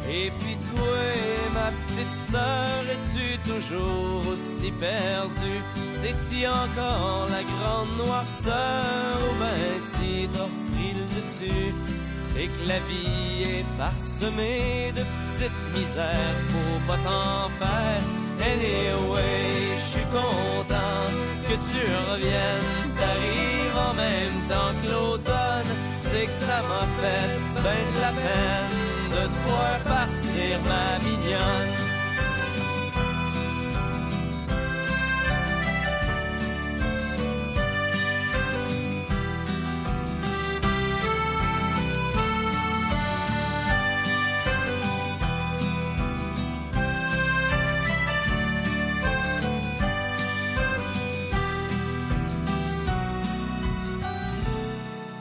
[0.07, 0.97] Et puis toi,
[1.53, 5.61] ma petite sœur, es-tu toujours aussi perdue?
[5.93, 11.73] C'est-tu encore la grande noirceur ou ben si t'as repris le dessus?
[12.21, 18.01] C'est que la vie est parsemée de petites misères, faut pas t'en faire.
[18.41, 21.05] Anyway, je suis content
[21.47, 21.81] que tu
[22.11, 25.71] reviennes, t'arrives en même temps que l'automne.
[26.03, 28.84] C'est que ça m'a fait ben de la peine
[29.25, 31.85] de te voir partir, ma mignonne.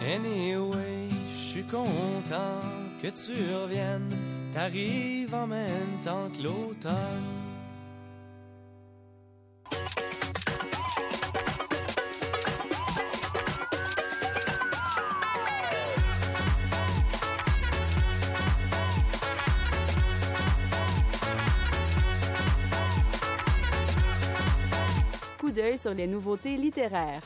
[0.07, 2.74] Anyway, je suis content
[3.05, 4.09] que tu reviennes,
[4.55, 6.95] t'arrives en même temps que l'automne.
[25.39, 27.21] Coup d'œil sur les nouveautés littéraires.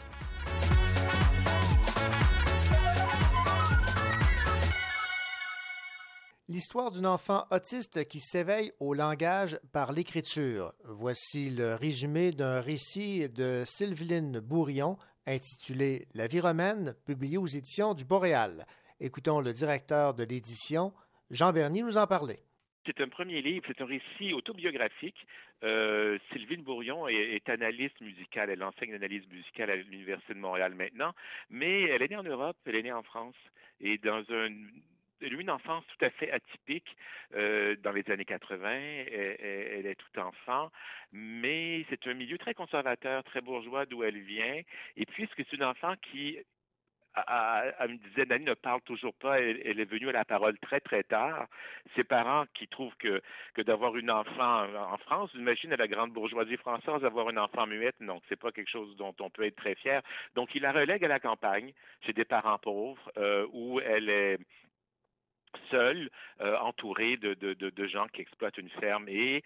[6.50, 10.72] L'histoire d'un enfant autiste qui s'éveille au langage par l'écriture.
[10.84, 14.96] Voici le résumé d'un récit de Sylveline Bourillon
[15.26, 18.64] intitulé La vie romaine, publié aux éditions du Boréal.
[18.98, 20.94] Écoutons le directeur de l'édition,
[21.30, 22.38] Jean Bernier, nous en parler.
[22.86, 25.26] C'est un premier livre, c'est un récit autobiographique.
[25.64, 31.12] Euh, Sylvine Bourillon est, analyste musicale, elle enseigne l'analyse musicale à l'Université de Montréal maintenant,
[31.50, 33.36] mais elle est née en Europe, elle est née en France,
[33.82, 34.48] et dans un
[35.26, 36.96] eu une enfance tout à fait atypique
[37.34, 38.70] euh, dans les années 80.
[38.70, 40.70] Elle, elle, est tout enfant,
[41.12, 44.62] mais c'est un milieu très conservateur, très bourgeois d'où elle vient.
[44.96, 46.38] Et puisque c'est une enfant qui
[47.26, 49.40] à, à, une dizaine d'années ne parle toujours pas.
[49.40, 51.46] Elle, est venue à la parole très très tard.
[51.96, 53.20] Ses parents qui trouvent que
[53.54, 57.66] que d'avoir une enfant en France, imagine à la grande bourgeoisie française avoir une enfant
[57.66, 60.02] muette, non, c'est pas quelque chose dont on peut être très fier.
[60.34, 61.72] Donc il la relègue à la campagne
[62.04, 64.38] chez des parents pauvres euh, où elle est
[65.70, 69.08] seule, euh, entourée de, gens qui exploitent une ferme.
[69.08, 69.42] Et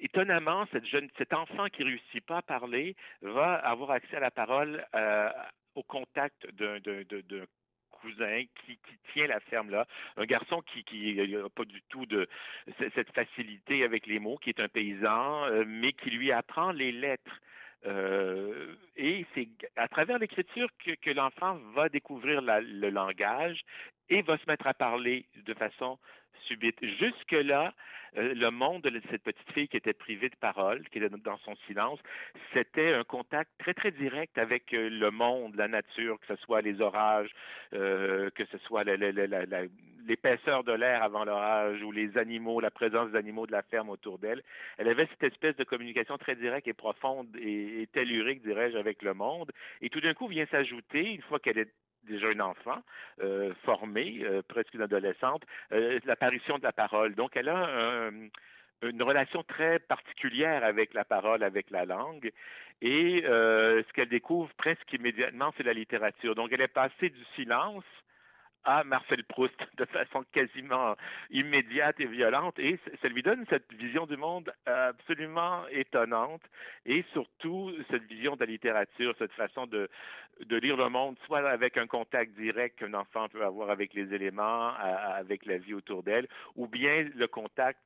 [0.00, 0.84] étonnamment, cette
[1.16, 5.30] cet enfant qui réussit pas à parler va avoir accès à la parole euh,
[5.74, 6.78] au contact d'un
[7.90, 8.78] cousin qui,
[9.12, 9.86] tient la ferme là,
[10.16, 12.28] un garçon qui n'a pas du tout de
[12.94, 16.92] cette facilité avec les mots, qui est un paysan, euh, mais qui lui apprend les
[16.92, 17.40] lettres.
[18.96, 20.68] Et c'est à travers l'écriture
[21.02, 23.60] que, l'enfant va découvrir le langage
[24.10, 25.98] et va se mettre à parler de façon
[26.46, 26.78] subite.
[26.82, 27.74] Jusque-là,
[28.16, 31.38] euh, le monde de cette petite fille qui était privée de parole, qui était dans
[31.38, 31.98] son silence,
[32.52, 36.60] c'était un contact très, très direct avec euh, le monde, la nature, que ce soit
[36.60, 37.30] les orages,
[37.72, 43.18] euh, que ce soit l'épaisseur de l'air avant l'orage ou les animaux, la présence des
[43.18, 44.42] animaux de la ferme autour d'elle.
[44.78, 49.02] Elle avait cette espèce de communication très directe et profonde et, et tellurique, dirais-je, avec
[49.02, 49.50] le monde.
[49.80, 51.72] Et tout d'un coup vient s'ajouter, une fois qu'elle est
[52.06, 52.82] déjà une enfant
[53.22, 55.42] euh, formée, euh, presque une adolescente,
[55.72, 57.14] euh, l'apparition de la parole.
[57.14, 58.10] Donc, elle a un,
[58.82, 62.30] une relation très particulière avec la parole, avec la langue.
[62.82, 66.34] Et ce qu'elle découvre presque immédiatement, c'est la littérature.
[66.34, 67.84] Donc, elle est passée du silence
[68.64, 70.96] à Marcel Proust de façon quasiment
[71.30, 76.42] immédiate et violente et ça lui donne cette vision du monde absolument étonnante
[76.86, 79.88] et surtout cette vision de la littérature, cette façon de
[80.56, 84.72] lire le monde soit avec un contact direct qu'un enfant peut avoir avec les éléments,
[84.74, 87.78] avec la vie autour d'elle, ou bien le contact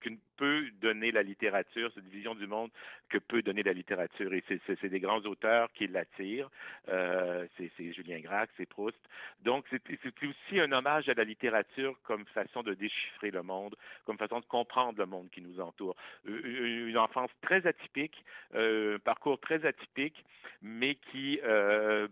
[0.00, 2.70] que peut donner la littérature, cette vision du monde
[3.08, 4.32] que peut donner la littérature.
[4.32, 6.50] Et c'est des grands auteurs qui l'attirent.
[6.88, 8.98] Euh, c'est Julien Gracq, c'est Proust.
[9.42, 9.82] Donc c'est
[10.22, 14.44] aussi un hommage à la littérature comme façon de déchiffrer le monde, comme façon de
[14.44, 15.96] comprendre le monde qui nous entoure.
[16.24, 20.24] Une enfance très atypique, euh, un parcours très atypique,
[20.60, 22.08] mais qui euh,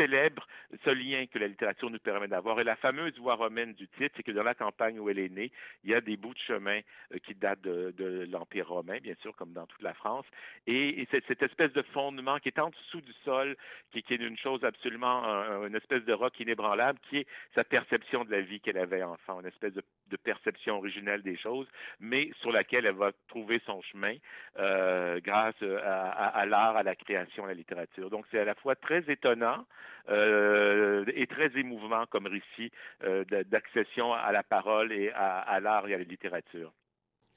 [0.00, 0.46] célèbre
[0.84, 2.58] ce lien que la littérature nous permet d'avoir.
[2.60, 5.28] Et la fameuse voix romaine du titre, c'est que dans la campagne où elle est
[5.28, 5.52] née,
[5.84, 6.80] il y a des bouts de chemin
[7.12, 10.24] euh, qui datent de, l'Empire romain, bien sûr, comme dans toute la France.
[10.66, 13.56] Et, et cette espèce de fondement qui est en dessous du sol,
[13.92, 18.24] qui, est une chose absolument, un, une espèce de roc inébranlable, qui est sa perception
[18.24, 21.66] de la vie qu'elle avait enfant, une espèce de, de, perception originelle des choses,
[21.98, 24.14] mais sur laquelle elle va trouver son chemin
[24.58, 28.10] euh, grâce à l'art, à la création, à la littérature.
[28.10, 29.66] Donc c'est à la fois très étonnant
[30.08, 32.70] euh, et très émouvant comme récit
[33.04, 36.72] euh, d'accession à la parole et à, à l'art et à la littérature.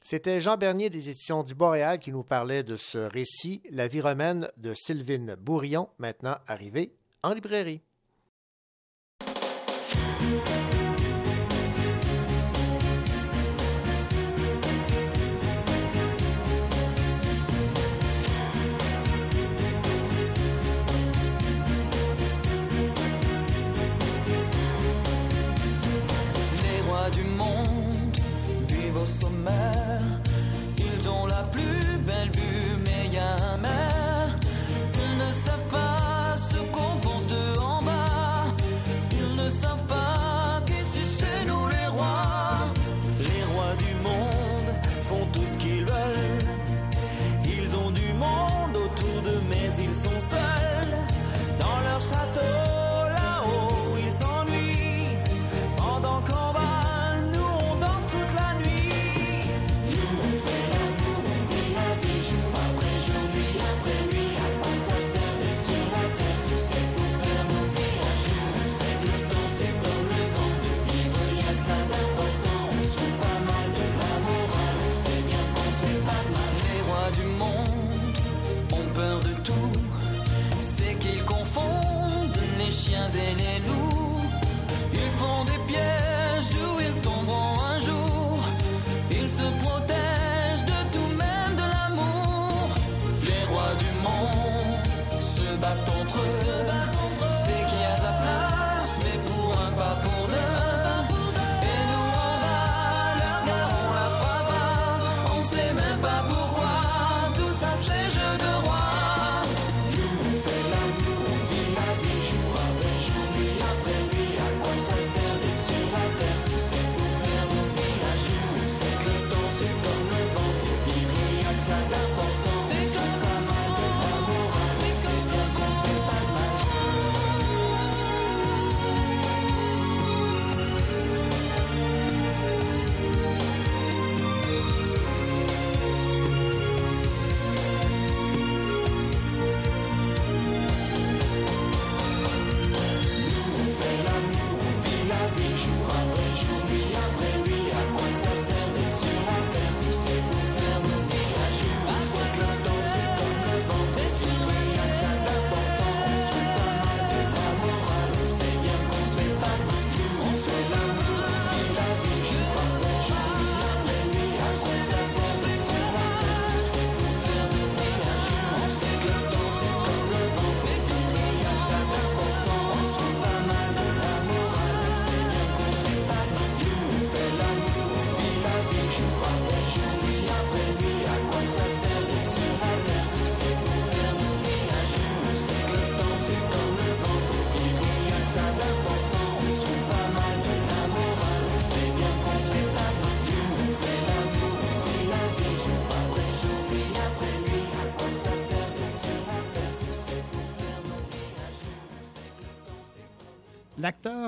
[0.02, 4.02] C'était Jean Bernier des éditions du Boréal qui nous parlait de ce récit, La vie
[4.02, 6.92] romaine de Sylvine Bourillon, maintenant arrivé
[7.24, 7.82] en librairie.
[29.44, 29.73] Vivent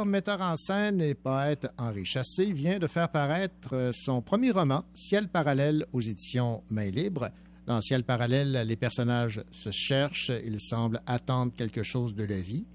[0.05, 4.83] Metteur en scène et poète Henri Chassé vient de faire paraître euh, son premier roman,
[4.93, 7.29] Ciel parallèle, aux éditions Main Libre.
[7.65, 12.65] Dans Ciel parallèle, les personnages se cherchent, ils semblent attendre quelque chose de la vie.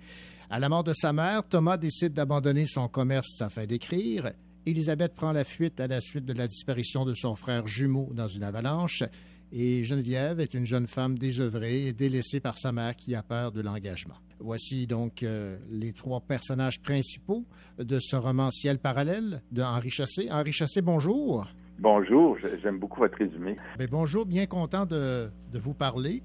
[0.51, 4.33] À la mort de sa mère, Thomas décide d'abandonner son commerce afin d'écrire.
[4.67, 8.29] Elisabeth prend la fuite à la suite de la disparition de son frère jumeau dans
[8.29, 9.05] une avalanche.
[9.53, 13.53] Et Geneviève est une jeune femme désœuvrée et délaissée par sa mère qui a peur
[13.53, 14.19] de l'engagement.
[14.45, 17.45] Voici donc euh, les trois personnages principaux
[17.79, 20.29] de ce roman Ciel parallèle de Henri Chassé.
[20.31, 21.47] Henri Chassé, bonjour.
[21.79, 23.57] Bonjour, j'aime beaucoup votre résumé.
[23.79, 26.23] Bien, bonjour, bien content de, de vous parler.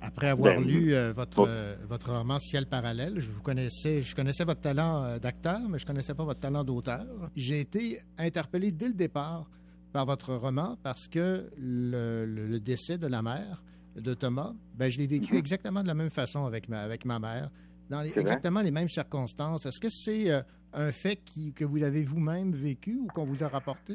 [0.00, 4.14] Après avoir Ben, lu euh, votre, euh, votre roman Ciel parallèle, je vous connaissais, je
[4.14, 7.06] connaissais votre talent d'acteur, mais je connaissais pas votre talent d'auteur.
[7.34, 9.50] J'ai été interpellé dès le départ
[9.92, 13.64] par votre roman parce que le, le- le décès de la mère
[14.00, 15.38] de Thomas, ben, je l'ai vécu Mhm.
[15.38, 17.50] exactement de la même façon avec ma, avec ma mère.
[17.90, 19.64] dans les- exactement les mêmes circonstances.
[19.64, 20.42] Est-ce que c'est euh,
[20.74, 23.94] un fait qui- que vous avez vous-même vécu ou qu'on vous a rapporté?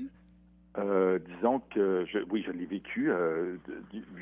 [0.80, 3.12] Euh, disons que je, oui, je l'ai vécu.
[3.12, 3.58] euh,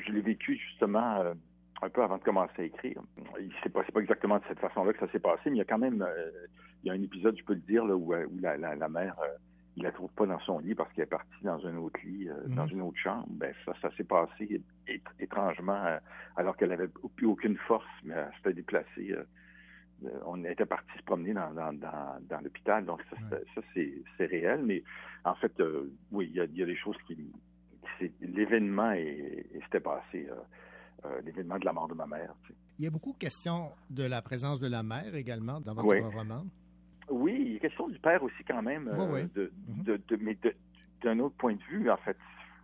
[0.06, 1.22] je l'ai vécu justement
[1.80, 3.00] un peu avant de commencer à écrire.
[3.62, 5.62] C'est pas, c'est pas exactement de cette façon-là que ça s'est passé, mais il y
[5.62, 6.06] a quand même,
[6.84, 8.88] il y a un épisode, je peux le dire, là, où, où la, la, la
[8.90, 9.16] mère,
[9.76, 12.28] il la trouve pas dans son lit parce qu'elle est partie dans un autre lit,
[12.28, 13.26] euh, dans une autre chambre.
[13.30, 14.60] Ben ça, ça s'est passé
[15.18, 15.98] étrangement, euh,
[16.36, 19.12] alors qu'elle avait plus aucune force, mais elle s'était déplacée.
[19.12, 19.24] euh,
[20.26, 23.94] on était parti se promener dans, dans, dans, dans l'hôpital, donc ça, c'est- ça, c'est,
[24.18, 24.60] c'est réel.
[24.64, 24.82] Mais
[25.24, 25.52] en fait,
[26.10, 27.16] oui, il y a, il y a des choses qui...
[28.20, 30.28] l'événement est, est- s'était passé,
[31.04, 32.34] euh, l'événement de la mort de ma mère.
[32.42, 32.58] tu sais.
[32.78, 35.86] Il y a beaucoup de questions de la présence de la mère également dans votre
[35.88, 36.00] Oui.
[36.00, 36.44] roman.
[37.10, 39.28] Oui, il est question du père aussi quand même, euh, Oui, oui.
[39.34, 39.52] de,
[39.84, 40.54] de, de- mais de-
[41.02, 42.16] d'un autre point de vue, en fait,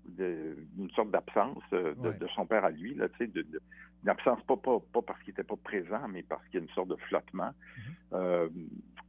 [0.06, 3.42] de- d'une sorte d'absence euh, de, de son père à lui, là, tu sais, de,
[3.42, 3.60] de-
[4.04, 6.66] une absence pas, pas, pas parce qu'il n'était pas présent, mais parce qu'il y a
[6.66, 7.50] une sorte de flottement.
[8.12, 8.48] Euh,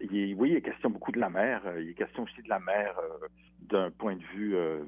[0.02, 1.62] il est- oui, il est question beaucoup de la mère.
[1.68, 3.28] euh, Il est question aussi de la mère euh,
[3.62, 4.84] d'un point de vue euh,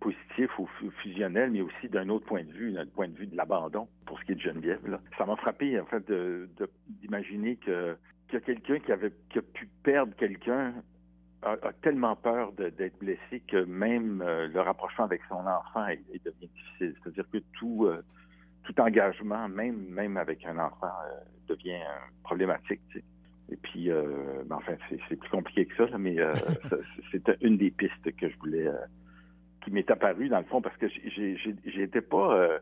[0.00, 3.26] positif ou fu- fusionnel, mais aussi d'un autre point de vue, d'un point de vue
[3.26, 4.86] de l'abandon, pour ce qui est de Geneviève.
[4.88, 5.00] là.
[5.16, 7.96] Ça m'a frappé, en fait, de- de- d'imaginer que
[8.32, 10.74] a quelqu'un qui avait qui a pu perdre quelqu'un
[11.42, 16.00] a, a tellement peur d'être blessé que même euh, le rapprochement avec son enfant est,
[16.12, 16.94] est devient difficile.
[17.02, 18.02] C'est-à-dire que tout euh,
[18.64, 21.82] tout engagement, même même avec un enfant, euh, devient
[22.22, 22.80] problématique.
[22.90, 23.04] tu sais.
[23.50, 26.32] Et puis, ben, enfin, c'est plus compliqué que ça, là, mais euh,
[27.12, 28.66] c'était une des pistes que je voulais,
[29.62, 30.86] qui m'est apparue dans le fond, parce que
[31.66, 32.58] j'étais pas,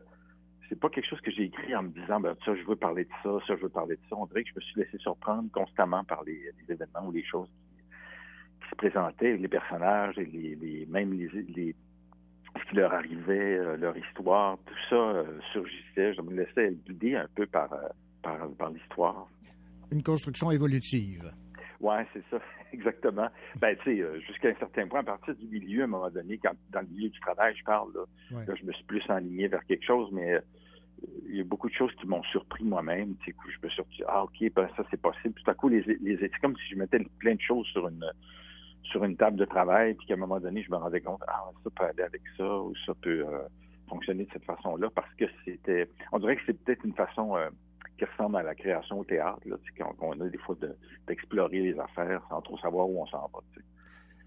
[0.73, 3.03] c'est pas quelque chose que j'ai écrit en me disant, ben, ça, je veux parler
[3.05, 4.15] de ça, ça, je veux parler de ça.
[4.17, 6.33] On dirait que je me suis laissé surprendre constamment par les,
[6.67, 11.13] les événements ou les choses qui, qui se présentaient, les personnages et les, les- même
[11.13, 11.75] les, les-
[12.59, 16.13] ce qui leur arrivait, euh, leur histoire, tout ça euh, surgissait.
[16.15, 17.87] Je me laissais guider un peu par, euh,
[18.23, 19.27] par, par l'histoire.
[19.91, 21.31] Une construction évolutive.
[21.81, 22.39] Ouais, c'est ça,
[22.73, 23.27] exactement.
[23.59, 26.39] Ben, tu sais, jusqu'à un certain point, à partir du milieu, à un moment donné,
[26.39, 28.05] quand dans le milieu du travail, je parle, là,
[28.37, 28.45] Ouais.
[28.47, 30.39] là, je me suis plus enligné vers quelque chose, mais
[31.27, 33.15] il y a beaucoup de choses qui m'ont surpris moi-même.
[33.23, 35.33] Tu sais, je me suis dit, ah, OK, ben, ça, c'est possible.
[35.33, 38.05] Tout à coup, les, les, c'est comme si je mettais plein de choses sur une,
[38.83, 41.49] sur une table de travail, puis qu'à un moment donné, je me rendais compte, ah,
[41.63, 43.39] ça peut aller avec ça, ou ça peut euh,
[43.89, 47.49] fonctionner de cette façon-là, parce que c'était, on dirait que c'est peut-être une façon euh,
[47.97, 50.75] qui ressemble à la création au théâtre, là, tu sais, qu'on a des fois de-
[51.07, 53.39] d'explorer les affaires sans trop savoir où on s'en va.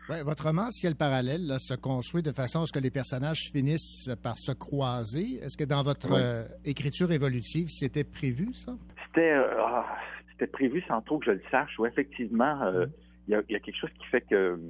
[0.09, 3.51] Ouais, votre roman, Ciel parallèle, là, se construit de façon à ce que les personnages
[3.53, 5.41] finissent par se croiser.
[5.43, 6.19] Est-ce que dans votre Oui.
[6.23, 8.73] euh, écriture évolutive, c'était prévu, ça?
[9.07, 9.85] C'était euh, ah,
[10.31, 11.75] c'était prévu sans trop que je le sache.
[11.81, 12.87] Oui, effectivement, euh,
[13.27, 14.61] il y, a, il y a quelque chose qui fait que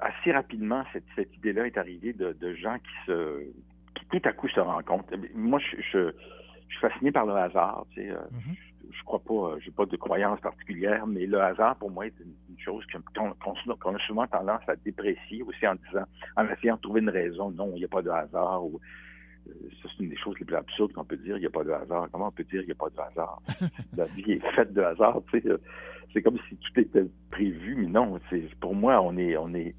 [0.00, 3.44] assez rapidement, cette, cette idée-là est arrivée de, de gens qui se
[3.94, 5.12] qui tout à coup se rencontrent.
[5.34, 6.10] Moi, je, je,
[6.68, 7.84] je suis fasciné par le hasard.
[7.90, 8.50] Tu sais, euh, je,
[8.90, 12.18] je crois pas, euh, j'ai pas de croyance particulière, mais le hasard pour moi est
[12.20, 12.84] une, une chose
[13.14, 16.04] qu'on a souvent tendance à déprécier aussi en disant,
[16.36, 17.50] en essayant de trouver une raison.
[17.50, 18.64] Non, il n'y a pas de hasard.
[18.64, 18.80] Ou,
[19.48, 19.52] euh,
[19.82, 21.36] ça, c'est une des choses les plus absurdes qu'on peut dire.
[21.36, 22.08] Il n'y a pas de hasard.
[22.12, 23.40] Comment on peut dire il n'y a pas de hasard?
[23.96, 25.20] La vie est faite de hasard.
[25.30, 25.48] tu sais.
[25.48, 25.58] euh,
[26.12, 28.18] C'est comme si tout était prévu, mais non.
[28.60, 29.74] Pour moi, on est, on est.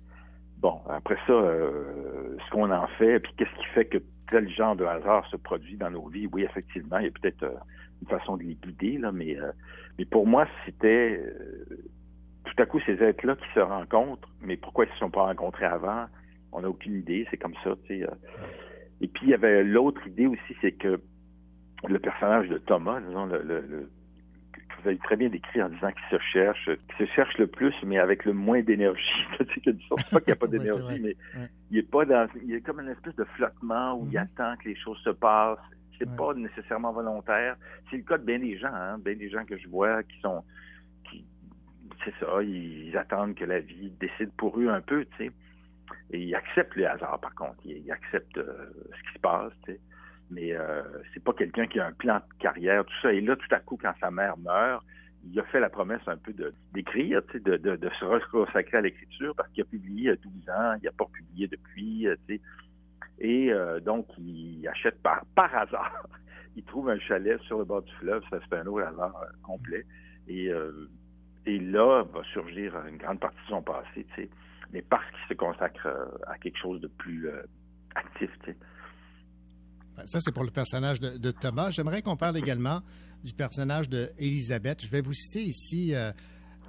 [0.57, 3.97] Bon, après ça, euh, ce qu'on en fait, puis qu'est-ce qui fait que
[4.29, 6.27] tel genre de hasard se produit dans nos vies?
[6.31, 7.55] Oui, effectivement, il y a peut-être euh,
[8.01, 9.51] une façon de les guider, là, mais, euh,
[9.97, 11.75] mais pour moi, c'était euh,
[12.45, 15.23] tout à coup ces êtres-là qui se rencontrent, mais pourquoi ils ne se sont pas
[15.23, 16.05] rencontrés avant?
[16.51, 18.03] On n'a aucune idée, c'est comme ça, tu sais.
[18.03, 18.07] euh.
[19.01, 20.99] Et puis, il y avait l'autre idée aussi, c'est que
[21.87, 23.89] le personnage de Thomas, disons, le, le- le-
[24.53, 27.47] que vous avez très bien décrit en disant qu'il se cherche, qu'il se cherche le
[27.47, 29.25] plus, mais avec le moins d'énergie.
[29.63, 31.47] Qu'il n'y a pas d'énergie, mais Ouais.
[31.71, 34.67] il est pas dans, il est comme une espèce de flottement où il attend que
[34.69, 35.57] les choses se passent.
[36.01, 37.55] C'est pas nécessairement volontaire.
[37.89, 40.19] C'est le cas de bien des gens, hein, bien des gens que je vois qui
[40.19, 40.43] sont,
[41.07, 41.25] qui,
[42.03, 45.31] c'est ça, ils attendent que la vie décide pour eux un peu, tu sais.
[46.11, 47.59] Et ils acceptent le hasard, par contre.
[47.65, 49.79] Ils, ils acceptent euh, ce qui se passe, tu sais.
[50.31, 50.81] Mais euh,
[51.13, 53.13] c'est pas quelqu'un qui a un plan de carrière, tout ça.
[53.13, 54.83] Et là, tout à coup, quand sa mère meurt,
[55.29, 58.05] il a fait la promesse un peu de d'écrire, tu sais, de, de, de se
[58.05, 62.07] reconsacrer à l'écriture parce qu'il a publié à 12 ans, il n'a pas publié depuis,
[62.07, 62.41] euh, tu sais.
[63.19, 66.07] Et euh, donc, il achète par, hasard.
[66.57, 69.27] Il trouve un chalet sur le bord du fleuve, ça c'est un autre hasard euh,
[69.41, 69.85] complet.
[70.27, 70.89] Et, euh,
[71.45, 74.05] et là va surgir une grande partie de son passé.
[74.73, 75.87] Mais parce qu'il se consacre
[76.27, 77.29] à quelque chose de plus
[77.95, 78.57] actif, sais.
[80.05, 81.71] Ça, c'est pour le personnage de, de Thomas.
[81.71, 82.81] J'aimerais qu'on parle également
[83.23, 84.09] du personnage de.
[84.19, 85.93] Je vais vous citer ici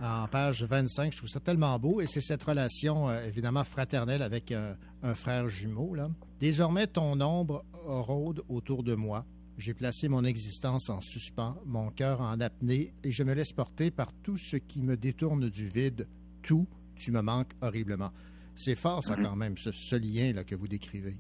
[0.00, 1.12] en page 25.
[1.12, 2.00] Je trouve ça tellement beau.
[2.00, 5.94] Et c'est cette relation, euh, évidemment, fraternelle avec un, un frère jumeau.
[5.94, 6.08] Là.
[6.40, 9.24] Désormais, ton ombre rôde autour de moi.
[9.58, 13.90] J'ai placé mon existence en suspens, mon cœur en apnée, et je me laisse porter
[13.90, 16.08] par tout ce qui me détourne du vide.
[16.42, 16.66] Tout,
[16.96, 18.10] tu me manques horriblement.
[18.56, 19.22] C'est fort, ça, Mhm.
[19.24, 21.14] quand même, ce, ce lien-là que vous décrivez.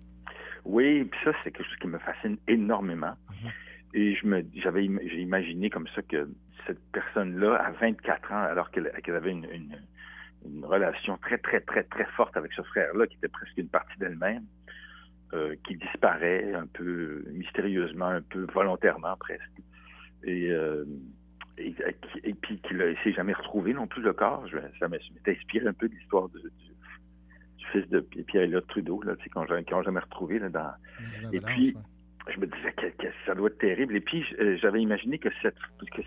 [0.64, 3.12] Oui, puis ça, c'est quelque chose qui me fascine énormément.
[3.30, 3.50] Mhm.
[3.94, 6.28] Et je me, j'avais, j'ai imaginé comme ça que
[6.66, 9.76] cette personne-là, à 24 ans, alors qu'elle, qu'elle avait une, une,
[10.46, 13.98] une relation très, très, très, très forte avec ce frère-là, qui était presque une partie
[13.98, 14.44] d'elle-même,
[15.34, 19.42] euh, qui disparaît un peu mystérieusement, un peu volontairement presque.
[20.24, 20.84] Et, euh,
[21.58, 24.46] et, et- et puis qu'il ne s'est jamais retrouvé non plus le corps.
[24.48, 26.48] Je- ça m'était inspiré un peu de l'histoire de- du,
[27.58, 30.70] du fils de Pierre-Éliott Trudeau, là, tu sais, qu'on n'a jamais retrouvé là, dans,
[31.32, 31.74] et puis,
[32.28, 33.96] je me disais que, ça doit être terrible.
[33.96, 35.28] Et puis, euh, j'avais imaginé que,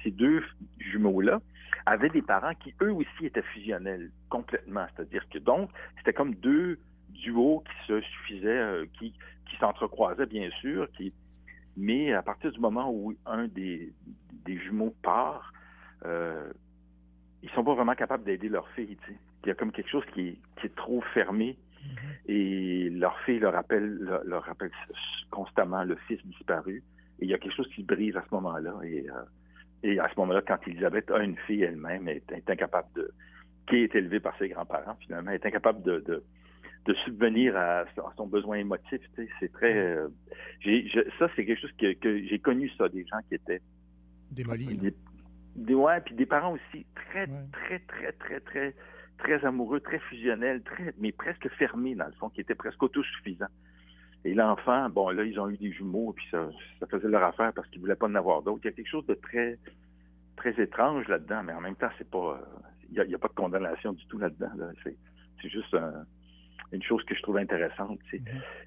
[0.04, 0.44] ces deux
[0.80, 1.42] jumeaux-là
[1.86, 4.86] avaient des parents qui, eux aussi, étaient fusionnels complètement.
[4.96, 6.80] C'est-à-dire que, donc, c'était comme deux
[7.10, 9.14] duos qui se suffisaient, euh, qui,
[9.50, 11.14] qui s'entrecroisaient, bien sûr, qui,
[11.78, 13.92] mais à partir du moment où un des,
[14.46, 15.54] des jumeaux part,
[16.06, 16.52] euh,
[17.44, 18.98] ils sont pas vraiment capables d'aider leur fille.
[19.44, 21.58] Il y a comme quelque chose qui est, qui est trop fermé
[22.28, 24.72] et leur fille leur rappelle, leur, leur rappelle
[25.32, 26.84] constamment le fils disparu.
[27.20, 28.74] Et il y a quelque chose qui brise à ce moment-là.
[28.84, 29.14] Et, euh,
[29.84, 33.12] et à ce moment-là, quand Elisabeth a une fille elle-même, elle est incapable de.
[33.68, 36.24] qui est élevée par ses grands-parents, finalement, elle est incapable de, de,
[36.86, 39.00] de subvenir à, son- à son besoin émotif.
[39.40, 39.76] C'est très.
[39.76, 40.08] euh,
[40.60, 43.62] j'ai- je- ça, c'est quelque chose que, que j'ai connu, ça, des gens qui étaient.
[44.32, 44.78] Démolis.
[44.78, 44.94] Des,
[45.56, 48.76] des- ouais, puis des parents aussi très, très, très, très, très,
[49.18, 53.48] très amoureux, très fusionnels, très, mais presque fermés, dans le fond, qui étaient presque autosuffisants.
[54.24, 57.54] Et l'enfant, bon, là, ils ont eu des jumeaux, puis ça, ça faisait leur affaire
[57.54, 58.62] parce qu'ils voulaient pas en avoir d'autres.
[58.64, 59.60] Il y a quelque chose de très,
[60.36, 63.34] très étrange là-dedans, mais en même temps, c'est pas, euh, il y a, pas de
[63.34, 64.50] condamnation du tout là-dedans.
[64.58, 64.70] là.
[64.84, 64.96] C'est,
[65.42, 66.06] c'est juste un-
[66.72, 68.00] une chose que je trouve intéressante.
[68.10, 68.22] sais.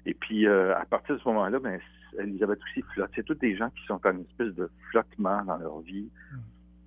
[0.05, 1.79] Et puis, euh, à partir de ce moment-là, ben,
[2.17, 3.11] Elisabeth aussi flotte.
[3.13, 6.09] C'est tous des gens qui sont en une espèce de flottement dans leur vie,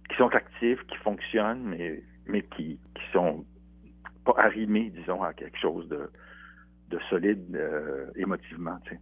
[0.08, 3.44] qui sont actifs, qui fonctionnent, mais, mais qui, qui sont
[4.24, 6.10] pas arrimés, disons, à quelque chose de,
[6.90, 8.78] de solide euh, émotivement.
[8.84, 9.00] tu sais.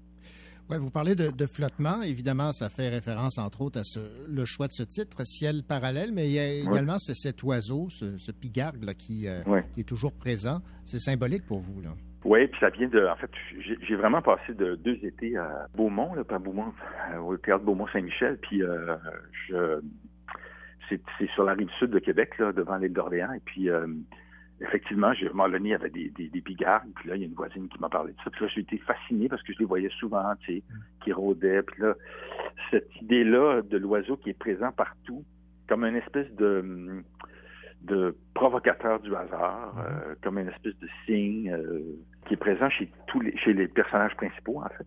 [0.69, 2.01] Ouais, vous parlez de, de flottement.
[2.03, 3.99] Évidemment, ça fait référence, entre autres, à ce-
[4.29, 7.89] le choix de ce titre, Ciel parallèle, mais il y a également ce- cet oiseau,
[7.91, 9.65] ce, ce pigargue là, qui, euh, Ouais.
[9.75, 10.61] qui est toujours présent.
[10.85, 11.81] C'est symbolique pour vous.
[11.83, 11.89] Là.
[12.25, 13.05] Oui, puis ça vient de.
[13.05, 13.31] En fait,
[13.89, 16.73] j'ai vraiment passé de deux étés à Beaumont, là, pas Beaumont,
[17.15, 18.95] euh, au théâtre Beaumont-Saint-Michel, puis euh,
[19.49, 19.81] je.
[20.89, 21.01] C'est
[21.35, 23.69] sur la rive sud de Québec, là, devant l'île d'Orléans, et puis.
[24.61, 26.55] Effectivement, j'ai moment donné, il y avait des, des, des puis
[27.09, 28.31] là, il y a une voisine qui m'a parlé de ça.
[28.31, 30.63] Puis là, j'ai été fasciné parce que je les voyais souvent, tu sais,
[31.03, 31.63] qui rôdaient.
[31.63, 31.95] Puis là,
[32.71, 35.25] cette idée-là de l'oiseau qui est présent partout,
[35.67, 37.03] comme une espèce de,
[37.83, 41.81] de provocateur du hasard, euh, comme une espèce de signe euh,
[42.27, 44.87] qui est présent chez tous les, chez les personnages principaux, en fait.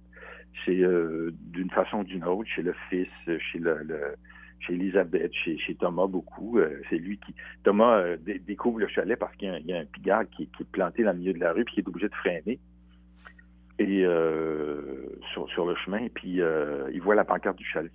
[0.66, 3.08] C'est euh, d'une façon ou d'une autre, chez le fils,
[3.40, 4.16] chez le, le-
[4.66, 6.60] chez Elisabeth, chez, Thomas beaucoup.
[6.60, 7.34] Euh, c'est lui qui
[7.64, 11.04] Thomas euh, dé- découvre le chalet parce qu'il y a un, pigard qui, est planté
[11.04, 12.60] dans le milieu de la rue puis qui est obligé de freiner.
[13.80, 16.40] Et euh, sur, le chemin, puis
[16.94, 17.92] il voit la pancarte du chalet.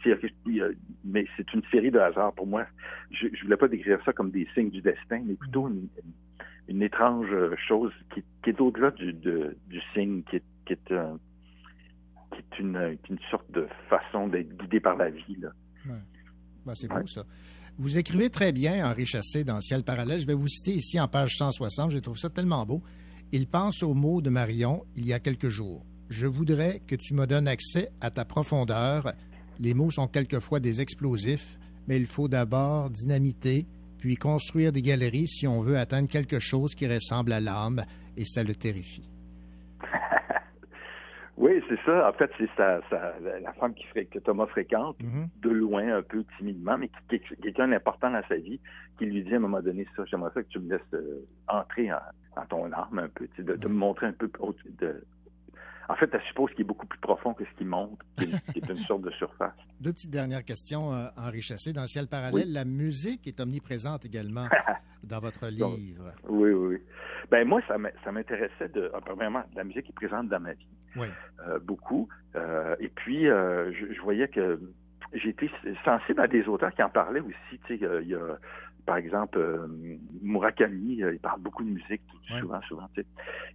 [1.05, 2.67] Mais c'est une série de hasards pour moi.
[3.13, 7.33] Je, je voulais pas décrire ça comme des signes du destin, mais plutôt une, étrange
[7.69, 9.15] chose qui, est au-delà du,
[9.95, 10.91] signe, qui est,
[12.59, 15.37] une sorte de façon d'être guidé par la vie.
[15.41, 15.51] Là.
[16.69, 17.25] Ben, c'est beau, ça.
[17.79, 20.21] Vous écrivez très bien, Henri Chassé, dans Ciel parallèle.
[20.21, 21.93] Je vais vous citer ici en page 160.
[21.93, 22.83] Je trouve ça tellement beau.
[23.33, 25.87] Il pense aux mots de Marion il y a quelques jours.
[26.11, 29.15] Je voudrais que tu me donnes accès à ta profondeur.
[29.59, 33.67] Les mots sont quelquefois des explosifs, mais il faut d'abord dynamiter,
[33.97, 37.83] puis construire des galeries si on veut atteindre quelque chose qui ressemble à l'âme,
[38.19, 39.09] et ça le terrifie.
[41.39, 42.09] Oui, c'est ça.
[42.09, 44.97] En fait, c'est sa, sa- la femme qui que Thomas fréquente,
[45.41, 48.61] de loin, un peu timidement, mais qui, qui est quelqu'un d'important dans sa vie,
[48.99, 51.25] qui lui dit à un moment donné ça, j'aimerais ça que tu me laisses euh,
[51.47, 52.01] entrer en,
[52.37, 54.29] en ton âme un peu, de, me montrer un peu
[54.81, 55.05] de...
[55.89, 58.53] En fait, elle suppose qu'il est beaucoup plus profond que ce qu'il montre, qui est,
[58.53, 59.55] qui est une sorte de surface.
[59.81, 61.73] Deux petites dernières questions, euh, Henri Chassé.
[61.73, 62.53] Dans Ciel parallèle, Oui.
[62.53, 64.49] la musique est omniprésente également
[65.05, 66.13] dans votre livre.
[66.29, 66.79] Oui, oui, oui.
[67.31, 68.91] Ben moi, ça m'in- ça m'intéressait de.
[68.93, 70.67] ah, Premièrement, la musique est présente dans ma vie.
[70.97, 71.07] Oui.
[71.47, 72.09] euh, beaucoup.
[72.37, 74.61] Euh, et puis, euh, je, je voyais que
[75.13, 75.51] j'étais
[75.85, 77.59] sensible à des auteurs qui en parlaient aussi.
[77.67, 78.39] Tu sais, il y a,
[78.87, 79.67] par exemple, euh,
[80.23, 82.89] Murakami, euh, il parle beaucoup de musique, tout- souvent, souvent.
[82.95, 83.07] Tu sais.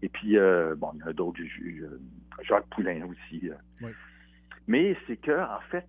[0.01, 1.39] Et puis, euh, bon, il y en a d'autres,
[2.43, 3.49] Jacques Poulain aussi.
[4.67, 5.87] Mais c'est que, en fait,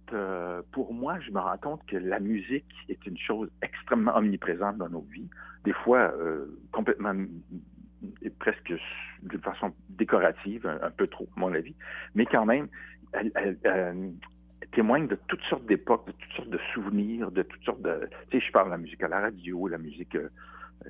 [0.72, 4.88] pour moi, je me rends compte que la musique est une chose extrêmement omniprésente dans
[4.88, 5.30] nos vies.
[5.64, 6.12] Des fois,
[6.72, 7.14] complètement
[8.22, 8.72] et presque
[9.22, 11.74] d'une façon décorative, un, peu trop, à mon avis.
[12.14, 12.68] Mais quand même,
[13.12, 17.82] elle, est témoigne de toutes sortes d'époques, de toutes sortes de souvenirs, de toutes sortes
[17.82, 18.08] de...
[18.30, 20.16] Tu sais, je parle de la musique à la radio, la musique...
[20.16, 20.28] Euh,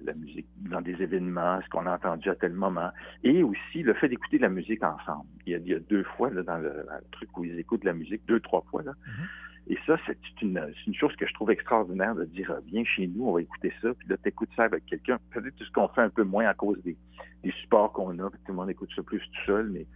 [0.02, 2.90] la musique dans des événements, ce qu'on a entendu à tel moment,
[3.22, 5.26] et aussi le fait d'écouter de la musique ensemble.
[5.46, 7.86] Il y a, deux fois là, dans, le, dans, le, truc où ils écoutent de
[7.86, 8.82] la musique, deux, trois fois.
[8.82, 8.92] Là.
[8.92, 9.26] Mm-hmm.
[9.66, 13.26] Et ça, c'est une, une, chose que je trouve extraordinaire de dire viens chez nous,
[13.26, 15.18] on va écouter ça, puis là, t'écoutes ça avec quelqu'un.
[15.30, 16.96] Peut-être tout ce qu'on fait un peu moins à cause des,
[17.42, 19.86] des supports qu'on a, puis tout le monde écoute ça plus tout seul, mais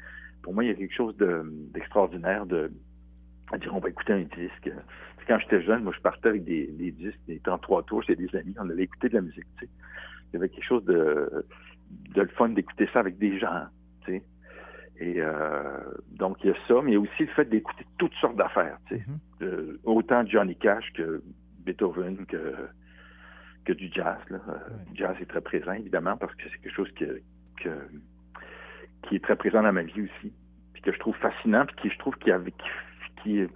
[0.42, 1.14] pour moi, il y a quelque chose
[1.74, 2.70] d'extraordinaire de,
[3.60, 4.70] dire on va écouter un disque.
[5.26, 8.34] Quand j'étais jeune, moi, je partais avec des, des disques, des 33 tours chez des
[8.34, 9.70] amis, on allait écouter de la musique, tu sais.
[10.30, 11.44] Il y avait quelque chose de,
[12.14, 13.66] de le fun d'écouter ça avec des gens,
[14.06, 14.22] tu sais.
[15.00, 15.78] Et euh,
[16.10, 18.36] donc, il y a ça, mais il y a aussi le fait d'écouter toutes sortes
[18.36, 19.02] d'affaires, tu sais.
[19.02, 19.44] Mm-hmm.
[19.44, 21.22] euh, autant Johnny Cash que
[21.60, 22.54] Beethoven, que,
[23.64, 24.18] que du jazz.
[24.28, 24.40] Là.
[24.48, 24.94] Euh, ouais.
[24.94, 27.20] jazz est très présent, évidemment, parce que c'est quelque chose que,
[27.62, 27.70] que,
[29.02, 30.32] qui est très présent dans ma vie aussi,
[30.72, 32.66] puis que je trouve fascinant, puis qui je trouve qui, avait, qui,
[33.22, 33.46] qui,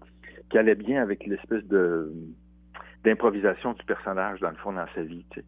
[0.49, 2.13] qui allait bien avec l'espèce de
[3.05, 5.27] d'improvisation du personnage, dans le fond, dans sa vie.
[5.31, 5.47] Tu sais.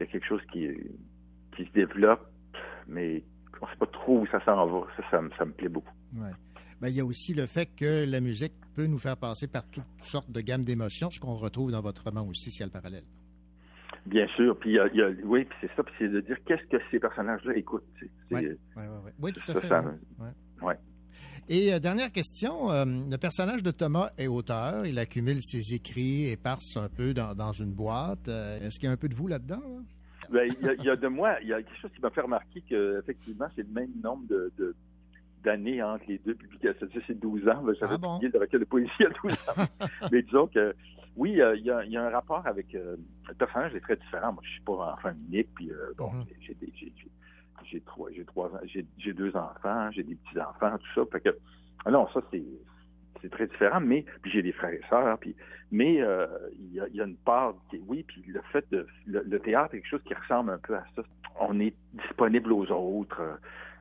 [0.00, 0.66] y a quelque chose qui,
[1.54, 2.26] qui se développe,
[2.88, 3.22] mais
[3.60, 4.86] on ne sait pas trop où ça s'en va.
[4.96, 5.94] Ça, ça, ça, me plaît beaucoup.
[6.14, 6.30] Ouais.
[6.80, 9.64] Ben, il y a aussi le fait que la musique peut nous faire passer par
[9.70, 13.04] toutes sortes de gammes d'émotions, ce qu'on retrouve dans votre roman aussi, Ciel parallèle.
[14.06, 14.58] Bien sûr.
[14.58, 15.82] Puis, il y a, il y a, oui, puis c'est ça.
[15.82, 17.84] Puis c'est de dire qu'est-ce que ces personnages-là écoutent.
[18.00, 19.10] Oui, oui, oui.
[19.20, 19.68] Oui, tout à fait.
[19.68, 20.28] Ça, ouais.
[20.62, 20.78] ouais.
[21.48, 26.28] Et euh, dernière question, euh, le personnage de Thomas est auteur, il accumule ses écrits
[26.28, 28.28] et parse un peu dans, dans une boîte.
[28.28, 29.60] Euh, Est-ce qu'il y a un peu de vous là-dedans?
[29.60, 29.82] Là?
[30.30, 32.00] Ben, il, y a, il, y a, de moi, il y a quelque chose qui
[32.00, 34.74] m'a fait remarquer qu'effectivement, c'est le même nombre de, de
[35.42, 36.86] d'années entre les deux publications.
[37.06, 37.64] C'est 12 ans.
[37.80, 38.14] J'avais ah bon?
[38.18, 39.86] publié le recueil de poésie a 12 ans.
[40.12, 40.74] Mais disons que,
[41.16, 42.74] oui, il y a, il y a, y a un rapport avec...
[42.74, 42.96] Euh,
[43.28, 44.32] le personnage est très différent.
[44.34, 46.26] Moi, je suis pas enfant unique, puis euh, bon, mm -hmm.
[46.40, 46.92] j'ai.
[47.70, 51.02] J'ai trois, j'ai trois ans, j'ai deux enfants, j'ai des petits enfants, tout ça.
[51.12, 51.32] Fait que,
[51.88, 52.42] non, ça c'est,
[53.22, 53.80] c'est très différent.
[53.80, 55.18] Mais puis j'ai des frères et sœurs.
[55.18, 55.34] Puis,
[55.70, 56.26] mais euh,
[56.58, 58.04] il y, a, y, a, une part, qui, oui.
[58.06, 60.84] Puis le fait de le, le, théâtre est quelque chose qui ressemble un peu à
[60.96, 61.02] ça.
[61.38, 63.34] On est disponible aux autres euh,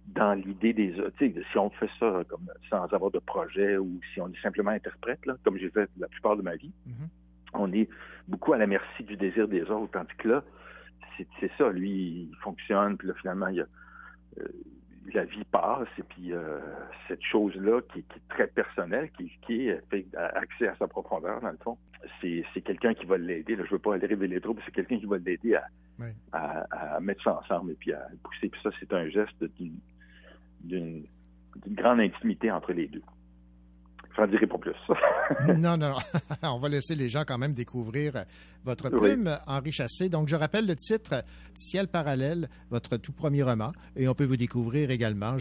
[0.08, 4.00] dans l'idée des, tu sais, si on fait ça comme sans avoir de projet ou
[4.14, 6.92] si on est simplement interprète là, comme j'ai fait la plupart de ma vie, mm
[6.92, 7.08] -hmm.
[7.54, 7.88] on est
[8.28, 9.92] beaucoup à la merci du désir des autres.
[9.92, 10.44] Tandis que là,
[11.40, 11.70] c'est ça.
[11.70, 12.98] Lui, il fonctionne.
[12.98, 13.68] Puis là, finalement, il y a
[14.40, 14.48] euh,
[15.14, 16.60] la vie passe et puis euh,
[17.08, 21.42] cette chose-là qui, qui, est très personnelle, qui, qui est fait accès à sa profondeur,
[21.42, 21.78] dans le fond,
[22.22, 23.56] c'est, quelqu'un qui va l'aider.
[23.56, 25.64] Là, je veux pas aller révéler trop, mais c'est quelqu'un qui va l'aider à,
[26.00, 26.08] oui.
[26.32, 28.50] à, à, mettre ça ensemble et puis à pousser.
[28.50, 29.80] Puis ça, c'est un geste d'une,
[30.62, 31.06] d'une,
[31.66, 33.04] d'une grande intimité entre les deux.
[34.20, 34.74] J'en dirai pas plus.
[35.58, 35.96] non, non,
[36.44, 38.14] on va laisser les gens quand même découvrir
[38.66, 39.34] votre plume, oui.
[39.48, 40.10] Henri Chassé.
[40.10, 41.24] Donc, je rappelle le titre
[41.54, 43.72] Ciel parallèle, votre tout premier roman.
[43.96, 45.38] Et on peut vous découvrir également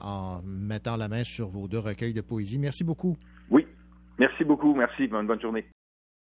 [0.00, 2.60] en mettant la main sur vos deux recueils de poésie.
[2.60, 3.16] Merci beaucoup.
[3.50, 3.66] Oui,
[4.20, 4.72] merci beaucoup.
[4.72, 5.08] Merci.
[5.08, 5.66] Bonne, bonne journée.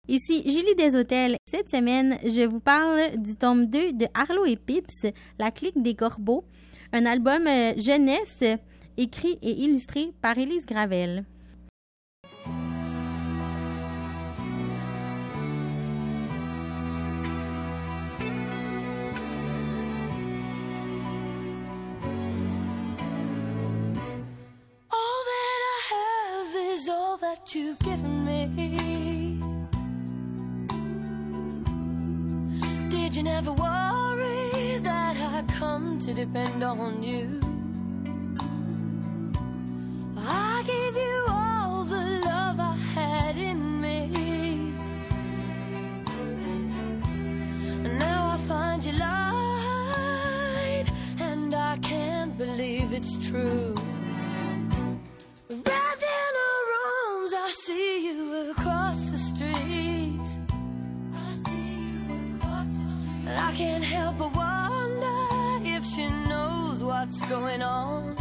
[0.09, 1.37] Ici Julie Deshôtels.
[1.47, 5.95] Cette semaine, je vous parle du tome 2 de Arlo et Pips, La clique des
[5.95, 6.45] corbeaux,
[6.95, 7.45] un album
[7.77, 8.43] jeunesse
[8.97, 11.25] écrit et illustré par Élise Gravel.
[27.21, 29.39] That you've given me.
[32.89, 37.41] Did you never worry that I come to depend on you?
[40.17, 44.75] I gave you all the love I had in me.
[47.85, 50.87] And now I find you lied,
[51.21, 53.82] and I can't believe it's true.
[63.55, 68.17] Can't help but wonder if she knows what's going on.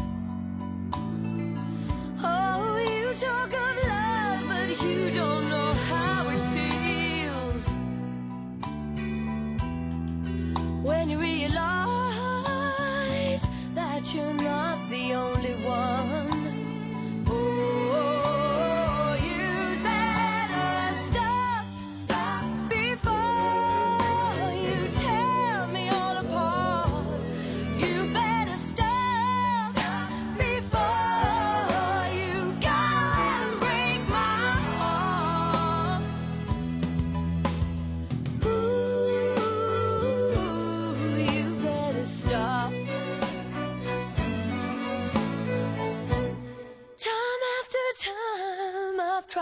[2.21, 7.65] Oh, you talk of love, but you don't know how it feels.
[10.83, 11.61] When you realize
[13.73, 14.70] that you're not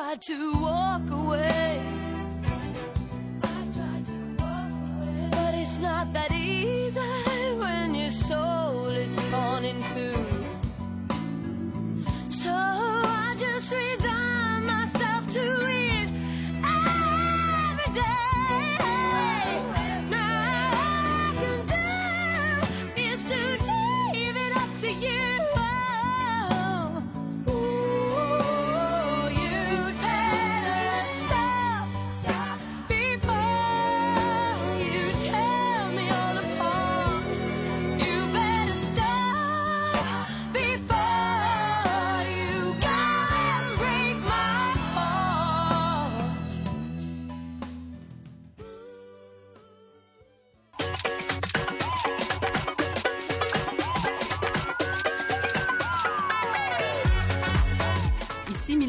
[0.09, 1.81] tried to walk away.
[3.43, 5.29] I tried to walk away.
[5.29, 6.48] But it's not that easy.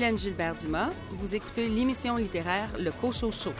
[0.00, 0.88] Guylaine Gilbert-Dumas.
[1.10, 3.52] Vous écoutez l'émission littéraire Le Cochot Chaud.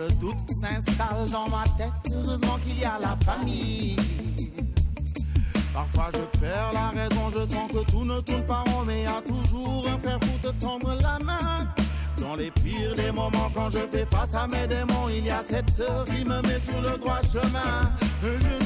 [0.00, 1.92] le doute s'installe dans ma tête.
[2.10, 3.96] Heureusement qu'il y a la famille.
[5.74, 9.06] Parfois je perds la raison, je sens que tout ne tourne pas rond, mais y
[9.06, 11.68] a toujours un frère pour te tendre la main.
[12.18, 15.42] Dans les pires des moments, quand je fais face à mes démons, il y a
[15.46, 18.59] cette sœur qui me met sur le droit chemin.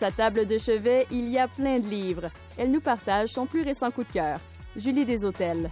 [0.00, 2.30] Sa table de chevet, il y a plein de livres.
[2.56, 4.40] Elle nous partage son plus récent coup de cœur.
[4.74, 5.70] Julie Hôtels.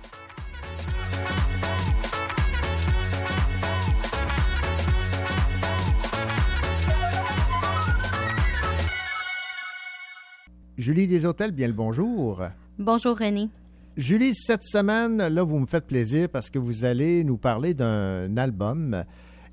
[10.76, 12.42] Julie des Hôtels, bien le bonjour.
[12.78, 13.48] Bonjour René.
[13.96, 18.36] Julie, cette semaine, là, vous me faites plaisir parce que vous allez nous parler d'un
[18.36, 19.04] album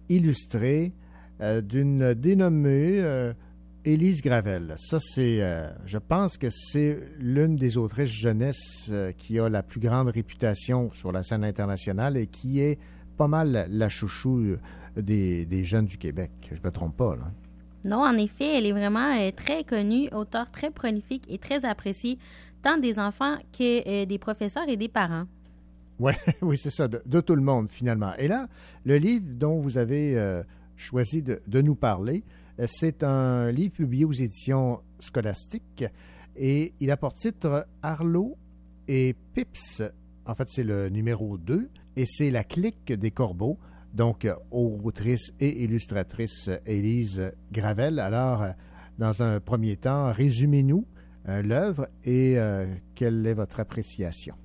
[0.09, 0.91] illustré
[1.39, 3.31] euh, d'une dénommée euh,
[3.85, 4.75] Élise Gravel.
[4.77, 9.79] Ça, c'est, euh, je pense que c'est l'une des autrices jeunesse qui a la plus
[9.79, 12.77] grande réputation sur la scène internationale et qui est
[13.17, 14.57] pas mal la chouchou
[14.97, 16.31] des, des jeunes du Québec.
[16.51, 17.31] Je me trompe pas, là.
[17.85, 22.17] Non, en effet, elle est vraiment euh, très connue, auteur très prolifique et très appréciée,
[22.63, 25.25] tant des enfants que euh, des professeurs et des parents.
[25.99, 28.13] Ouais, oui, c'est ça, de, tout le monde finalement.
[28.17, 28.47] Et là,
[28.85, 30.41] le livre dont vous avez euh,
[30.75, 32.23] choisi de, nous parler,
[32.67, 35.85] c'est un livre publié aux éditions scolastiques
[36.35, 38.37] et il a pour titre Arlo
[38.87, 39.81] et Pips.
[40.25, 43.57] En fait, c'est le numéro 2 et c'est la clique des corbeaux
[43.95, 47.99] donc autrice et illustratrice Élise Gravel.
[47.99, 48.51] Alors, euh,
[48.99, 50.85] dans un premier temps, résumez-nous
[51.29, 54.35] euh, l'œuvre et euh, quelle est votre appréciation?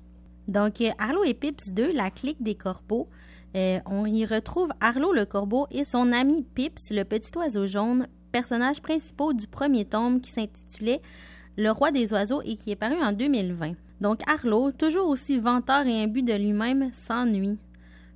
[0.47, 3.07] Donc, Arlo et Pips 2, la clique des corbeaux.
[3.55, 8.81] On y retrouve Arlo le corbeau et son ami Pips, le petit oiseau jaune, personnages
[8.81, 11.01] principaux du premier tome qui s'intitulait
[11.57, 13.73] Le roi des oiseaux et qui est paru en 2020.
[13.99, 17.59] Donc Arlo, toujours aussi venteur et imbu de lui-même, s'ennuie.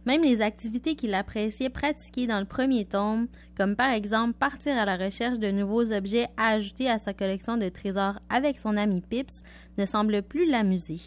[0.06, 4.86] Même les activités qu'il appréciait pratiquer dans le premier tome, comme par exemple partir à
[4.86, 9.02] la recherche de nouveaux objets à ajouter à sa collection de trésors avec son ami
[9.02, 9.42] Pips,
[9.78, 11.00] ne semblent plus l'amuser.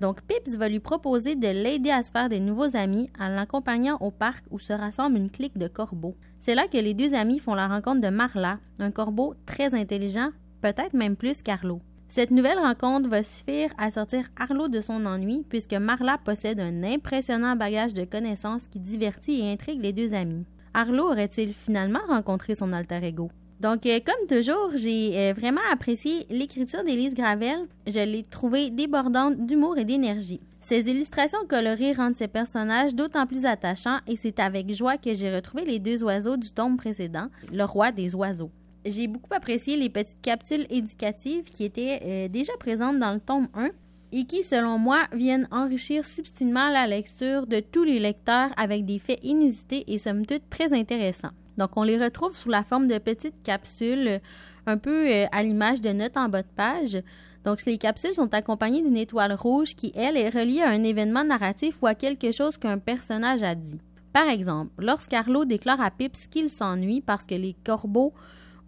[0.00, 3.96] Donc Pips va lui proposer de l'aider à se faire des nouveaux amis en l'accompagnant
[4.00, 6.16] au parc où se rassemble une clique de corbeaux.
[6.40, 10.30] C'est là que les deux amis font la rencontre de Marla, un corbeau très intelligent,
[10.60, 11.80] peut-être même plus qu'Arlo.
[12.08, 16.82] Cette nouvelle rencontre va suffire à sortir Arlo de son ennui puisque Marla possède un
[16.84, 20.44] impressionnant bagage de connaissances qui divertit et intrigue les deux amis.
[20.74, 23.30] Arlo aurait-il finalement rencontré son alter ego?
[23.64, 27.66] Donc, euh, comme toujours, j'ai euh, vraiment apprécié l'écriture d'Élise Gravel.
[27.86, 30.42] Je l'ai trouvée débordante d'humour et d'énergie.
[30.60, 35.34] Ses illustrations colorées rendent ses personnages d'autant plus attachants et c'est avec joie que j'ai
[35.34, 38.50] retrouvé les deux oiseaux du tome précédent, le roi des oiseaux
[38.86, 43.48] j'ai beaucoup apprécié les petites capsules éducatives qui étaient euh, déjà présentes dans le tome
[43.54, 43.70] 1
[44.12, 48.98] et qui, selon moi, viennent enrichir subtilement la lecture de tous les lecteurs avec des
[48.98, 51.32] faits inusités et somme toute très intéressants.
[51.58, 54.20] Donc, on les retrouve sous la forme de petites capsules,
[54.66, 57.02] un peu euh, à l'image de notes en bas de page.
[57.44, 61.24] Donc, les capsules sont accompagnées d'une étoile rouge qui, elle, est reliée à un événement
[61.24, 63.78] narratif ou à quelque chose qu'un personnage a dit.
[64.12, 68.14] Par exemple, lorsqu'Arlo déclare à Pips qu'il s'ennuie parce que les corbeaux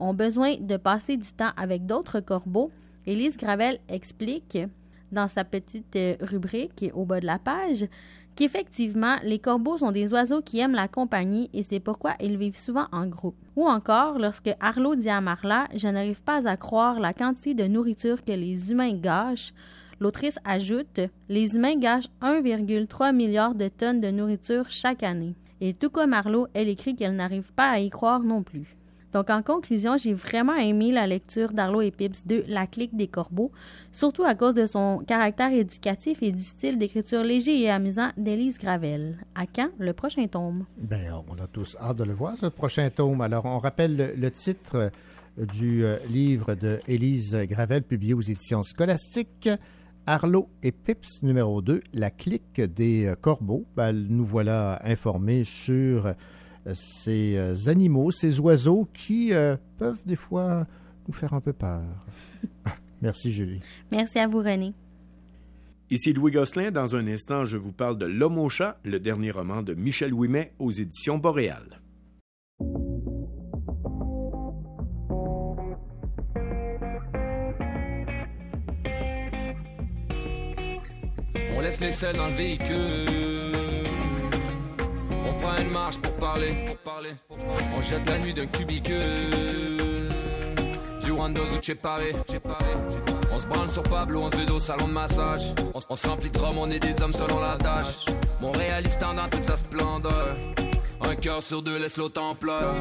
[0.01, 2.71] ont besoin de passer du temps avec d'autres corbeaux,
[3.07, 4.59] Élise Gravel explique
[5.13, 7.87] dans sa petite euh, rubrique au bas de la page
[8.37, 12.59] qu'effectivement, les corbeaux sont des oiseaux qui aiment la compagnie et c'est pourquoi ils vivent
[12.59, 13.37] souvent en groupe.
[13.57, 17.65] Ou encore, lorsque Arlo dit à Marla Je n'arrive pas à croire la quantité de
[17.65, 19.53] nourriture que les humains gâchent,
[19.99, 25.35] l'autrice ajoute Les humains gâchent 1,3 milliard de tonnes de nourriture chaque année.
[25.61, 28.76] Et tout comme Arlo, elle écrit qu'elle n'arrive pas à y croire non plus.
[29.17, 33.07] Donc, en conclusion, j'ai vraiment aimé la lecture d'Arlo et Pips de La clique des
[33.07, 33.51] corbeaux,
[33.91, 38.59] surtout à cause de son caractère éducatif et du style d'écriture léger et amusant d'Élise
[38.59, 39.17] Gravel.
[39.35, 40.67] À quand le prochain tome?
[40.77, 43.23] Bien, on a tous hâte de le voir, ce prochain tome.
[43.23, 44.91] Alors, on rappelle le, titre
[45.39, 49.49] euh, du euh, livre de Élise Gravel, publié aux éditions scolastiques.
[50.07, 53.65] Arlo et Pips numéro 2, La clique des euh, corbeaux.
[53.77, 56.13] Ben, nous voilà informés sur
[56.75, 60.67] ces euh, animaux, ces oiseaux qui euh, peuvent des fois
[61.07, 61.83] nous faire un peu peur.
[63.03, 63.61] Merci Julie.
[63.93, 64.73] Merci à vous René.
[65.91, 66.71] Ici Louis Gosselin.
[66.71, 70.13] Dans un instant, je vous parle de L'homme au chat, le dernier roman de Michel
[70.13, 71.81] Ouimet aux éditions Boréal.
[81.57, 83.66] On laisse les scènes dans le véhicule
[85.61, 86.55] une marche pour parler.
[87.77, 89.31] On jette la nuit d'un cubicule.
[91.03, 92.13] Du Windows ou Paré.
[93.33, 95.53] On se branle sur Pablo, on se au salon de massage.
[95.75, 98.07] On, se remplit de rhum, on est des hommes selon la tâche.
[98.41, 100.37] Mon réaliste dans toute sa splendeur.
[101.03, 102.75] Un cœur sur deux laisse l'autre en pleurs.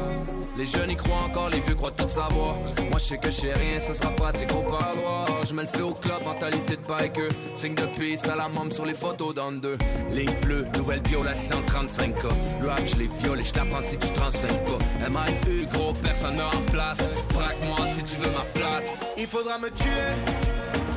[0.56, 2.56] Les jeunes y croient encore, les vieux croient tout savoir.
[2.56, 5.44] Moi je sais que je sais rien, ça sera pratique au parloir.
[5.44, 7.30] Je me le fais au club, mentalité de biker.
[7.54, 9.76] Signe de peace à la môme sur les photos dans deux.
[10.12, 12.28] Ligne bleue, nouvelle violation 35K.
[12.62, 15.08] Le rap, je les viole et je t'apprends si tu te renseignes pas.
[15.10, 16.98] MIU, gros, personne me remplace.
[17.34, 18.90] Braque-moi si tu veux ma place.
[19.18, 19.86] Il faudra me tuer,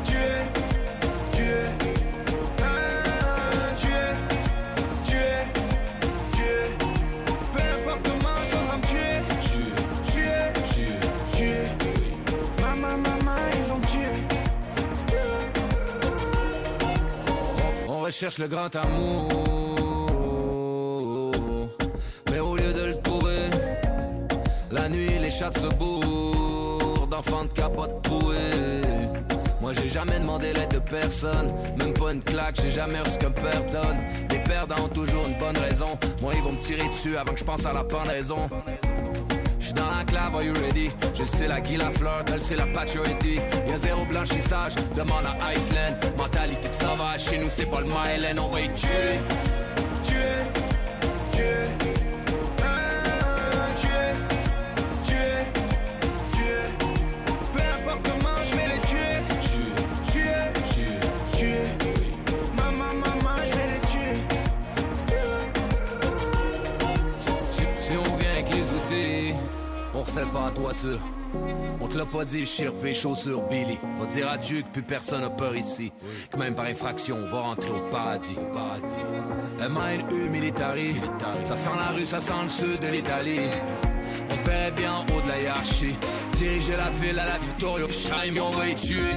[0.06, 0.62] tuer,
[1.34, 2.09] tuer.
[18.10, 19.28] Recherche le grand amour.
[22.32, 23.52] Mais au lieu de le trouver,
[24.72, 28.82] la nuit les chats se bourrent d'enfants de capote troués.
[29.62, 33.30] Moi j'ai jamais demandé l'aide de personne, même pas une claque, j'ai jamais reçu qu'un
[33.30, 34.00] père donne.
[34.32, 35.92] Les perdants ont toujours une bonne raison.
[36.24, 38.50] Moi ils vont me tirer dessus avant que je pense à la pendaison.
[39.76, 40.90] Dans la clave, are you ready?
[41.14, 43.40] Je le sais, la guille, la fleur, elle c'est la paturity.
[43.68, 45.96] Y'a zéro blanchissage, demande à Iceland.
[46.18, 48.70] Mentalité de sauvage, chez nous c'est pas le Myland, on va y.
[48.70, 49.20] Tuer,
[50.04, 50.69] tuer.
[70.10, 71.00] On refait pas la toiture.
[71.80, 73.78] On te l'a pas dit, chirpe les chaussures Billy.
[74.00, 75.92] Faut dire adieu que plus personne n'a peur ici.
[76.32, 78.36] Que même par infraction, on va rentrer au paradis.
[78.52, 78.94] paradis.
[79.60, 80.96] MNU militari.
[81.44, 83.42] Ça sent la rue, ça sent le sud de l'Italie.
[84.32, 85.96] On ferait bien en haut de la hiérarchie.
[86.34, 89.14] Diriger la ville à la Victoria Shine, on va y tuer.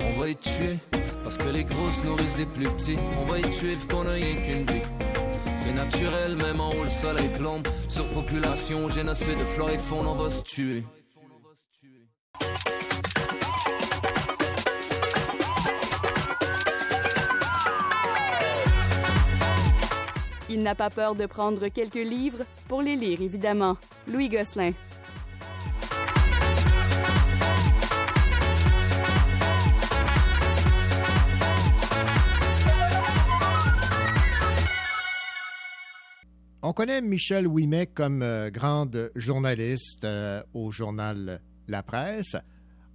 [0.00, 0.78] On va y tuer
[1.22, 2.98] parce que les grosses nourrissent des plus petits.
[3.20, 4.82] On va y tuer vu qu'on a rien qu'une vie.
[5.60, 7.66] C'est naturel, même en haut le soleil plombe.
[7.88, 10.84] Surpopulation, génocide de flore et faune, on va se tuer.
[20.48, 23.78] Il n'a pas peur de prendre quelques livres pour les lire, évidemment.
[24.06, 24.72] Louis Gosselin.
[36.64, 42.36] On connaît Michel Ouimet comme euh, grande journaliste euh, au journal La Presse.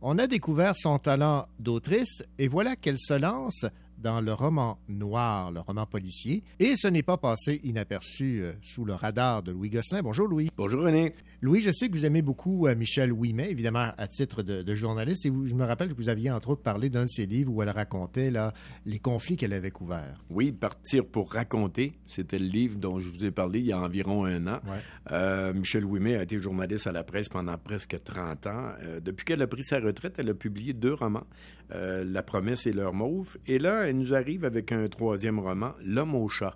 [0.01, 3.65] On a découvert son talent d'autrice et voilà qu'elle se lance
[3.97, 6.43] dans le roman noir, le roman policier.
[6.59, 10.01] Et ce n'est pas passé inaperçu euh, sous le radar de Louis Gosselin.
[10.01, 10.49] Bonjour Louis.
[10.57, 11.13] Bonjour René.
[11.41, 14.75] Louis, je sais que vous aimez beaucoup euh, Michel Ouimet, évidemment à titre de, de
[14.75, 15.25] journaliste.
[15.25, 17.51] Et vous, je me rappelle que vous aviez entre autres parlé d'un de ses livres
[17.53, 18.53] où elle racontait là,
[18.85, 20.23] les conflits qu'elle avait couverts.
[20.29, 23.79] Oui, Partir pour raconter, c'était le livre dont je vous ai parlé il y a
[23.79, 24.59] environ un an.
[24.65, 24.79] Ouais.
[25.11, 28.71] Euh, Michel Ouimet a été journaliste à la presse pendant presque 30 ans.
[28.81, 31.25] Euh, depuis qu'elle a pris sa retraite, elle a publié deux romans,
[31.73, 33.37] euh, La promesse et l'heure mauve.
[33.47, 36.55] Et là, elle nous arrive avec un troisième roman, L'homme au chat.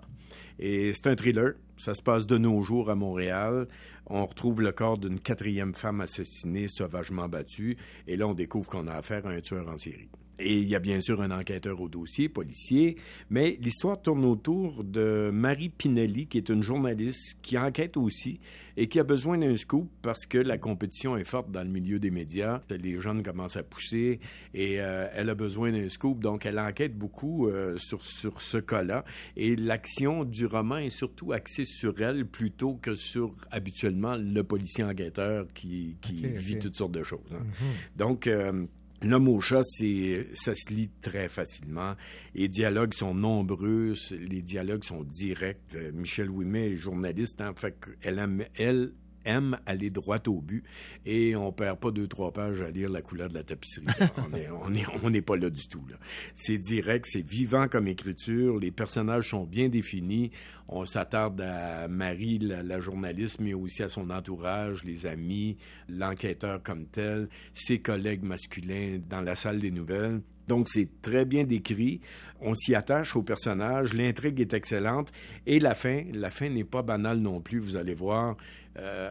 [0.58, 1.54] Et c'est un thriller.
[1.76, 3.66] Ça se passe de nos jours à Montréal.
[4.06, 7.76] On retrouve le corps d'une quatrième femme assassinée, sauvagement battue.
[8.06, 10.08] Et là, on découvre qu'on a affaire à un tueur en série.
[10.42, 12.96] Et il y a bien sûr un enquêteur au dossier, policier,
[13.30, 18.40] mais l'histoire tourne autour de Marie Pinelli, qui est une journaliste qui enquête aussi
[18.76, 21.98] et qui a besoin d'un scoop parce que la compétition est forte dans le milieu
[21.98, 22.60] des médias.
[22.70, 24.20] Les jeunes commencent à pousser
[24.54, 28.58] et euh, elle a besoin d'un scoop, donc elle enquête beaucoup euh, sur, sur ce
[28.58, 29.04] cas-là.
[29.36, 34.84] Et l'action du roman est surtout axée sur elle plutôt que sur habituellement le policier
[34.84, 37.20] enquêteur qui, vit toutes sortes de choses.
[37.32, 37.42] hein.
[37.42, 37.68] Mhm.
[37.96, 38.66] Donc, euh,
[39.04, 41.94] L'homme au chat, c'est, ça se lit très facilement.
[42.34, 45.74] Les dialogues sont nombreux, les dialogues sont directs.
[45.74, 48.92] Euh, Michel Ouimet est journaliste, hein, fait qu'elle aime, elle
[49.24, 50.64] aime aller droit au but
[51.06, 53.86] et on perd pas deux trois pages à lire la couleur de la tapisserie.
[54.16, 55.96] on est on est on n'est pas là du tout là.
[56.34, 60.30] C'est direct, c'est vivant comme écriture, les personnages sont bien définis.
[60.68, 65.56] On s'attarde à Marie la, la journaliste mais aussi à son entourage, les amis,
[65.88, 70.20] l'enquêteur comme tel, ses collègues masculins dans la salle des nouvelles.
[70.48, 72.00] Donc, c'est très bien décrit.
[72.42, 73.94] On s'y attache au personnage.
[73.94, 75.12] L'intrigue est excellente.
[75.46, 77.58] Et la fin, la fin n'est pas banale non plus.
[77.58, 78.36] Vous allez voir.
[78.78, 79.10] Euh,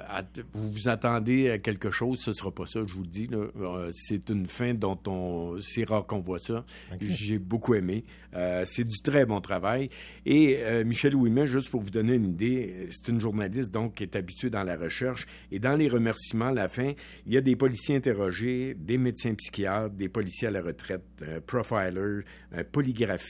[0.54, 3.30] vous vous attendez à quelque chose, ce sera pas ça, je vous le dis.
[3.32, 6.66] Euh, c'est une fin dont on, c'est rare qu'on voit ça.
[7.00, 8.04] J'ai beaucoup aimé.
[8.34, 9.90] Euh, c'est du très bon travail.
[10.26, 14.16] Et Michel Ouimet, juste pour vous donner une idée, c'est une journaliste donc qui est
[14.16, 15.28] habituée dans la recherche.
[15.52, 16.94] Et dans les remerciements, à la fin,
[17.26, 21.42] il y a des policiers interrogés, des médecins psychiatres, des policiers à la retraite, un
[21.42, 22.22] profiler,
[22.52, 23.21] un polygraphiste,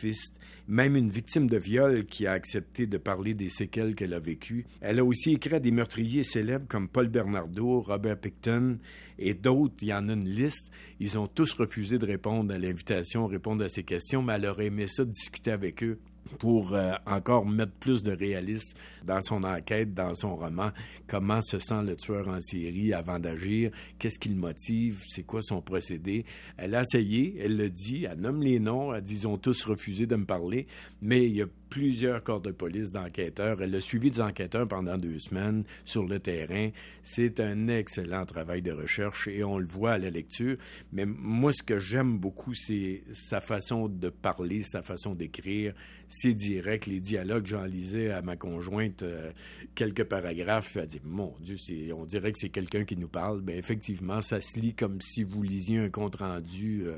[0.68, 4.65] même une victime de viol qui a accepté de parler des séquelles qu'elle a vécues.
[4.80, 8.77] Elle a aussi écrit à des meurtriers célèbres comme Paul Bernardo, Robert Picton
[9.19, 9.76] et d'autres.
[9.81, 10.72] Il y en a une liste.
[10.99, 14.68] Ils ont tous refusé de répondre à l'invitation, répondre à ces questions, mais elle aurait
[14.68, 15.99] aimé ça discuter avec eux
[16.39, 20.71] pour euh, encore mettre plus de réalisme dans son enquête, dans son roman.
[21.07, 23.71] Comment se sent le tueur en série avant d'agir?
[23.99, 25.03] Qu'est-ce qui le motive?
[25.07, 26.25] C'est quoi son procédé?
[26.57, 29.65] Elle a essayé, elle le dit, elle nomme les noms, elle dit ils ont tous
[29.65, 30.67] refusé de me parler,
[31.01, 33.61] mais il y a plusieurs corps de police d'enquêteurs.
[33.61, 36.69] Elle a suivi des enquêteurs pendant deux semaines sur le terrain.
[37.02, 40.57] C'est un excellent travail de recherche et on le voit à la lecture.
[40.91, 45.73] Mais moi, ce que j'aime beaucoup, c'est sa façon de parler, sa façon d'écrire.
[46.10, 46.88] C'est direct.
[46.88, 49.31] Les dialogues, j'en lisais à ma conjointe euh,
[49.73, 50.76] quelques paragraphes.
[50.76, 51.56] Elle dit Mon Dieu,
[51.95, 53.41] on dirait que c'est quelqu'un qui nous parle.
[53.41, 56.98] Bien, effectivement, ça se lit comme si vous lisiez un compte-rendu euh,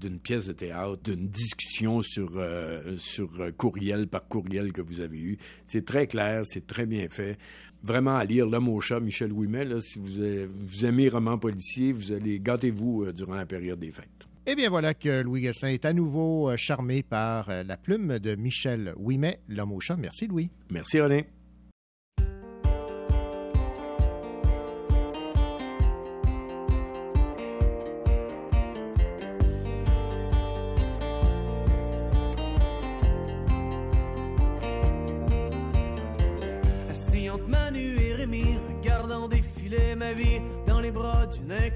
[0.00, 3.28] d'une pièce de théâtre, d'une discussion sur, euh, sur
[3.58, 5.38] courriel par courriel que vous avez eu.
[5.64, 7.38] C'est très clair, c'est très bien fait.
[7.82, 12.40] Vraiment à lire L'homme au chat, Michel Ouimet, si vous, aimez romans policiers, vous allez
[12.40, 14.26] gâtez-vous euh, durant la période des fêtes.
[14.48, 18.20] Eh bien, voilà que Louis Gasselin est à nouveau euh, charmé par euh, la plume
[18.20, 19.96] de Michel Ouimet, L'homme au chat.
[19.96, 20.50] Merci, Louis.
[20.70, 21.26] Merci, René.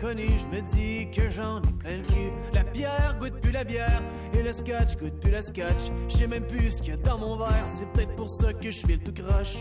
[0.02, 2.32] Je me dis que j'en ai plein le cul.
[2.55, 4.02] La bière goûte plus la bière
[4.32, 5.93] et le scotch goûte plus la scotch.
[6.09, 7.66] Je sais même plus ce qu'il y a dans mon verre.
[7.66, 9.59] C'est peut-être pour ça que je fais le tout croche.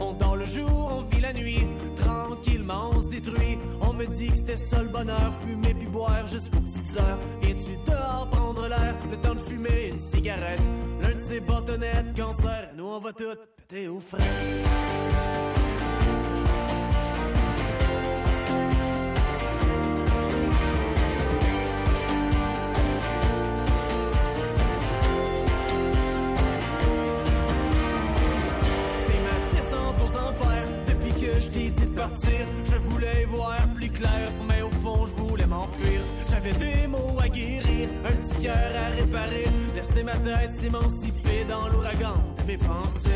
[0.00, 1.66] On dort le jour, on vit la nuit.
[1.96, 3.58] Tranquillement, on se détruit.
[3.80, 5.32] On me dit que c'était ça le bonheur.
[5.40, 7.18] Fumer puis boire jusqu'aux petites heures.
[7.40, 8.23] Viens-tu dehors?
[9.10, 10.60] Le temps de fumer une cigarette.
[11.00, 12.70] L'un de ces bâtonnettes, cancer.
[12.76, 13.24] Nous, on va tout
[13.56, 14.18] péter au frais.
[31.44, 32.46] je t'ai dit de partir.
[32.64, 34.62] Je voulais voir plus clair, mais
[35.06, 36.00] je voulais m'enfuir.
[36.30, 39.46] J'avais des mots à guérir, un petit cœur à réparer.
[39.74, 43.10] Laisser ma tête s'émanciper dans l'ouragan de mes pensées.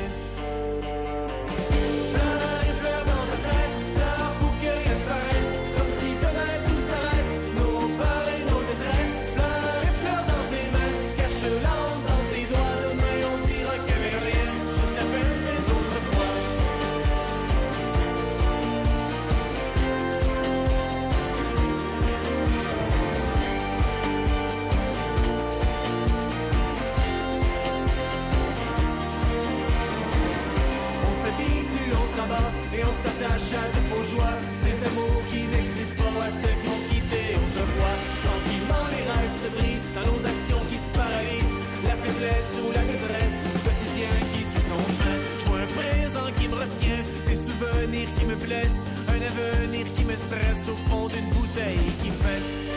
[48.50, 52.70] Un avenir qui me stresse au fond d'une bouteille qui fesse.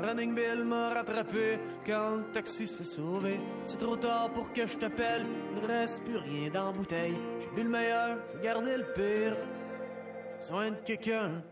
[0.00, 3.38] Running Bill m'a rattrapé quand le taxi s'est sauvé.
[3.66, 5.22] C'est trop tard pour que je t'appelle,
[5.56, 7.16] il reste plus rien dans la bouteille.
[7.40, 9.36] J'ai bu le meilleur, j'ai gardé le pire.
[10.38, 11.42] Besoin de quelqu'un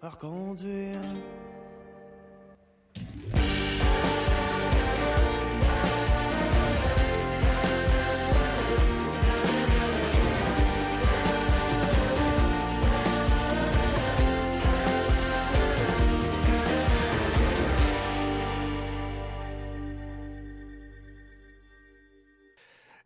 [0.00, 1.00] pour reconduire.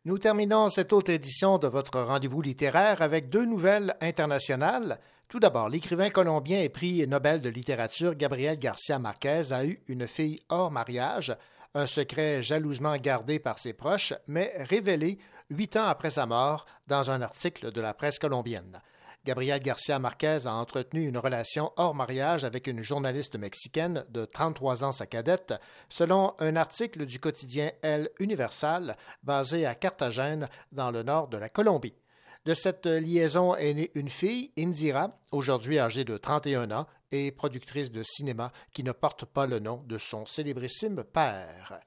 [0.06, 5.00] Nous terminons cette autre édition de votre rendez-vous littéraire avec deux nouvelles internationales.
[5.28, 10.06] Tout d'abord, l'écrivain colombien et prix Nobel de littérature Gabriel Garcia Marquez a eu une
[10.06, 11.34] fille hors mariage,
[11.72, 15.16] un secret jalousement gardé par ses proches, mais révélé
[15.48, 18.82] huit ans après sa mort dans un article de la presse colombienne.
[19.24, 24.84] Gabriel Garcia Marquez a entretenu une relation hors mariage avec une journaliste mexicaine de 33
[24.84, 25.54] ans sa cadette,
[25.88, 31.48] selon un article du quotidien El Universal basé à Carthagène, dans le nord de la
[31.48, 31.94] Colombie.
[32.44, 37.90] De cette liaison est née une fille, Indira, aujourd'hui âgée de 31 ans et productrice
[37.90, 41.80] de cinéma, qui ne porte pas le nom de son célébrissime père.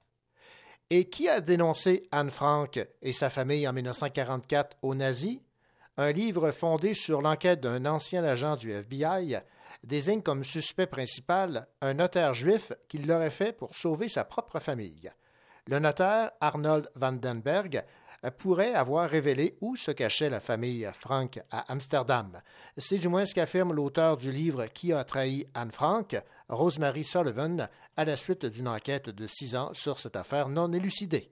[0.89, 5.39] Et qui a dénoncé Anne Frank et sa famille en 1944 aux nazis?
[5.99, 9.37] Un livre fondé sur l'enquête d'un ancien agent du FBI
[9.83, 15.11] désigne comme suspect principal un notaire juif qui l'aurait fait pour sauver sa propre famille.
[15.65, 17.83] Le notaire Arnold Vandenberg
[18.37, 22.41] pourrait avoir révélé où se cachait la famille Frank à Amsterdam.
[22.77, 26.15] C'est du moins ce qu'affirme l'auteur du livre Qui a trahi Anne Frank,
[26.49, 31.31] Rosemary Sullivan, à la suite d'une enquête de six ans sur cette affaire non élucidée.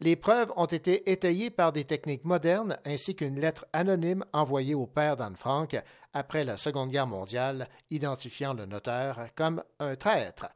[0.00, 4.86] Les preuves ont été étayées par des techniques modernes ainsi qu'une lettre anonyme envoyée au
[4.86, 5.76] père d'Anne Frank
[6.12, 10.46] après la Seconde Guerre mondiale, identifiant le notaire comme un traître.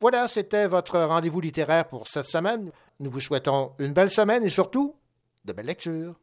[0.00, 2.70] Voilà, c'était votre rendez-vous littéraire pour cette semaine.
[3.00, 4.96] Nous vous souhaitons une belle semaine et surtout
[5.44, 6.14] de belles lectures.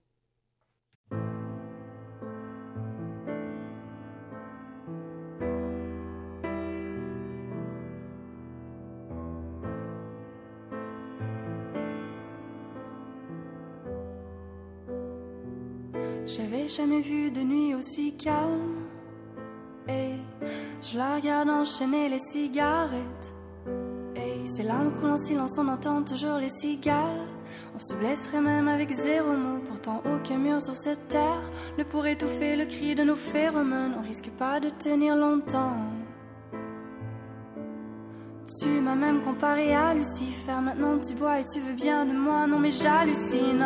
[16.68, 18.84] Jamais vu de nuit aussi calme.
[19.88, 20.16] Et
[20.82, 23.34] je la regarde enchaîner les cigarettes.
[24.18, 24.66] Et c'est
[25.00, 27.26] coulent en silence, on entend toujours les cigales.
[27.74, 29.60] On se blesserait même avec zéro mot.
[29.66, 33.96] Pourtant, aucun mur sur cette terre ne pourrait étouffer le cri de nos phéromones.
[33.98, 35.78] On risque pas de tenir longtemps.
[38.60, 40.60] Tu m'as même comparé à Lucifer.
[40.62, 42.46] Maintenant, tu bois et tu veux bien de moi.
[42.46, 43.66] Non, mais j'hallucine.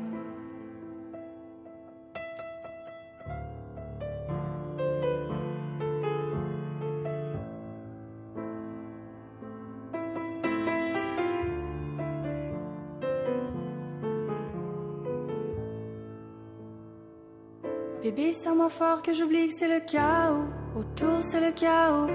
[18.13, 20.43] Bébé, serre-moi fort que j'oublie que c'est le chaos.
[20.75, 22.09] Autour, c'est le chaos.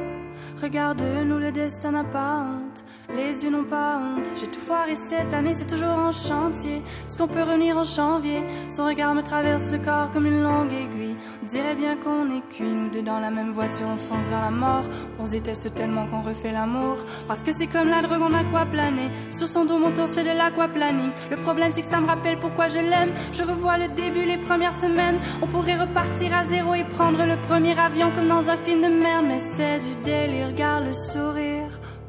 [0.60, 2.84] Regarde-nous, le destin n'a pas honte.
[3.14, 4.28] Les yeux n'ont pas honte.
[4.38, 6.82] J'ai tout foiré cette année, c'est toujours en chantier.
[7.06, 10.72] Est-ce qu'on peut revenir en janvier Son regard me traverse le corps comme une longue
[10.72, 11.16] aiguille.
[11.42, 14.42] On dirait bien qu'on est cuits, nous deux dans la même voiture, on fonce vers
[14.42, 14.82] la mort.
[15.20, 16.96] On se déteste tellement qu'on refait l'amour.
[17.28, 19.10] Parce que c'est comme la drogue, on aquaplané.
[19.30, 21.10] Sur son dos, mon tour se fait de l'aquaplaning.
[21.30, 23.12] Le problème, c'est que ça me rappelle pourquoi je l'aime.
[23.32, 25.18] Je revois le début, les premières semaines.
[25.42, 28.88] On pourrait repartir à zéro et prendre le premier avion comme dans un film de
[28.88, 29.26] merde.
[29.28, 31.55] Mais c'est du délire, garde le sourire.